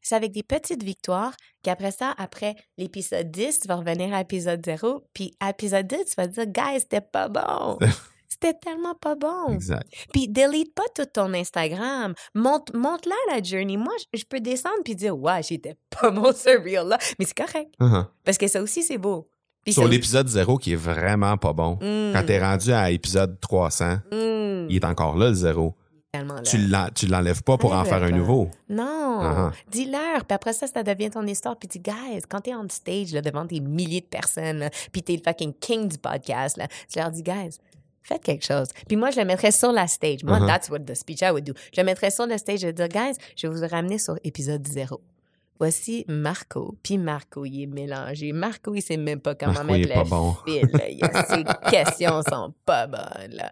c'est 0.04 0.14
avec 0.14 0.32
des 0.32 0.42
petites 0.42 0.82
victoires 0.82 1.32
qu'après 1.62 1.90
ça, 1.90 2.14
après 2.18 2.54
l'épisode 2.76 3.30
10, 3.30 3.60
tu 3.60 3.68
vas 3.68 3.76
revenir 3.76 4.12
à 4.12 4.20
épisode 4.20 4.60
0, 4.64 5.02
puis 5.14 5.34
à 5.40 5.50
épisode 5.50 5.86
10, 5.86 5.96
tu 6.04 6.14
vas 6.18 6.26
dire, 6.26 6.46
guys, 6.46 6.80
c'était 6.80 7.00
pas 7.00 7.28
bon. 7.28 7.78
C'était 8.28 8.58
tellement 8.58 8.94
pas 8.96 9.14
bon. 9.14 9.54
Exact. 9.54 9.86
Puis, 10.12 10.28
delete 10.28 10.74
pas 10.74 10.82
tout 10.94 11.06
ton 11.06 11.32
Instagram. 11.34 12.14
Monte, 12.34 12.74
monte 12.74 13.06
là 13.06 13.14
la 13.30 13.40
journey. 13.40 13.76
Moi, 13.76 13.92
je, 14.12 14.24
peux 14.28 14.40
descendre 14.40 14.82
puis 14.84 14.96
dire, 14.96 15.16
ouais, 15.16 15.40
j'étais 15.42 15.76
pas 15.88 16.10
mon 16.10 16.32
surreal 16.32 16.88
là. 16.88 16.98
Mais 17.18 17.26
c'est 17.26 17.36
correct. 17.36 17.72
Uh-huh. 17.80 18.06
Parce 18.24 18.36
que 18.36 18.48
ça 18.48 18.60
aussi, 18.60 18.82
c'est 18.82 18.98
beau. 18.98 19.30
Sur 19.68 19.88
l'épisode 19.88 20.28
0 20.28 20.58
qui 20.58 20.72
est 20.72 20.76
vraiment 20.76 21.38
pas 21.38 21.52
bon, 21.52 21.76
quand 21.80 22.22
mmh. 22.22 22.26
t'es 22.26 22.38
rendu 22.38 22.72
à 22.72 22.90
épisode 22.90 23.40
300, 23.40 23.98
mmh. 24.12 24.66
il 24.68 24.76
est 24.76 24.84
encore 24.84 25.16
là 25.16 25.28
le 25.28 25.34
0. 25.34 25.74
Tu 26.42 26.58
l'en- 26.58 26.88
tu 26.94 27.06
l'enlèves 27.06 27.42
pas 27.42 27.56
pour 27.58 27.72
en 27.74 27.84
faire 27.84 28.02
un 28.02 28.10
nouveau. 28.10 28.50
Non, 28.68 29.18
Ah. 29.20 29.52
dis-leur. 29.70 30.24
Puis 30.24 30.34
après 30.34 30.52
ça, 30.52 30.66
ça 30.66 30.82
devient 30.82 31.10
ton 31.10 31.26
histoire. 31.26 31.56
Puis 31.56 31.68
dis, 31.68 31.80
guys, 31.80 32.22
quand 32.28 32.40
t'es 32.40 32.54
on 32.54 32.66
stage 32.68 33.12
là, 33.12 33.20
devant 33.20 33.44
des 33.44 33.60
milliers 33.60 34.00
de 34.00 34.06
personnes, 34.06 34.58
là, 34.58 34.70
puis 34.92 35.02
t'es 35.02 35.14
le 35.16 35.22
fucking 35.24 35.54
king 35.54 35.88
du 35.88 35.98
podcast, 35.98 36.56
là, 36.56 36.66
tu 36.92 36.98
leur 36.98 37.10
dis, 37.10 37.22
guys, 37.22 37.58
faites 38.02 38.22
quelque 38.22 38.44
chose. 38.44 38.68
Puis 38.86 38.96
moi, 38.96 39.10
je 39.10 39.18
le 39.20 39.24
mettrais 39.24 39.50
sur 39.52 39.72
la 39.72 39.86
stage. 39.86 40.22
Moi, 40.24 40.38
Uh-huh. 40.38 40.46
that's 40.46 40.68
what 40.70 40.80
the 40.80 40.94
speech 40.94 41.20
I 41.22 41.30
would 41.30 41.44
do. 41.44 41.54
Je 41.74 41.80
le 41.80 41.84
mettrais 41.86 42.10
sur 42.10 42.26
le 42.26 42.36
stage 42.38 42.62
et 42.64 42.72
dire, 42.72 42.88
guys, 42.88 43.14
je 43.36 43.46
vais 43.46 43.54
vous 43.54 43.66
ramener 43.66 43.98
sur 43.98 44.16
épisode 44.24 44.66
zéro. 44.66 45.00
Voici 45.58 46.04
Marco. 46.08 46.76
Puis 46.82 46.98
Marco, 46.98 47.44
il 47.46 47.62
est 47.62 47.66
mélangé. 47.66 48.32
Marco, 48.32 48.74
il 48.74 48.82
sait 48.82 48.96
même 48.96 49.20
pas 49.20 49.36
comment 49.36 49.52
Marco, 49.52 49.74
il 49.76 49.86
mettre 49.88 50.02
le 50.04 50.10
bon. 50.10 50.36
fil. 50.44 50.68
Ses 51.30 51.44
questions 51.70 52.22
sont 52.28 52.52
pas 52.66 52.86
bonnes. 52.88 53.30
Là. 53.36 53.50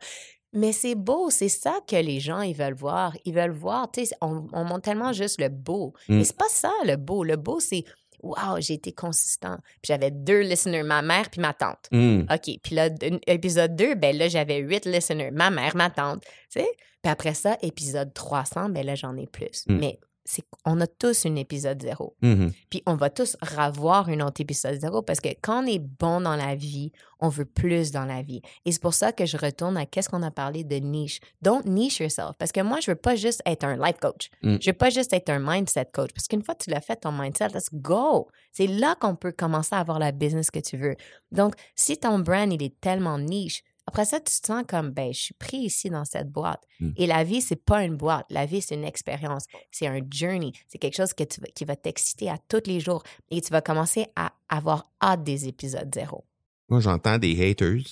Mais 0.53 0.72
c'est 0.72 0.94
beau, 0.94 1.30
c'est 1.30 1.48
ça 1.48 1.80
que 1.86 1.96
les 1.96 2.20
gens, 2.20 2.42
ils 2.42 2.55
veulent 2.55 2.74
voir. 2.74 3.16
Ils 3.24 3.34
veulent 3.34 3.53
voir, 3.53 3.90
tu 3.90 4.05
sais, 4.05 4.14
on, 4.20 4.46
on 4.53 4.64
montre 4.64 4.82
tellement 4.82 5.12
juste 5.12 5.40
le 5.40 5.48
beau. 5.48 5.94
Mm. 6.09 6.16
Mais 6.18 6.24
c'est 6.24 6.36
pas 6.36 6.48
ça, 6.48 6.72
le 6.84 6.96
beau. 6.96 7.24
Le 7.24 7.36
beau, 7.36 7.59
c'est, 7.59 7.84
wow, 8.22 8.59
j'ai 8.59 8.74
été 8.74 8.92
consistant. 8.92 9.57
Puis 9.82 9.88
j'avais 9.88 10.11
deux 10.11 10.40
listeners, 10.40 10.84
ma 10.84 11.03
mère 11.03 11.30
puis 11.30 11.40
ma 11.40 11.55
tante. 11.55 11.88
Mm. 11.90 12.22
OK, 12.30 12.59
puis 12.62 12.74
là, 12.74 12.90
épisode 13.26 13.76
2, 13.76 13.94
ben 13.94 14.16
là, 14.16 14.28
j'avais 14.28 14.59
huit 14.59 14.84
listeners, 14.84 15.30
ma 15.32 15.50
mère, 15.50 15.74
ma 15.74 15.90
tante, 15.90 16.22
tu 16.22 16.61
sais. 16.61 16.68
Puis 17.03 17.11
après 17.11 17.34
ça, 17.34 17.57
épisode 17.62 18.12
300, 18.14 18.68
ben 18.70 18.86
là, 18.86 18.94
j'en 18.94 19.16
ai 19.16 19.26
plus. 19.26 19.64
Mm. 19.66 19.78
Mais 19.78 19.98
c'est 20.24 20.44
on 20.64 20.80
a 20.80 20.86
tous 20.86 21.26
un 21.26 21.36
épisode 21.36 21.82
zéro. 21.82 22.14
Mhm. 22.22 22.52
Puis 22.70 22.82
on 22.86 22.94
va 22.94 23.10
tous 23.10 23.36
revoir 23.42 24.08
un 24.08 24.20
autre 24.20 24.40
épisode 24.40 24.80
zéro 24.80 25.02
parce 25.02 25.20
que 25.20 25.30
quand 25.40 25.64
on 25.64 25.66
est 25.66 25.80
bon 25.80 26.20
dans 26.20 26.36
la 26.36 26.54
vie, 26.54 26.92
on 27.20 27.28
veut 27.28 27.44
plus 27.44 27.90
dans 27.90 28.04
la 28.04 28.22
vie. 28.22 28.42
Et 28.64 28.72
c'est 28.72 28.82
pour 28.82 28.94
ça 28.94 29.12
que 29.12 29.26
je 29.26 29.36
retourne 29.36 29.76
à 29.76 29.86
qu'est-ce 29.86 30.08
qu'on 30.08 30.22
a 30.22 30.30
parlé 30.30 30.64
de 30.64 30.76
niche. 30.76 31.20
Don't 31.40 31.64
niche 31.64 32.00
yourself. 32.00 32.32
Parce 32.38 32.52
que 32.52 32.60
moi, 32.60 32.80
je 32.80 32.90
veux 32.90 32.96
pas 32.96 33.16
juste 33.16 33.42
être 33.46 33.64
un 33.64 33.76
life 33.76 33.98
coach. 34.00 34.30
Mm. 34.42 34.56
Je 34.60 34.70
veux 34.70 34.76
pas 34.76 34.90
juste 34.90 35.12
être 35.12 35.30
un 35.30 35.38
mindset 35.38 35.86
coach. 35.92 36.10
Parce 36.12 36.26
qu'une 36.26 36.42
fois 36.42 36.54
que 36.54 36.64
tu 36.64 36.70
l'as 36.70 36.80
fait, 36.80 36.96
ton 36.96 37.12
mindset, 37.12 37.48
let's 37.48 37.68
go. 37.72 38.28
C'est 38.50 38.66
là 38.66 38.96
qu'on 38.96 39.14
peut 39.14 39.32
commencer 39.32 39.74
à 39.74 39.78
avoir 39.78 39.98
la 39.98 40.12
business 40.12 40.50
que 40.50 40.58
tu 40.58 40.76
veux. 40.76 40.96
Donc, 41.30 41.54
si 41.76 41.96
ton 41.96 42.18
brand, 42.18 42.52
il 42.52 42.62
est 42.62 42.80
tellement 42.80 43.18
niche, 43.18 43.62
après 43.87 44.05
ça, 44.05 44.20
tu 44.20 44.41
te 44.41 44.47
sens 44.47 44.62
comme, 44.68 44.91
ben, 44.91 45.12
je 45.12 45.18
suis 45.18 45.35
pris 45.35 45.59
ici 45.59 45.91
dans 45.91 46.05
cette 46.05 46.30
boîte. 46.30 46.62
Mm. 46.80 46.91
Et 46.97 47.07
la 47.07 47.24
vie, 47.24 47.41
c'est 47.41 47.57
pas 47.57 47.85
une 47.85 47.97
boîte. 47.97 48.26
La 48.30 48.47
vie, 48.47 48.62
c'est 48.62 48.76
une 48.76 48.85
expérience. 48.85 49.45
C'est 49.70 49.87
un 49.87 50.01
journey. 50.11 50.53
C'est 50.68 50.78
quelque 50.78 50.97
chose 50.97 51.12
que 51.12 51.24
tu 51.24 51.41
vas- 51.41 51.49
qui 51.49 51.64
va 51.64 51.74
t'exciter 51.76 52.30
à 52.30 52.39
tous 52.49 52.62
les 52.66 52.78
jours. 52.80 53.03
Et 53.30 53.41
tu 53.41 53.51
vas 53.51 53.61
commencer 53.61 54.07
à 54.14 54.33
avoir 54.49 54.85
hâte 55.03 55.24
des 55.24 55.49
épisodes 55.49 55.91
zéro. 55.93 56.24
Moi, 56.68 56.80
j'entends 56.80 57.18
des 57.18 57.51
haters, 57.51 57.83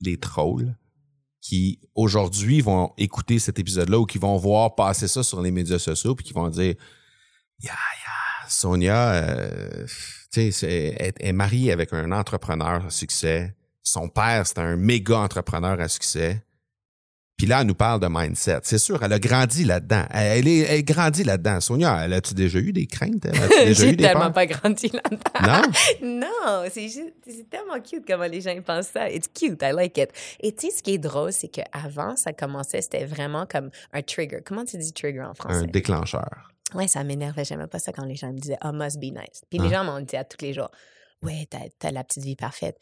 des 0.00 0.18
trolls, 0.18 0.74
qui 1.40 1.80
aujourd'hui 1.94 2.60
vont 2.60 2.92
écouter 2.96 3.38
cet 3.38 3.58
épisode-là 3.58 3.98
ou 3.98 4.06
qui 4.06 4.18
vont 4.18 4.36
voir 4.36 4.74
passer 4.74 5.08
ça 5.08 5.22
sur 5.22 5.40
les 5.42 5.50
médias 5.50 5.78
sociaux 5.78 6.14
puis 6.14 6.24
qui 6.24 6.32
vont 6.32 6.48
dire 6.48 6.74
Yeah, 7.62 7.72
yeah, 7.72 8.48
Sonia, 8.48 9.12
euh, 9.12 9.86
tu 10.32 10.52
sais, 10.52 10.94
elle 10.98 11.12
est 11.18 11.32
mariée 11.32 11.72
avec 11.72 11.92
un 11.92 12.12
entrepreneur 12.12 12.84
à 12.86 12.90
succès. 12.90 13.54
Son 13.82 14.08
père, 14.08 14.46
c'est 14.46 14.58
un 14.58 14.76
méga 14.76 15.16
entrepreneur 15.18 15.80
à 15.80 15.88
succès. 15.88 16.42
Puis 17.36 17.46
là, 17.46 17.62
elle 17.62 17.66
nous 17.68 17.74
parle 17.74 18.00
de 18.00 18.06
mindset. 18.10 18.58
C'est 18.64 18.76
sûr, 18.78 19.02
elle 19.02 19.14
a 19.14 19.18
grandi 19.18 19.64
là-dedans. 19.64 20.04
Elle 20.10 20.46
est, 20.46 20.58
elle 20.58 20.74
est 20.80 20.82
grandie 20.82 21.24
là-dedans. 21.24 21.58
Sonia, 21.62 22.04
elle 22.04 22.12
a-tu 22.12 22.34
déjà 22.34 22.58
eu 22.58 22.70
des 22.70 22.86
craintes? 22.86 23.24
elle? 23.24 23.74
J'ai 23.74 23.92
eu 23.92 23.96
des 23.96 24.04
tellement 24.04 24.30
pas 24.30 24.44
grandi 24.44 24.88
là-dedans. 24.92 25.62
Non? 25.62 25.62
Non, 26.20 26.64
c'est 26.70 26.88
juste, 26.90 27.14
c'est 27.26 27.48
tellement 27.48 27.80
cute 27.80 28.04
comment 28.06 28.26
les 28.26 28.42
gens 28.42 28.54
pensent 28.60 28.88
ça. 28.88 29.08
It's 29.10 29.26
cute, 29.28 29.62
I 29.62 29.72
like 29.72 29.96
it. 29.96 30.10
Et 30.40 30.54
tu 30.54 30.66
sais, 30.68 30.76
ce 30.76 30.82
qui 30.82 30.92
est 30.92 30.98
drôle, 30.98 31.32
c'est 31.32 31.48
qu'avant, 31.48 32.14
ça 32.14 32.34
commençait, 32.34 32.82
c'était 32.82 33.06
vraiment 33.06 33.46
comme 33.46 33.70
un 33.94 34.02
trigger. 34.02 34.40
Comment 34.44 34.66
tu 34.66 34.76
dis 34.76 34.92
trigger 34.92 35.22
en 35.22 35.30
Un 35.30 35.34
français? 35.34 35.66
déclencheur. 35.66 36.50
Ouais, 36.74 36.88
ça 36.88 37.02
m'énervait. 37.04 37.46
J'aimais 37.46 37.66
pas 37.68 37.78
ça 37.78 37.90
quand 37.92 38.04
les 38.04 38.16
gens 38.16 38.32
me 38.34 38.38
disaient, 38.38 38.58
oh, 38.62 38.72
must 38.72 38.98
be 38.98 39.04
nice. 39.04 39.42
Puis 39.48 39.58
les 39.60 39.68
Ah. 39.68 39.78
gens 39.78 39.84
m'ont 39.84 40.00
dit 40.00 40.16
à 40.16 40.24
tous 40.24 40.42
les 40.44 40.52
jours, 40.52 40.70
ouais, 41.22 41.46
t'as, 41.48 41.58
t'as 41.78 41.90
la 41.90 42.04
petite 42.04 42.22
vie 42.24 42.36
parfaite. 42.36 42.76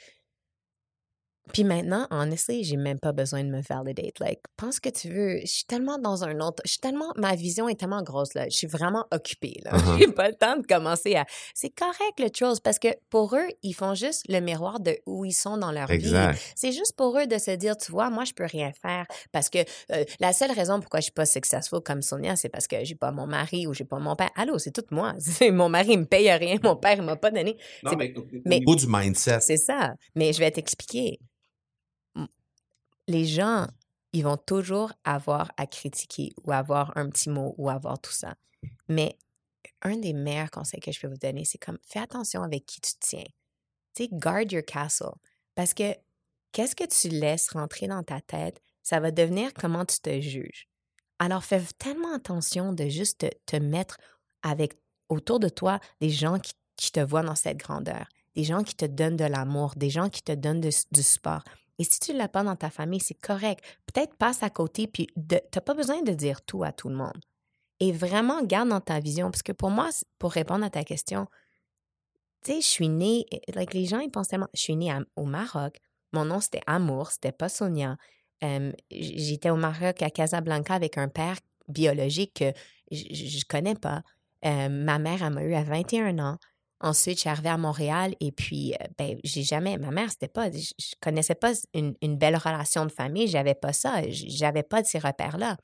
Puis 1.52 1.64
maintenant, 1.64 2.06
honestly, 2.10 2.64
j'ai 2.64 2.76
même 2.76 2.98
pas 2.98 3.12
besoin 3.12 3.42
de 3.44 3.48
me 3.48 3.60
validate. 3.62 4.18
Like, 4.20 4.40
pense 4.56 4.80
que 4.80 4.88
tu 4.88 5.08
veux. 5.08 5.40
Je 5.40 5.46
suis 5.46 5.64
tellement 5.64 5.98
dans 5.98 6.24
un 6.24 6.40
autre. 6.40 6.62
Je 6.64 6.72
suis 6.72 6.80
tellement. 6.80 7.12
Ma 7.16 7.34
vision 7.34 7.68
est 7.68 7.78
tellement 7.78 8.02
grosse, 8.02 8.34
là. 8.34 8.44
Je 8.48 8.56
suis 8.56 8.66
vraiment 8.66 9.06
occupée, 9.12 9.60
là. 9.64 9.72
Uh-huh. 9.78 9.98
J'ai 9.98 10.08
pas 10.08 10.28
le 10.28 10.34
temps 10.34 10.56
de 10.56 10.66
commencer 10.66 11.14
à. 11.14 11.24
C'est 11.54 11.70
correct, 11.70 12.18
le 12.18 12.28
chose, 12.36 12.58
parce 12.58 12.78
que 12.80 12.88
pour 13.10 13.36
eux, 13.36 13.46
ils 13.62 13.74
font 13.74 13.94
juste 13.94 14.24
le 14.28 14.40
miroir 14.40 14.80
de 14.80 14.98
où 15.06 15.24
ils 15.24 15.32
sont 15.32 15.56
dans 15.56 15.70
leur 15.70 15.86
vie. 15.86 15.94
Exact. 15.94 16.38
C'est 16.56 16.72
juste 16.72 16.96
pour 16.96 17.16
eux 17.18 17.26
de 17.26 17.38
se 17.38 17.52
dire, 17.52 17.76
tu 17.76 17.92
vois, 17.92 18.10
moi, 18.10 18.24
je 18.24 18.32
peux 18.32 18.44
rien 18.44 18.72
faire 18.72 19.06
parce 19.32 19.48
que 19.48 19.58
euh, 19.92 20.04
la 20.20 20.32
seule 20.32 20.50
raison 20.50 20.80
pourquoi 20.80 20.98
je 21.00 21.04
suis 21.04 21.12
pas 21.12 21.26
successful 21.26 21.80
comme 21.80 22.02
Sonia, 22.02 22.34
c'est 22.36 22.48
parce 22.48 22.66
que 22.66 22.84
j'ai 22.84 22.96
pas 22.96 23.12
mon 23.12 23.26
mari 23.26 23.66
ou 23.66 23.72
j'ai 23.72 23.84
pas 23.84 23.98
mon 23.98 24.16
père. 24.16 24.30
Allô, 24.34 24.58
c'est 24.58 24.72
tout 24.72 24.84
moi. 24.90 25.14
Mon 25.52 25.68
mari, 25.68 25.92
il 25.92 26.00
me 26.00 26.04
paye 26.04 26.30
rien. 26.30 26.56
Mon 26.62 26.76
père, 26.76 26.96
il 26.96 27.02
m'a 27.02 27.16
pas 27.16 27.30
donné. 27.30 27.56
Non, 27.82 27.92
mais, 27.96 28.12
mais- 28.44 28.56
au 28.56 28.58
niveau 28.60 28.74
du 28.74 28.86
mindset, 28.88 29.40
C'est 29.40 29.56
ça. 29.56 29.94
Mais 30.14 30.32
je 30.32 30.38
vais 30.38 30.50
t'expliquer. 30.50 31.18
Les 33.08 33.24
gens, 33.24 33.66
ils 34.12 34.22
vont 34.22 34.36
toujours 34.36 34.92
avoir 35.02 35.50
à 35.56 35.66
critiquer 35.66 36.32
ou 36.44 36.52
avoir 36.52 36.96
un 36.96 37.08
petit 37.08 37.30
mot 37.30 37.54
ou 37.58 37.70
avoir 37.70 37.98
tout 37.98 38.12
ça. 38.12 38.34
Mais 38.86 39.16
un 39.82 39.96
des 39.96 40.12
meilleurs 40.12 40.50
conseils 40.50 40.80
que 40.80 40.92
je 40.92 41.00
peux 41.00 41.08
vous 41.08 41.16
donner, 41.16 41.44
c'est 41.44 41.58
comme 41.58 41.78
fais 41.82 42.00
attention 42.00 42.42
avec 42.42 42.66
qui 42.66 42.80
tu 42.80 42.92
tiens. 43.00 43.24
Tu 43.94 44.04
sais, 44.04 44.08
guard 44.12 44.52
your 44.52 44.62
castle. 44.62 45.14
Parce 45.54 45.74
que 45.74 45.94
qu'est-ce 46.52 46.76
que 46.76 46.84
tu 46.84 47.08
laisses 47.08 47.50
rentrer 47.50 47.88
dans 47.88 48.02
ta 48.02 48.20
tête, 48.20 48.60
ça 48.82 49.00
va 49.00 49.10
devenir 49.10 49.52
comment 49.54 49.84
tu 49.84 49.98
te 50.00 50.20
juges. 50.20 50.68
Alors 51.18 51.44
fais 51.44 51.62
tellement 51.78 52.14
attention 52.14 52.72
de 52.72 52.88
juste 52.88 53.26
te, 53.46 53.56
mettre 53.56 53.96
avec 54.42 54.78
autour 55.08 55.40
de 55.40 55.48
toi 55.48 55.80
des 56.00 56.10
gens 56.10 56.38
qui, 56.38 56.54
te 56.92 57.00
voient 57.00 57.22
dans 57.22 57.34
cette 57.34 57.56
grandeur, 57.56 58.06
des 58.36 58.44
gens 58.44 58.62
qui 58.62 58.76
te 58.76 58.84
donnent 58.84 59.16
de 59.16 59.24
l'amour, 59.24 59.74
des 59.76 59.90
gens 59.90 60.08
qui 60.08 60.22
te 60.22 60.32
donnent 60.32 60.60
du 60.60 61.02
support. 61.02 61.42
Et 61.78 61.84
si 61.84 62.00
tu 62.00 62.12
ne 62.12 62.18
l'as 62.18 62.28
pas 62.28 62.42
dans 62.42 62.56
ta 62.56 62.70
famille, 62.70 63.00
c'est 63.00 63.14
correct. 63.14 63.64
Peut-être 63.86 64.16
passe 64.16 64.42
à 64.42 64.50
côté, 64.50 64.86
puis 64.86 65.06
tu 65.06 65.36
n'as 65.54 65.60
pas 65.60 65.74
besoin 65.74 66.02
de 66.02 66.12
dire 66.12 66.42
tout 66.42 66.64
à 66.64 66.72
tout 66.72 66.88
le 66.88 66.96
monde. 66.96 67.18
Et 67.80 67.92
vraiment, 67.92 68.42
garde 68.42 68.70
dans 68.70 68.80
ta 68.80 68.98
vision. 68.98 69.30
Parce 69.30 69.42
que 69.42 69.52
pour 69.52 69.70
moi, 69.70 69.88
pour 70.18 70.32
répondre 70.32 70.64
à 70.64 70.70
ta 70.70 70.82
question, 70.82 71.28
tu 72.44 72.52
sais, 72.52 72.60
je 72.60 72.66
suis 72.66 72.88
née, 72.88 73.26
les 73.72 73.86
gens, 73.86 74.00
ils 74.00 74.10
je 74.54 74.60
suis 74.60 74.76
née 74.76 74.92
au 75.16 75.24
Maroc. 75.24 75.78
Mon 76.12 76.24
nom, 76.24 76.40
c'était 76.40 76.62
Amour, 76.66 77.10
c'était 77.10 77.32
pas 77.32 77.48
Sonia. 77.48 77.96
J'étais 78.90 79.50
au 79.50 79.56
Maroc, 79.56 80.02
à 80.02 80.10
Casablanca, 80.10 80.74
avec 80.74 80.98
un 80.98 81.08
père 81.08 81.36
biologique 81.68 82.34
que 82.34 82.52
je, 82.90 83.04
je 83.12 83.44
connais 83.46 83.74
pas. 83.74 84.02
Ma 84.42 84.98
mère, 84.98 85.22
elle 85.22 85.32
m'a 85.32 85.44
eu 85.44 85.54
à 85.54 85.62
21 85.62 86.18
ans. 86.18 86.38
Ensuite, 86.80 87.16
je 87.16 87.20
suis 87.22 87.28
arrivée 87.28 87.48
à 87.48 87.58
Montréal 87.58 88.14
et 88.20 88.30
puis, 88.30 88.72
euh, 88.74 88.86
ben, 88.98 89.18
j'ai 89.24 89.42
jamais, 89.42 89.78
ma 89.78 89.90
mère, 89.90 90.10
c'était 90.10 90.28
pas, 90.28 90.50
je, 90.50 90.58
je 90.78 90.94
connaissais 91.00 91.34
pas 91.34 91.52
une, 91.74 91.94
une 92.02 92.16
belle 92.16 92.36
relation 92.36 92.86
de 92.86 92.92
famille, 92.92 93.26
j'avais 93.26 93.54
pas 93.54 93.72
ça, 93.72 94.00
j'avais 94.08 94.62
pas 94.62 94.80
de 94.82 94.86
ces 94.86 94.98
repères-là. 95.00 95.56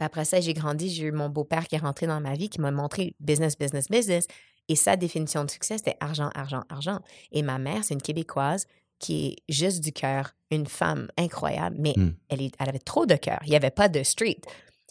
Après 0.00 0.24
ça, 0.24 0.40
j'ai 0.40 0.54
grandi, 0.54 0.88
j'ai 0.90 1.04
eu 1.04 1.12
mon 1.12 1.28
beau-père 1.28 1.68
qui 1.68 1.74
est 1.76 1.78
rentré 1.78 2.06
dans 2.06 2.20
ma 2.20 2.34
vie, 2.34 2.48
qui 2.48 2.60
m'a 2.60 2.70
montré 2.70 3.14
business, 3.20 3.56
business, 3.58 3.88
business. 3.88 4.26
Et 4.68 4.76
sa 4.76 4.96
définition 4.96 5.44
de 5.44 5.50
succès, 5.50 5.76
c'était 5.78 5.96
argent, 6.00 6.30
argent, 6.34 6.62
argent. 6.68 7.00
Et 7.32 7.42
ma 7.42 7.58
mère, 7.58 7.84
c'est 7.84 7.94
une 7.94 8.02
Québécoise 8.02 8.66
qui 8.98 9.26
est 9.28 9.36
juste 9.52 9.82
du 9.82 9.92
cœur, 9.92 10.34
une 10.50 10.66
femme 10.66 11.08
incroyable, 11.18 11.76
mais 11.78 11.94
Hmm. 11.96 12.12
elle, 12.28 12.42
est- 12.42 12.54
elle 12.58 12.68
avait 12.68 12.78
trop 12.78 13.06
de 13.06 13.14
cœur. 13.14 13.40
Il 13.44 13.50
n'y 13.50 13.56
avait 13.56 13.70
pas 13.70 13.88
de 13.88 14.02
street. 14.02 14.40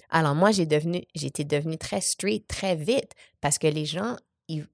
Alors 0.09 0.35
moi, 0.35 0.51
j'ai 0.51 0.65
devenu, 0.65 1.03
j'étais 1.15 1.43
devenue 1.43 1.77
très 1.77 2.01
street 2.01 2.43
très 2.47 2.75
vite 2.75 3.11
parce 3.41 3.57
que 3.57 3.67
les 3.67 3.85
gens, 3.85 4.15
ils- 4.47 4.67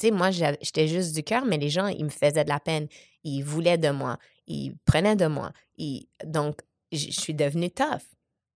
tu 0.00 0.06
sais, 0.08 0.12
moi, 0.12 0.30
j'étais 0.30 0.88
juste 0.88 1.14
du 1.14 1.22
cœur, 1.22 1.44
mais 1.44 1.58
les 1.58 1.70
gens, 1.70 1.86
ils 1.88 2.04
me 2.04 2.10
faisaient 2.10 2.44
de 2.44 2.48
la 2.48 2.60
peine. 2.60 2.88
Ils 3.24 3.42
voulaient 3.42 3.78
de 3.78 3.90
moi. 3.90 4.18
Ils 4.46 4.74
prenaient 4.84 5.16
de 5.16 5.26
moi. 5.26 5.52
Ils- 5.76 6.06
donc, 6.24 6.60
je 6.92 7.10
suis 7.10 7.34
devenue 7.34 7.70
tough. 7.70 8.02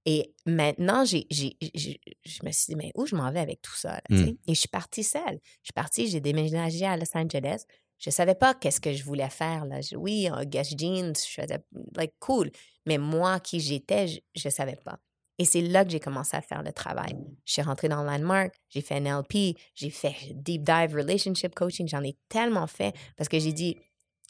Et 0.06 0.34
maintenant, 0.46 1.04
j'ai, 1.04 1.26
j'ai- 1.30 1.56
j'ai- 1.74 2.00
je 2.24 2.38
me 2.44 2.50
suis 2.52 2.66
dit, 2.74 2.76
mais 2.76 2.90
où 2.94 3.06
je 3.06 3.16
m'en 3.16 3.30
vais 3.32 3.40
avec 3.40 3.62
tout 3.62 3.74
ça? 3.74 3.92
là, 3.94 4.00
sais? 4.24 4.36
Et 4.46 4.54
je 4.54 4.58
suis 4.60 4.68
partie 4.68 5.02
seule. 5.04 5.38
Je 5.62 5.66
suis 5.68 5.72
partie, 5.74 6.08
j'ai 6.08 6.20
déménagé 6.20 6.84
à 6.84 6.96
Los 6.96 7.06
Angeles. 7.16 7.64
Je 7.98 8.10
savais 8.10 8.34
pas 8.34 8.52
qu'est-ce 8.54 8.80
que 8.80 8.92
je 8.92 9.02
voulais 9.04 9.30
faire. 9.30 9.64
Là. 9.64 9.80
Je- 9.80 9.96
oui, 9.96 10.28
un 10.28 10.44
Guess 10.44 10.74
Jeans, 10.76 11.14
je 11.16 11.40
faisais, 11.42 11.58
like, 11.96 12.12
cool. 12.18 12.50
Mais 12.86 12.98
moi, 12.98 13.40
qui 13.40 13.60
j'étais, 13.60 14.08
je, 14.08 14.20
je 14.34 14.48
savais 14.50 14.76
pas. 14.76 14.98
Et 15.38 15.44
c'est 15.44 15.62
là 15.62 15.84
que 15.84 15.90
j'ai 15.90 16.00
commencé 16.00 16.36
à 16.36 16.40
faire 16.40 16.62
le 16.62 16.72
travail. 16.72 17.16
Je 17.44 17.52
suis 17.54 17.62
rentrée 17.62 17.88
dans 17.88 18.04
Landmark, 18.04 18.54
j'ai 18.68 18.80
fait 18.80 19.00
NLP, 19.00 19.56
j'ai 19.74 19.90
fait 19.90 20.14
Deep 20.32 20.62
Dive 20.62 20.94
Relationship 20.94 21.54
Coaching. 21.54 21.88
J'en 21.88 22.02
ai 22.02 22.16
tellement 22.28 22.68
fait 22.68 22.94
parce 23.16 23.28
que 23.28 23.38
j'ai 23.38 23.52
dit, 23.52 23.76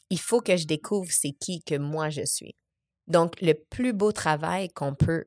il 0.09 0.19
faut 0.19 0.41
que 0.41 0.57
je 0.57 0.65
découvre 0.65 1.11
c'est 1.11 1.31
qui 1.31 1.61
que 1.63 1.75
moi 1.75 2.09
je 2.09 2.25
suis. 2.25 2.55
Donc, 3.07 3.39
le 3.41 3.53
plus 3.53 3.93
beau 3.93 4.11
travail 4.11 4.69
qu'on 4.69 4.95
peut 4.95 5.25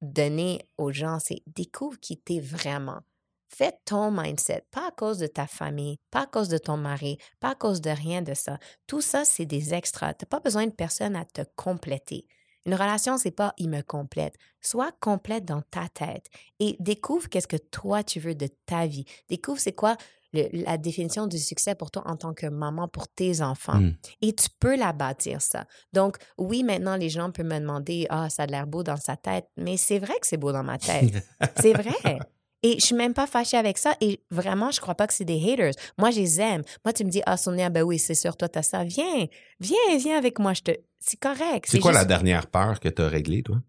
donner 0.00 0.60
aux 0.76 0.92
gens, 0.92 1.18
c'est 1.18 1.42
découvre 1.46 1.98
qui 1.98 2.16
t'es 2.16 2.40
vraiment. 2.40 3.00
Fais 3.48 3.72
ton 3.86 4.10
mindset, 4.10 4.66
pas 4.70 4.88
à 4.88 4.90
cause 4.90 5.18
de 5.18 5.26
ta 5.26 5.46
famille, 5.46 5.98
pas 6.10 6.22
à 6.22 6.26
cause 6.26 6.48
de 6.48 6.58
ton 6.58 6.76
mari, 6.76 7.16
pas 7.40 7.52
à 7.52 7.54
cause 7.54 7.80
de 7.80 7.90
rien 7.90 8.22
de 8.22 8.34
ça. 8.34 8.58
Tout 8.86 9.00
ça, 9.00 9.24
c'est 9.24 9.46
des 9.46 9.72
extras. 9.74 10.14
Tu 10.14 10.24
n'as 10.24 10.28
pas 10.28 10.40
besoin 10.40 10.66
de 10.66 10.72
personne 10.72 11.16
à 11.16 11.24
te 11.24 11.42
compléter. 11.56 12.26
Une 12.66 12.74
relation, 12.74 13.16
c'est 13.18 13.30
pas 13.30 13.54
il 13.58 13.70
me 13.70 13.82
complète. 13.82 14.34
Sois 14.60 14.90
complète 15.00 15.44
dans 15.44 15.62
ta 15.62 15.88
tête 15.88 16.26
et 16.60 16.76
découvre 16.80 17.28
qu'est-ce 17.28 17.48
que 17.48 17.56
toi 17.56 18.02
tu 18.04 18.20
veux 18.20 18.34
de 18.34 18.48
ta 18.66 18.86
vie. 18.86 19.04
Découvre 19.28 19.58
c'est 19.60 19.72
quoi 19.72 19.96
le- 20.34 20.48
la 20.52 20.76
définition 20.76 21.26
du 21.26 21.38
succès 21.38 21.74
pour 21.74 21.90
toi 21.90 22.02
en 22.06 22.16
tant 22.16 22.34
que 22.34 22.46
maman 22.46 22.86
pour 22.88 23.08
tes 23.08 23.40
enfants. 23.40 23.80
Mm. 23.80 23.96
Et 24.20 24.34
tu 24.34 24.48
peux 24.60 24.76
la 24.76 24.92
bâtir, 24.92 25.40
ça. 25.40 25.64
Donc, 25.94 26.18
oui, 26.36 26.62
maintenant, 26.64 26.96
les 26.96 27.08
gens 27.08 27.30
peuvent 27.30 27.46
me 27.46 27.58
demander 27.58 28.06
Ah, 28.10 28.28
ça 28.28 28.42
a 28.42 28.46
l'air 28.46 28.66
beau 28.66 28.82
dans 28.82 28.98
sa 28.98 29.16
tête. 29.16 29.46
Mais 29.56 29.78
c'est 29.78 29.98
vrai 29.98 30.12
que 30.20 30.26
c'est 30.26 30.36
beau 30.36 30.52
dans 30.52 30.62
ma 30.64 30.76
tête. 30.76 31.24
c'est 31.58 31.72
vrai. 31.72 32.18
Et 32.62 32.78
je 32.80 32.84
suis 32.86 32.94
même 32.96 33.14
pas 33.14 33.26
fâchée 33.28 33.56
avec 33.56 33.78
ça. 33.78 33.94
Et 34.00 34.20
vraiment, 34.30 34.70
je 34.72 34.80
crois 34.80 34.94
pas 34.96 35.06
que 35.06 35.14
c'est 35.14 35.24
des 35.24 35.40
haters. 35.52 35.74
Moi, 35.96 36.10
je 36.10 36.18
les 36.20 36.40
aime. 36.40 36.62
Moi, 36.84 36.92
tu 36.92 37.04
me 37.04 37.10
dis 37.10 37.22
Ah, 37.24 37.36
Sonia, 37.36 37.70
ben 37.70 37.82
oui, 37.82 37.98
c'est 37.98 38.14
sûr, 38.16 38.36
toi, 38.36 38.48
t'as 38.48 38.62
ça. 38.62 38.82
Viens, 38.84 39.26
viens, 39.60 39.76
viens 39.98 40.18
avec 40.18 40.38
moi. 40.40 40.54
Je 40.54 40.62
te... 40.62 40.70
C'est 40.98 41.18
correct. 41.20 41.66
C'est 41.68 41.78
quoi 41.78 41.92
la 41.92 42.04
dernière 42.04 42.48
peur 42.48 42.80
que 42.80 42.88
tu 42.88 43.00
as 43.02 43.08
réglée, 43.08 43.42
toi? 43.42 43.60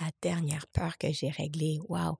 la 0.00 0.10
dernière 0.20 0.66
peur 0.66 0.98
que 0.98 1.10
j'ai 1.10 1.30
réglée. 1.30 1.78
Wow. 1.88 2.16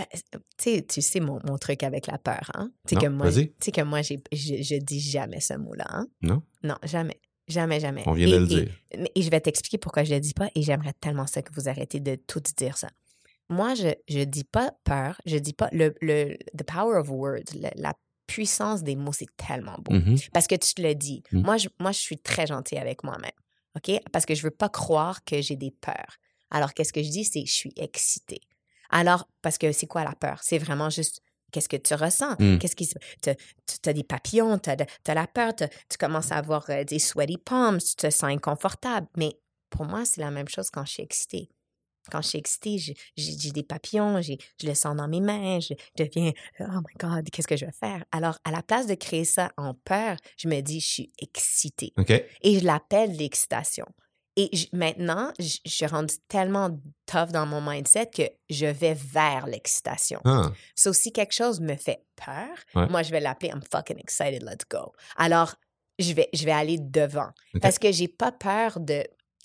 Euh, 0.00 0.04
tu 0.22 0.38
sais, 0.58 0.86
tu 0.88 1.02
sais 1.02 1.20
mon, 1.20 1.38
mon 1.44 1.56
truc 1.58 1.82
avec 1.82 2.06
la 2.06 2.16
peur, 2.18 2.50
hein? 2.54 2.70
Tu 2.88 2.96
que 2.96 3.06
moi, 3.06 3.30
que 3.30 3.80
moi, 3.82 4.02
j'ai, 4.02 4.22
je, 4.32 4.62
je 4.62 4.76
dis 4.76 4.98
jamais 5.00 5.40
ce 5.40 5.54
mot-là, 5.54 5.84
hein? 5.88 6.06
Non? 6.22 6.42
Non, 6.62 6.76
jamais. 6.82 7.20
Jamais, 7.46 7.78
jamais. 7.80 8.02
On 8.06 8.12
vient 8.12 8.26
Et- 8.26 8.30
de 8.32 8.36
le 8.38 8.44
et- 8.44 8.46
dire. 8.46 8.74
Et 9.14 9.22
je 9.22 9.30
vais 9.30 9.40
t'expliquer 9.40 9.76
pourquoi 9.78 10.04
je 10.04 10.14
le 10.14 10.20
dis 10.20 10.32
pas 10.34 10.48
et 10.54 10.62
j'aimerais 10.62 10.94
tellement 10.94 11.26
ça 11.26 11.42
que 11.42 11.52
vous 11.54 11.68
arrêtez 11.68 12.00
de 12.00 12.14
tout 12.16 12.40
dire 12.56 12.76
ça. 12.78 12.88
Moi, 13.48 13.74
je 13.74 13.88
je 14.08 14.20
dis 14.24 14.44
pas 14.44 14.72
peur, 14.84 15.20
je 15.26 15.36
dis 15.36 15.52
pas 15.52 15.68
le, 15.72 15.94
le 16.00 16.36
the 16.56 16.64
power 16.64 16.96
of 16.98 17.10
words, 17.10 17.52
le- 17.54 17.70
la 17.76 17.92
puissance 18.26 18.82
des 18.82 18.96
mots, 18.96 19.12
c'est 19.12 19.28
tellement 19.36 19.76
beau. 19.78 19.92
Mhm. 19.94 20.16
Parce 20.32 20.46
que 20.46 20.54
tu 20.54 20.72
te 20.74 20.80
le 20.82 20.94
dis. 20.94 21.22
Mm. 21.30 21.40
Moi, 21.42 21.56
je, 21.58 21.68
moi, 21.78 21.92
je 21.92 21.98
suis 21.98 22.16
très 22.18 22.46
gentille 22.46 22.78
avec 22.78 23.04
moi-même. 23.04 23.30
OK? 23.76 24.00
Parce 24.12 24.24
que 24.24 24.34
je 24.34 24.42
veux 24.42 24.50
pas 24.50 24.70
croire 24.70 25.22
que 25.24 25.42
j'ai 25.42 25.56
des 25.56 25.70
peurs. 25.72 26.16
Alors, 26.50 26.72
qu'est-ce 26.72 26.92
que 26.92 27.02
je 27.02 27.10
dis? 27.10 27.24
C'est 27.24 27.44
je 27.44 27.52
suis 27.52 27.72
excitée. 27.76 28.40
Alors, 28.88 29.28
parce 29.42 29.58
que 29.58 29.72
c'est 29.72 29.86
quoi 29.86 30.04
la 30.04 30.14
peur? 30.14 30.40
C'est 30.42 30.56
vraiment 30.58 30.88
juste 30.88 31.20
qu'est-ce 31.52 31.68
que 31.68 31.76
tu 31.76 31.92
ressens? 31.94 32.34
Mm. 32.38 32.58
Qu'est-ce 32.58 32.76
qui 32.76 32.86
se. 32.86 32.94
Tu 33.20 33.88
as 33.90 33.92
des 33.92 34.04
papillons, 34.04 34.58
tu 34.58 34.70
as, 34.70 35.14
la 35.14 35.26
peur, 35.26 35.52
tu 35.54 35.66
commences 35.98 36.32
à 36.32 36.36
avoir 36.36 36.64
euh, 36.70 36.82
des 36.84 36.98
sweaty 36.98 37.36
palms, 37.36 37.78
tu 37.78 37.94
te 37.94 38.08
sens 38.10 38.24
inconfortable. 38.30 39.06
Mais 39.18 39.32
pour 39.68 39.84
moi, 39.84 40.04
c'est 40.06 40.20
la 40.22 40.30
même 40.30 40.48
chose 40.48 40.70
quand 40.70 40.84
je 40.86 40.92
suis 40.92 41.02
excitée. 41.02 41.50
Quand 42.10 42.22
je 42.22 42.28
suis 42.28 42.38
excitée, 42.38 42.78
j'ai- 42.78 43.52
des 43.52 43.62
papillons, 43.62 44.20
je 44.22 44.34
le 44.66 44.74
sens 44.74 44.96
dans 44.96 45.08
mes 45.08 45.20
mains, 45.20 45.60
je 45.60 45.74
deviens 45.96 46.32
Oh 46.60 46.64
my 46.68 46.94
God, 46.98 47.30
qu'est-ce 47.30 47.46
que 47.48 47.56
je 47.56 47.66
vais 47.66 47.72
faire? 47.72 48.04
Alors, 48.12 48.38
à 48.44 48.50
la 48.50 48.62
place 48.62 48.86
de 48.86 48.94
créer 48.94 49.24
ça 49.24 49.52
en 49.56 49.74
peur, 49.74 50.16
je 50.36 50.48
me 50.48 50.60
dis, 50.60 50.80
je 50.80 50.86
suis 50.86 51.12
excitée. 51.20 51.92
Et 52.42 52.58
je 52.60 52.64
l'appelle 52.64 53.16
l'excitation. 53.16 53.86
Et 54.36 54.50
je- 54.52 54.66
maintenant, 54.72 55.32
je 55.38 55.58
je 55.64 55.70
suis 55.70 55.86
rendue 55.86 56.16
tellement 56.26 56.70
tough 57.06 57.28
dans 57.32 57.46
mon 57.46 57.60
mindset 57.60 58.06
que 58.12 58.22
je 58.50 58.66
vais 58.66 58.94
vers 58.94 59.46
l'excitation. 59.46 60.20
Ah. 60.24 60.50
So, 60.74 60.92
si 60.92 61.12
quelque 61.12 61.32
chose 61.32 61.60
me 61.60 61.76
fait 61.76 62.04
peur, 62.16 62.48
Ouais. 62.74 62.88
moi, 62.88 63.04
je 63.04 63.12
vais 63.12 63.20
l'appeler 63.20 63.50
I'm 63.50 63.62
fucking 63.62 63.98
excited, 63.98 64.42
let's 64.42 64.66
go. 64.68 64.92
Alors, 65.16 65.54
je 66.00 66.12
vais, 66.12 66.28
je 66.32 66.44
vais 66.44 66.50
aller 66.52 66.78
devant. 66.80 67.30
Parce 67.62 67.78
que 67.78 67.92
j'ai 67.92 68.08
pas 68.08 68.32
peur 68.32 68.80
de, 68.80 69.04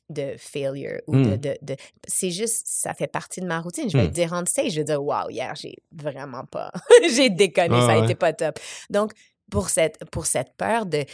de 0.10 0.36
failure 0.38 1.00
ou 1.08 1.16
de. 1.16 1.20
Mm. 1.36 1.38
de, 1.38 1.58
de- 1.62 1.76
c'est 2.08 2.32
juste, 2.32 2.64
ça 2.68 2.94
fait 2.94 3.08
partie 3.08 3.42
de 3.42 3.46
ma 3.46 3.60
routine. 3.62 3.90
Je 3.90 3.98
vais 3.98 4.08
Mm. 4.08 4.12
dire 4.12 4.34
en 4.34 4.46
stage, 4.46 4.72
je 4.72 4.78
vais 4.78 4.84
dire, 4.86 5.04
wow, 5.04 5.30
hier, 5.30 5.54
j'ai 5.56 5.76
vraiment 5.92 6.46
pas. 6.46 6.72
j'ai 7.16 7.30
déconné, 7.30 7.76
Ah 7.80 7.86
ça 7.88 7.92
a 7.94 7.98
ouais. 8.00 8.06
été 8.06 8.16
pas 8.16 8.34
top. 8.34 8.60
Donc, 8.90 9.12
pour 9.52 9.70
cette, 9.70 9.98
pour 10.12 10.26
cette 10.26 10.54
peur 10.58 10.86
de 10.86 11.06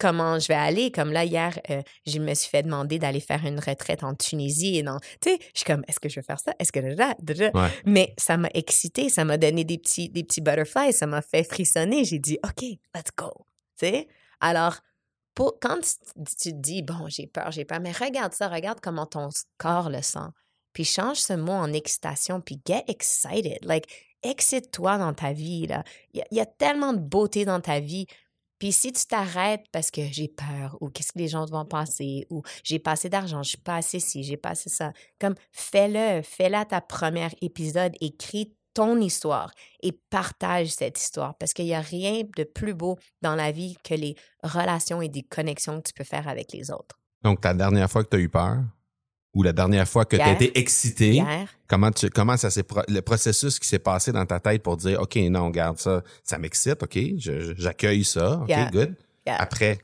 comment 0.00 0.38
je 0.38 0.46
vais 0.46 0.54
aller, 0.54 0.92
comme 0.92 1.12
là, 1.12 1.24
hier, 1.24 1.58
euh, 1.70 1.82
je 2.06 2.20
me 2.20 2.32
suis 2.34 2.48
fait 2.48 2.62
demander 2.62 3.00
d'aller 3.00 3.18
faire 3.20 3.44
une 3.44 3.58
retraite 3.58 4.04
en 4.04 4.14
Tunisie 4.14 4.78
et 4.78 4.82
non. 4.84 4.98
Tu 5.20 5.30
sais, 5.30 5.38
je 5.54 5.58
suis 5.60 5.64
comme, 5.64 5.82
est-ce 5.88 5.98
que 5.98 6.08
je 6.08 6.16
vais 6.20 6.24
faire 6.24 6.38
ça? 6.38 6.52
Est-ce 6.60 6.70
que. 6.70 6.78
Ouais. 6.78 7.68
Mais 7.84 8.14
ça 8.16 8.36
m'a 8.36 8.48
excité, 8.54 9.08
ça 9.08 9.24
m'a 9.24 9.36
donné 9.38 9.64
des 9.64 9.78
petits, 9.78 10.08
des 10.08 10.22
petits 10.22 10.40
butterflies, 10.40 10.92
ça 10.92 11.06
m'a 11.06 11.20
fait 11.22 11.42
frissonner. 11.42 12.04
J'ai 12.04 12.20
dit, 12.20 12.38
OK, 12.44 12.62
let's 12.94 13.10
go. 13.16 13.32
Tu 13.78 13.86
sais? 13.86 14.08
Alors, 14.40 14.76
quand 15.60 15.78
tu, 15.80 16.34
te 16.34 16.48
dis, 16.50 16.82
bon, 16.82 17.08
j'ai 17.08 17.26
peur, 17.26 17.50
j'ai 17.52 17.64
peur, 17.64 17.80
mais 17.80 17.92
regarde 17.92 18.32
ça, 18.32 18.48
regarde 18.48 18.80
comment 18.80 19.06
ton 19.06 19.28
corps 19.56 19.90
le 19.90 20.02
sent. 20.02 20.28
Puis 20.72 20.84
change 20.84 21.18
ce 21.18 21.32
mot 21.32 21.52
en 21.52 21.72
excitation, 21.72 22.40
puis 22.40 22.60
get 22.66 22.84
excited. 22.88 23.58
Like, 23.62 23.86
excite-toi 24.22 24.98
dans 24.98 25.14
ta 25.14 25.32
vie, 25.32 25.66
là. 25.66 25.84
Il 26.12 26.24
y, 26.30 26.40
a- 26.40 26.46
tellement 26.46 26.92
de 26.92 26.98
beauté 26.98 27.44
dans 27.44 27.60
ta 27.60 27.80
vie. 27.80 28.06
Puis 28.58 28.72
si 28.72 28.92
tu 28.92 29.06
t'arrêtes 29.06 29.64
parce 29.70 29.90
que 29.92 30.02
j'ai 30.10 30.26
peur 30.28 30.76
ou 30.80 30.90
qu'est-ce 30.90 31.12
que 31.12 31.18
les 31.18 31.28
gens 31.28 31.46
vont 31.46 31.64
penser 31.64 32.26
ou 32.28 32.42
j'ai 32.64 32.80
pas 32.80 32.92
assez 32.92 33.08
d'argent, 33.08 33.42
je 33.44 33.50
suis 33.50 33.58
pas 33.58 33.76
assez 33.76 34.00
ci, 34.00 34.24
j'ai 34.24 34.36
pas 34.36 34.50
assez 34.50 34.68
ça, 34.68 34.92
comme 35.20 35.36
fais-le, 35.52 36.22
à 36.54 36.64
ta 36.64 36.80
première 36.80 37.32
épisode, 37.40 37.94
écris 38.00 38.56
ton 38.74 39.00
histoire 39.00 39.52
et 39.82 39.92
partage 40.10 40.68
cette 40.68 41.00
histoire 41.00 41.36
parce 41.36 41.52
qu'il 41.52 41.66
n'y 41.66 41.74
a 41.74 41.80
rien 41.80 42.22
de 42.36 42.44
plus 42.44 42.74
beau 42.74 42.98
dans 43.22 43.34
la 43.34 43.50
vie 43.52 43.76
que 43.82 43.94
les 43.94 44.14
relations 44.42 45.02
et 45.02 45.08
des 45.08 45.22
connexions 45.22 45.80
que 45.80 45.88
tu 45.88 45.94
peux 45.94 46.04
faire 46.04 46.28
avec 46.28 46.52
les 46.52 46.70
autres. 46.70 46.98
Donc, 47.22 47.40
ta 47.40 47.54
dernière 47.54 47.90
fois 47.90 48.04
que 48.04 48.10
tu 48.10 48.16
as 48.16 48.20
eu 48.20 48.28
peur 48.28 48.58
ou 49.34 49.42
la 49.42 49.52
dernière 49.52 49.86
fois 49.86 50.04
que 50.04 50.16
tu 50.16 50.22
as 50.22 50.32
été 50.32 50.58
excité, 50.58 51.14
Hier, 51.14 51.48
comment, 51.66 51.90
tu, 51.90 52.08
comment 52.10 52.36
ça 52.36 52.50
s'est 52.50 52.64
le 52.88 53.00
processus 53.00 53.58
qui 53.58 53.68
s'est 53.68 53.78
passé 53.78 54.12
dans 54.12 54.24
ta 54.24 54.40
tête 54.40 54.62
pour 54.62 54.76
dire 54.76 55.00
OK, 55.00 55.16
non, 55.16 55.50
garde 55.50 55.78
ça, 55.78 56.02
ça 56.22 56.38
m'excite, 56.38 56.82
OK, 56.82 56.98
j'accueille 57.18 58.04
ça, 58.04 58.40
OK, 58.42 58.72
good. 58.72 58.94
Après, 59.26 59.78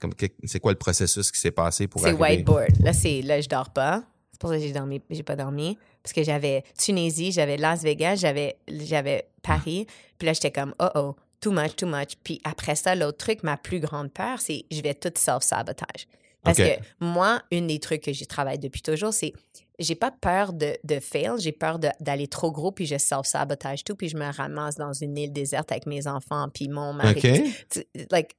c'est 0.45 0.61
quoi 0.61 0.73
le 0.73 0.79
processus 0.79 1.31
qui 1.31 1.39
s'est 1.39 1.51
passé 1.51 1.87
pour 1.87 2.01
c'est 2.01 2.13
whiteboard. 2.13 2.81
Là, 2.81 2.93
c'est 2.93 3.21
là 3.21 3.41
je 3.41 3.49
dors 3.49 3.71
pas. 3.71 4.03
C'est 4.35 4.41
pour 4.41 4.51
ça 4.51 4.57
que 4.57 4.63
j'ai 4.63 4.73
dormi, 4.73 5.01
j'ai 5.11 5.23
pas 5.23 5.37
dormi 5.37 5.79
parce 6.03 6.13
que 6.13 6.25
j'avais 6.25 6.65
Tunisie, 6.77 7.31
j'avais 7.31 7.57
Las 7.57 7.83
Vegas, 7.83 8.17
j'avais 8.17 8.57
j'avais 8.69 9.29
Paris. 9.43 9.87
Puis 10.19 10.27
là 10.27 10.33
j'étais 10.33 10.51
comme 10.51 10.75
oh 10.81 10.89
oh, 10.97 11.15
too 11.41 11.53
much, 11.53 11.77
too 11.77 11.87
much. 11.87 12.17
Puis 12.25 12.41
après 12.43 12.75
ça, 12.75 12.97
l'autre 12.97 13.19
truc, 13.19 13.45
ma 13.45 13.57
plus 13.57 13.79
grande 13.79 14.13
peur, 14.13 14.41
c'est 14.41 14.65
je 14.73 14.81
vais 14.83 14.95
tout 14.95 15.13
self-sabotage. 15.17 16.09
Parce 16.43 16.59
que 16.79 16.85
moi, 17.01 17.41
une 17.53 17.69
des 17.69 17.79
trucs 17.79 18.03
que 18.03 18.13
j'ai 18.13 18.27
travaillé 18.27 18.59
depuis 18.59 18.83
toujours, 18.83 19.13
c'est 19.15 19.33
j'ai 19.79 19.95
pas 19.95 20.11
peur 20.11 20.53
de, 20.53 20.77
de 20.85 20.99
fail, 21.01 21.31
j'ai 21.39 21.53
peur 21.53 21.79
de- 21.79 21.89
d'aller 22.01 22.29
trop 22.29 22.51
gros, 22.53 22.71
puis 22.73 22.87
je 22.87 22.99
self-sabotage 22.99 23.83
tout, 23.85 23.95
puis 23.97 24.09
je 24.09 24.17
me 24.17 24.31
ramasse 24.31 24.75
dans 24.77 24.93
une 24.93 25.17
île 25.17 25.33
déserte 25.33 25.71
avec 25.73 25.87
mes 25.87 26.07
enfants, 26.07 26.49
puis 26.53 26.69
mon 26.69 26.93
mari. 26.93 27.19
OK. 27.19 27.43
Tu- 27.71 27.85
Like, 28.11 28.37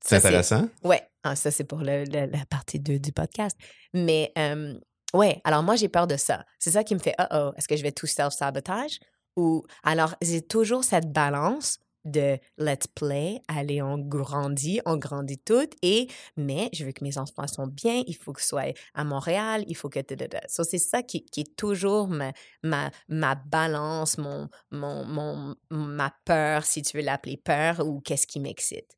C'est 0.00 0.16
intéressant. 0.16 0.68
Ouais, 0.84 1.02
ah, 1.24 1.34
ça 1.36 1.50
c'est 1.50 1.64
pour 1.64 1.78
le- 1.78 2.04
le- 2.04 2.26
la 2.30 2.44
partie 2.48 2.78
2 2.80 2.98
du 2.98 3.12
podcast. 3.12 3.56
Mais 3.94 4.30
euh, 4.38 4.78
ouais, 5.14 5.40
alors 5.44 5.62
moi 5.62 5.76
j'ai 5.76 5.88
peur 5.88 6.06
de 6.06 6.16
ça. 6.16 6.44
C'est 6.58 6.72
ça 6.72 6.84
qui 6.84 6.94
me 6.94 7.00
fait 7.00 7.14
oh 7.18 7.24
oh, 7.32 7.52
est-ce 7.56 7.68
que 7.68 7.76
je 7.76 7.82
vais 7.82 7.92
tout 7.92 8.06
self-sabotage? 8.06 9.00
ou 9.38 9.64
alors 9.84 10.16
j'ai 10.20 10.42
toujours 10.42 10.84
cette 10.84 11.12
balance 11.12 11.78
de 12.04 12.38
let's 12.56 12.86
play, 12.86 13.40
allez, 13.48 13.82
on 13.82 13.98
grandit, 13.98 14.80
on 14.86 14.96
grandit 14.96 15.38
toutes, 15.38 15.74
et, 15.82 16.08
mais 16.36 16.70
je 16.72 16.84
veux 16.84 16.92
que 16.92 17.04
mes 17.04 17.18
enfants 17.18 17.46
soient 17.46 17.66
bien, 17.66 18.02
il 18.06 18.16
faut 18.16 18.32
que 18.32 18.42
soit 18.42 18.74
à 18.94 19.04
Montréal, 19.04 19.64
il 19.68 19.76
faut 19.76 19.88
que... 19.90 20.00
So, 20.48 20.64
c'est 20.64 20.78
ça 20.78 21.02
qui, 21.02 21.24
qui, 21.26 21.40
est 21.40 21.56
toujours 21.56 22.08
ma, 22.08 22.32
ma, 22.62 22.90
ma 23.08 23.34
balance, 23.34 24.16
mon, 24.16 24.48
mon, 24.70 25.04
mon, 25.04 25.54
ma 25.70 26.14
peur, 26.24 26.64
si 26.64 26.82
tu 26.82 26.96
veux 26.96 27.02
l'appeler 27.02 27.36
peur, 27.36 27.86
ou 27.86 28.00
qu'est-ce 28.00 28.26
qui 28.26 28.40
m'excite. 28.40 28.96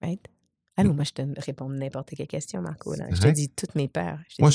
Right? 0.00 0.26
Allô, 0.78 0.92
moi, 0.92 1.04
je 1.04 1.12
te 1.12 1.22
réponds 1.40 1.70
n'importe 1.70 2.10
quelle 2.14 2.26
question, 2.26 2.60
Marco. 2.60 2.94
Là. 2.94 3.06
Je 3.10 3.20
te 3.20 3.28
dis 3.28 3.48
toutes 3.48 3.74
mes 3.74 3.88
peurs. 3.88 4.18
moi, 4.38 4.50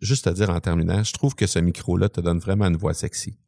juste 0.00 0.26
à 0.26 0.32
dire 0.32 0.50
en 0.50 0.60
terminant, 0.60 1.04
je 1.04 1.12
trouve 1.12 1.36
que 1.36 1.46
ce 1.46 1.60
micro-là 1.60 2.08
te 2.08 2.20
donne 2.20 2.38
vraiment 2.38 2.66
une 2.66 2.76
voix 2.76 2.92
sexy. 2.94 3.38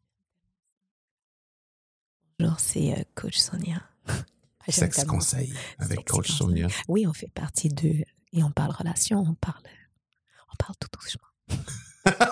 Bonjour, 2.39 2.61
c'est 2.61 2.93
euh, 2.93 3.03
Coach 3.15 3.39
Sonia. 3.39 3.83
Sex 4.69 5.05
Conseil 5.05 5.53
avec 5.79 6.05
Coach 6.05 6.31
Sonia. 6.31 6.69
Oui, 6.89 7.07
on 7.07 7.13
fait 7.13 7.31
partie 7.33 7.69
d'eux 7.69 8.03
et 8.33 8.43
on 8.43 8.51
parle 8.51 8.73
relation, 8.73 9.21
on 9.21 9.35
parle, 9.35 9.63
on 10.53 10.57
parle 10.57 10.75
tout 10.79 10.89
doucement. 10.93 11.29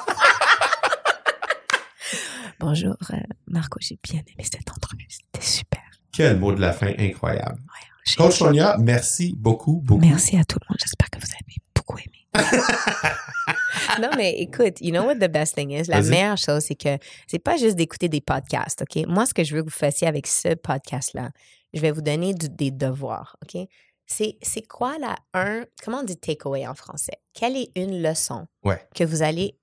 Bonjour, 2.61 2.97
euh, 3.11 3.17
Marco, 3.47 3.79
j'ai 3.81 3.99
bien 4.03 4.21
aimé 4.21 4.45
cette 4.45 4.71
entrevue. 4.71 5.07
C'était 5.09 5.45
super. 5.45 5.83
Quel 6.13 6.39
mot 6.39 6.53
de 6.53 6.61
la 6.61 6.73
fin 6.73 6.93
incroyable. 6.99 7.61
Coach 8.17 8.39
Sonia, 8.39 8.77
merci 8.79 9.35
beaucoup, 9.37 9.81
beaucoup. 9.83 10.01
Merci 10.01 10.37
à 10.37 10.45
tout 10.45 10.59
le 10.61 10.67
monde. 10.69 10.79
J'espère 10.81 11.11
que 11.11 11.19
vous 11.19 11.33
avez 11.33 11.57
beaucoup 11.75 11.99
aimé. 11.99 12.27
non, 14.01 14.11
mais 14.17 14.35
écoute, 14.41 14.81
you 14.81 14.91
know 14.91 15.05
what 15.05 15.17
the 15.17 15.31
best 15.31 15.55
thing 15.55 15.71
is? 15.71 15.85
La 15.89 16.03
meilleure 16.03 16.37
chose, 16.37 16.65
c'est 16.65 16.75
que 16.75 16.99
c'est 17.27 17.39
pas 17.39 17.57
juste 17.57 17.77
d'écouter 17.77 18.09
des 18.09 18.21
podcasts, 18.21 18.83
OK? 18.83 19.07
Moi, 19.07 19.27
ce 19.27 19.35
que 19.35 19.43
je 19.43 19.55
veux 19.55 19.63
que 19.63 19.69
vous 19.69 19.77
fassiez 19.77 20.07
avec 20.07 20.27
ce 20.27 20.55
podcast-là, 20.55 21.31
je 21.73 21.81
vais 21.81 21.91
vous 21.91 22.03
donner 22.03 22.35
des 22.35 22.71
devoirs, 22.71 23.37
OK? 23.43 23.61
C'est, 24.07 24.37
quoi 24.69 24.99
la 24.99 25.17
un, 25.33 25.65
comment 25.83 26.01
on 26.01 26.03
dit 26.03 26.17
takeaway 26.17 26.67
en 26.67 26.75
français? 26.75 27.19
Quelle 27.33 27.57
est 27.57 27.71
une 27.75 28.03
leçon 28.03 28.47
que 28.95 29.03
vous 29.03 29.23
allez 29.23 29.57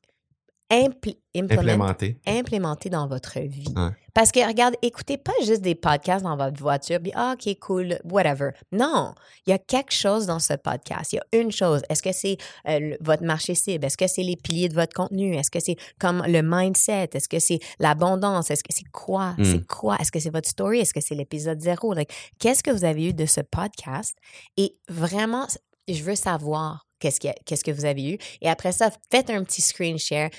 implémenter. 0.72 2.18
implémenter 2.26 2.90
dans 2.90 3.08
votre 3.08 3.40
vie. 3.40 3.74
Parce 4.14 4.32
que, 4.32 4.46
regarde, 4.46 4.76
écoutez 4.82 5.18
pas 5.18 5.32
juste 5.46 5.62
des 5.62 5.76
podcasts 5.76 6.24
dans 6.24 6.36
votre 6.36 6.60
voiture, 6.62 7.00
puis 7.02 7.12
ah, 7.16 7.36
OK, 7.36 7.58
cool, 7.60 8.00
whatever. 8.04 8.50
Non, 8.72 9.14
il 9.46 9.52
y 9.52 9.54
a 9.54 9.58
quelque 9.58 9.94
chose 9.94 10.26
dans 10.26 10.40
ce 10.40 10.54
podcast. 10.54 11.14
Il 11.14 11.18
y 11.18 11.20
a 11.20 11.42
une 11.42 11.52
chose. 11.52 11.82
Est-ce 11.90 12.04
que 12.04 12.12
c'est 12.12 12.38
euh, 12.68 12.96
votre 13.00 13.24
marché 13.24 13.56
cible? 13.56 13.86
Est-ce 13.86 13.98
que 13.98 14.08
c'est 14.08 14.24
les 14.24 14.36
piliers 14.36 14.70
de 14.70 14.74
votre 14.74 14.94
contenu? 14.94 15.36
Est-ce 15.36 15.52
que 15.52 15.60
c'est 15.60 15.78
comme 16.00 16.24
le 16.28 16.42
mindset? 16.42 17.10
Est-ce 17.14 17.30
que 17.30 17.40
c'est 17.40 17.60
l'abondance? 17.80 18.52
Est-ce 18.52 18.64
que 18.64 18.74
c'est 18.74 18.90
quoi? 18.92 19.36
Hmm. 19.38 19.44
C'est 19.46 19.66
quoi? 19.66 19.96
Est-ce 20.00 20.12
que 20.12 20.20
c'est 20.20 20.30
votre 20.30 20.50
story? 20.50 20.80
Est-ce 20.80 20.94
que 20.94 21.02
c'est 21.02 21.16
l'épisode 21.16 21.62
zéro? 21.62 21.94
Qu'est-ce 22.40 22.64
que 22.64 22.72
vous 22.72 22.84
avez 22.84 23.10
eu 23.10 23.14
de 23.14 23.26
ce 23.26 23.42
podcast? 23.42 24.18
Et 24.58 24.76
vraiment, 24.90 25.48
je 25.88 26.04
veux 26.04 26.16
savoir 26.16 26.86
qu'est-ce, 27.02 27.64
que 27.64 27.72
vous 27.72 27.86
avez 27.86 28.12
eu. 28.12 28.18
Et 28.42 28.50
après 28.50 28.72
ça, 28.72 28.90
faites 29.10 29.30
un 29.30 29.44
petit 29.44 29.62
screen 29.62 29.98
share. 29.98 30.30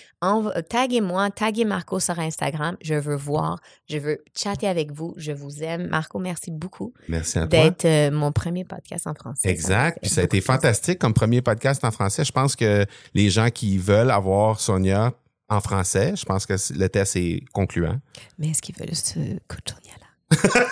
taguez-moi, 0.68 1.30
taguez 1.30 1.64
Marco 1.64 2.00
sur 2.00 2.18
Instagram. 2.18 2.76
Je 2.80 2.94
veux 2.94 3.16
voir, 3.16 3.58
je 3.88 3.98
veux 3.98 4.22
chatter 4.36 4.68
avec 4.68 4.92
vous. 4.92 5.14
Je 5.16 5.32
vous 5.32 5.62
aime. 5.62 5.88
Marco, 5.88 6.18
merci 6.18 6.50
beaucoup. 6.50 6.94
Merci 7.08 7.38
à 7.38 7.46
toi. 7.46 7.48
D'être 7.48 7.84
euh, 7.84 8.10
mon 8.10 8.32
premier 8.32 8.64
podcast 8.64 9.06
en 9.06 9.14
français. 9.14 9.50
Exact. 9.50 9.98
Puis 10.00 10.10
ça 10.10 10.20
a 10.20 10.24
été 10.24 10.40
fantastique 10.40 10.98
comme 10.98 11.14
premier 11.14 11.42
podcast 11.42 11.84
en 11.84 11.90
français. 11.90 12.24
Je 12.24 12.32
pense 12.32 12.56
que 12.56 12.86
les 13.14 13.30
gens 13.30 13.50
qui 13.50 13.78
veulent 13.78 14.10
avoir 14.10 14.60
Sonia 14.60 15.12
en 15.48 15.60
français, 15.60 16.14
je 16.16 16.24
pense 16.24 16.46
que 16.46 16.54
le 16.74 16.88
test 16.88 17.16
est 17.16 17.44
concluant. 17.52 18.00
Mais 18.38 18.48
est-ce 18.48 18.62
qu'ils 18.62 18.76
veulent 18.76 18.94
ce 18.94 19.18
de 19.18 19.40
Sonia 19.66 19.94
là? 20.00 20.66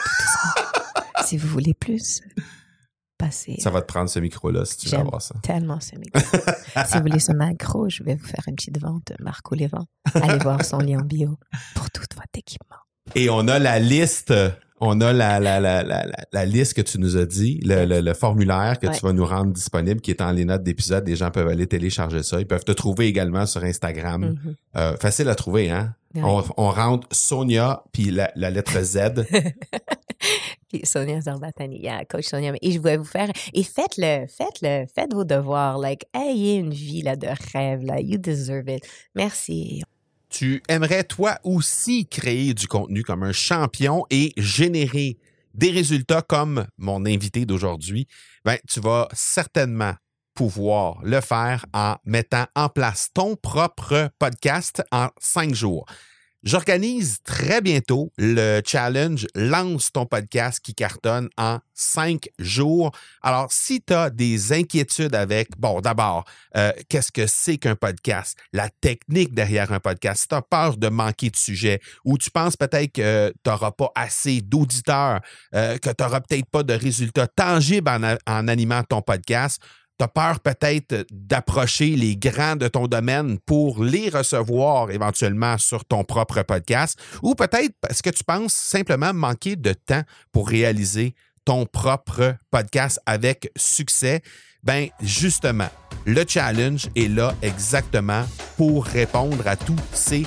si 1.26 1.36
vous 1.36 1.48
voulez 1.48 1.74
plus. 1.74 2.22
Ça 3.58 3.70
va 3.70 3.82
te 3.82 3.86
prendre 3.86 4.08
ce 4.08 4.18
micro-là 4.18 4.64
si 4.64 4.76
tu 4.78 4.88
veux 4.88 4.98
avoir 4.98 5.22
ça. 5.22 5.34
tellement 5.42 5.80
ce 5.80 5.96
micro. 5.96 6.20
si 6.86 6.96
vous 6.96 7.00
voulez 7.00 7.18
ce 7.18 7.32
macro, 7.32 7.88
je 7.88 8.02
vais 8.02 8.14
vous 8.14 8.26
faire 8.26 8.44
une 8.46 8.56
petite 8.56 8.80
vente, 8.80 9.12
Marco 9.20 9.54
Lévent. 9.54 9.86
Allez 10.14 10.38
voir 10.38 10.64
son 10.64 10.78
lien 10.78 11.02
bio 11.02 11.38
pour 11.74 11.90
tout 11.90 12.02
votre 12.14 12.26
équipement. 12.34 12.76
Et 13.14 13.28
on 13.30 13.48
a 13.48 13.58
la 13.58 13.78
liste, 13.78 14.32
on 14.80 15.00
a 15.00 15.12
la, 15.12 15.40
la, 15.40 15.60
la, 15.60 15.82
la, 15.82 16.06
la 16.32 16.44
liste 16.44 16.74
que 16.74 16.82
tu 16.82 16.98
nous 16.98 17.16
as 17.16 17.26
dit, 17.26 17.60
le, 17.64 18.00
le, 18.00 18.14
formulaire 18.14 18.78
que 18.78 18.86
tu 18.86 19.00
vas 19.04 19.12
nous 19.12 19.26
rendre 19.26 19.52
disponible 19.52 20.00
qui 20.00 20.10
est 20.10 20.22
en 20.22 20.32
les 20.32 20.44
notes 20.44 20.62
d'épisode. 20.62 21.06
Les 21.06 21.16
gens 21.16 21.30
peuvent 21.30 21.48
aller 21.48 21.66
télécharger 21.66 22.22
ça. 22.22 22.40
Ils 22.40 22.46
peuvent 22.46 22.64
te 22.64 22.72
trouver 22.72 23.06
également 23.06 23.46
sur 23.46 23.64
Instagram. 23.64 24.24
Mm-hmm. 24.34 24.54
Euh, 24.76 24.96
facile 24.96 25.28
à 25.28 25.34
trouver, 25.34 25.70
hein? 25.70 25.94
On, 26.14 26.42
on, 26.56 26.70
rentre 26.70 27.06
Sonia 27.12 27.84
puis 27.92 28.10
la, 28.10 28.32
la 28.34 28.50
lettre 28.50 28.80
Z. 28.82 28.98
Sonia 30.84 31.20
Zarbatani, 31.20 31.86
coach 32.08 32.26
Sonia. 32.26 32.52
Et 32.62 32.72
je 32.72 32.78
voulais 32.78 32.96
vous 32.96 33.04
faire, 33.04 33.30
et 33.52 33.62
faites-le, 33.62 34.26
faites-le, 34.26 34.86
faites 34.94 35.12
vos 35.12 35.24
devoirs. 35.24 35.78
Like, 35.78 36.04
ayez 36.14 36.56
une 36.56 36.72
vie 36.72 37.02
de 37.02 37.52
rêve, 37.52 37.82
là. 37.82 38.00
You 38.00 38.18
deserve 38.18 38.68
it. 38.68 38.86
Merci. 39.14 39.82
Tu 40.28 40.62
aimerais 40.68 41.04
toi 41.04 41.38
aussi 41.42 42.06
créer 42.06 42.54
du 42.54 42.68
contenu 42.68 43.02
comme 43.02 43.24
un 43.24 43.32
champion 43.32 44.04
et 44.10 44.32
générer 44.36 45.18
des 45.54 45.70
résultats 45.70 46.22
comme 46.22 46.66
mon 46.78 47.04
invité 47.04 47.44
d'aujourd'hui, 47.44 48.06
ben, 48.44 48.56
tu 48.68 48.80
vas 48.80 49.08
certainement 49.12 49.94
pouvoir 50.34 51.00
le 51.02 51.20
faire 51.20 51.66
en 51.74 51.96
mettant 52.04 52.46
en 52.54 52.68
place 52.68 53.08
ton 53.12 53.36
propre 53.36 54.10
podcast 54.18 54.82
en 54.92 55.08
cinq 55.18 55.54
jours. 55.54 55.84
J'organise 56.42 57.18
très 57.22 57.60
bientôt 57.60 58.10
le 58.16 58.62
challenge 58.64 59.26
Lance 59.34 59.92
ton 59.92 60.06
podcast 60.06 60.58
qui 60.60 60.74
cartonne 60.74 61.28
en 61.36 61.58
cinq 61.74 62.30
jours. 62.38 62.92
Alors, 63.20 63.52
si 63.52 63.82
tu 63.82 63.92
as 63.92 64.08
des 64.08 64.54
inquiétudes 64.54 65.14
avec, 65.14 65.50
bon, 65.58 65.82
d'abord, 65.82 66.24
euh, 66.56 66.72
qu'est-ce 66.88 67.12
que 67.12 67.26
c'est 67.26 67.58
qu'un 67.58 67.76
podcast? 67.76 68.38
La 68.54 68.70
technique 68.70 69.34
derrière 69.34 69.70
un 69.70 69.80
podcast. 69.80 70.22
Si 70.22 70.28
tu 70.28 70.34
as 70.34 70.40
peur 70.40 70.78
de 70.78 70.88
manquer 70.88 71.28
de 71.28 71.36
sujet 71.36 71.78
ou 72.06 72.16
tu 72.16 72.30
penses 72.30 72.56
peut-être 72.56 72.92
que 72.92 73.34
tu 73.44 73.50
n'auras 73.50 73.72
pas 73.72 73.92
assez 73.94 74.40
d'auditeurs, 74.40 75.20
euh, 75.54 75.76
que 75.76 75.90
tu 75.90 76.02
n'auras 76.02 76.22
peut-être 76.22 76.48
pas 76.48 76.62
de 76.62 76.72
résultats 76.72 77.26
tangibles 77.26 77.90
en, 77.90 78.16
en 78.26 78.48
animant 78.48 78.82
ton 78.82 79.02
podcast, 79.02 79.60
tu 80.00 80.04
as 80.04 80.08
peur 80.08 80.40
peut-être 80.40 81.06
d'approcher 81.10 81.94
les 81.94 82.16
grands 82.16 82.56
de 82.56 82.68
ton 82.68 82.86
domaine 82.86 83.38
pour 83.38 83.84
les 83.84 84.08
recevoir 84.08 84.90
éventuellement 84.90 85.58
sur 85.58 85.84
ton 85.84 86.04
propre 86.04 86.42
podcast, 86.42 86.98
ou 87.22 87.34
peut-être 87.34 87.74
parce 87.82 88.00
que 88.00 88.08
tu 88.08 88.24
penses 88.24 88.54
simplement 88.54 89.12
manquer 89.12 89.56
de 89.56 89.74
temps 89.74 90.02
pour 90.32 90.48
réaliser 90.48 91.14
ton 91.44 91.66
propre 91.66 92.34
podcast 92.50 92.98
avec 93.04 93.50
succès, 93.56 94.22
ben 94.62 94.88
justement, 95.02 95.68
le 96.06 96.24
challenge 96.26 96.88
est 96.96 97.08
là 97.08 97.34
exactement 97.42 98.24
pour 98.56 98.86
répondre 98.86 99.46
à 99.46 99.56
tous 99.56 99.76
ces 99.92 100.24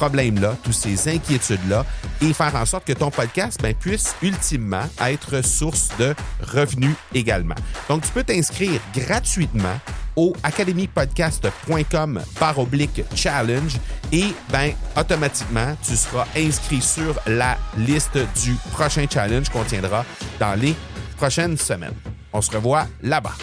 problèmes-là, 0.00 0.56
toutes 0.62 0.72
ces 0.72 1.08
inquiétudes-là 1.14 1.84
et 2.22 2.32
faire 2.32 2.54
en 2.54 2.64
sorte 2.64 2.86
que 2.86 2.94
ton 2.94 3.10
podcast 3.10 3.60
ben, 3.60 3.74
puisse 3.74 4.14
ultimement 4.22 4.84
être 4.98 5.44
source 5.44 5.90
de 5.98 6.14
revenus 6.40 6.94
également. 7.14 7.54
Donc, 7.86 8.06
tu 8.06 8.08
peux 8.08 8.24
t'inscrire 8.24 8.80
gratuitement 8.94 9.78
au 10.16 10.34
academypodcast.com 10.42 12.22
par 12.38 12.58
oblique 12.58 13.02
challenge 13.14 13.76
et 14.10 14.24
ben 14.50 14.72
automatiquement 14.96 15.76
tu 15.86 15.94
seras 15.96 16.26
inscrit 16.34 16.80
sur 16.80 17.20
la 17.26 17.58
liste 17.76 18.18
du 18.42 18.54
prochain 18.72 19.04
challenge 19.08 19.50
qu'on 19.50 19.64
tiendra 19.64 20.06
dans 20.38 20.58
les 20.58 20.74
prochaines 21.18 21.58
semaines. 21.58 21.94
On 22.32 22.40
se 22.40 22.50
revoit 22.50 22.86
là-bas. 23.02 23.34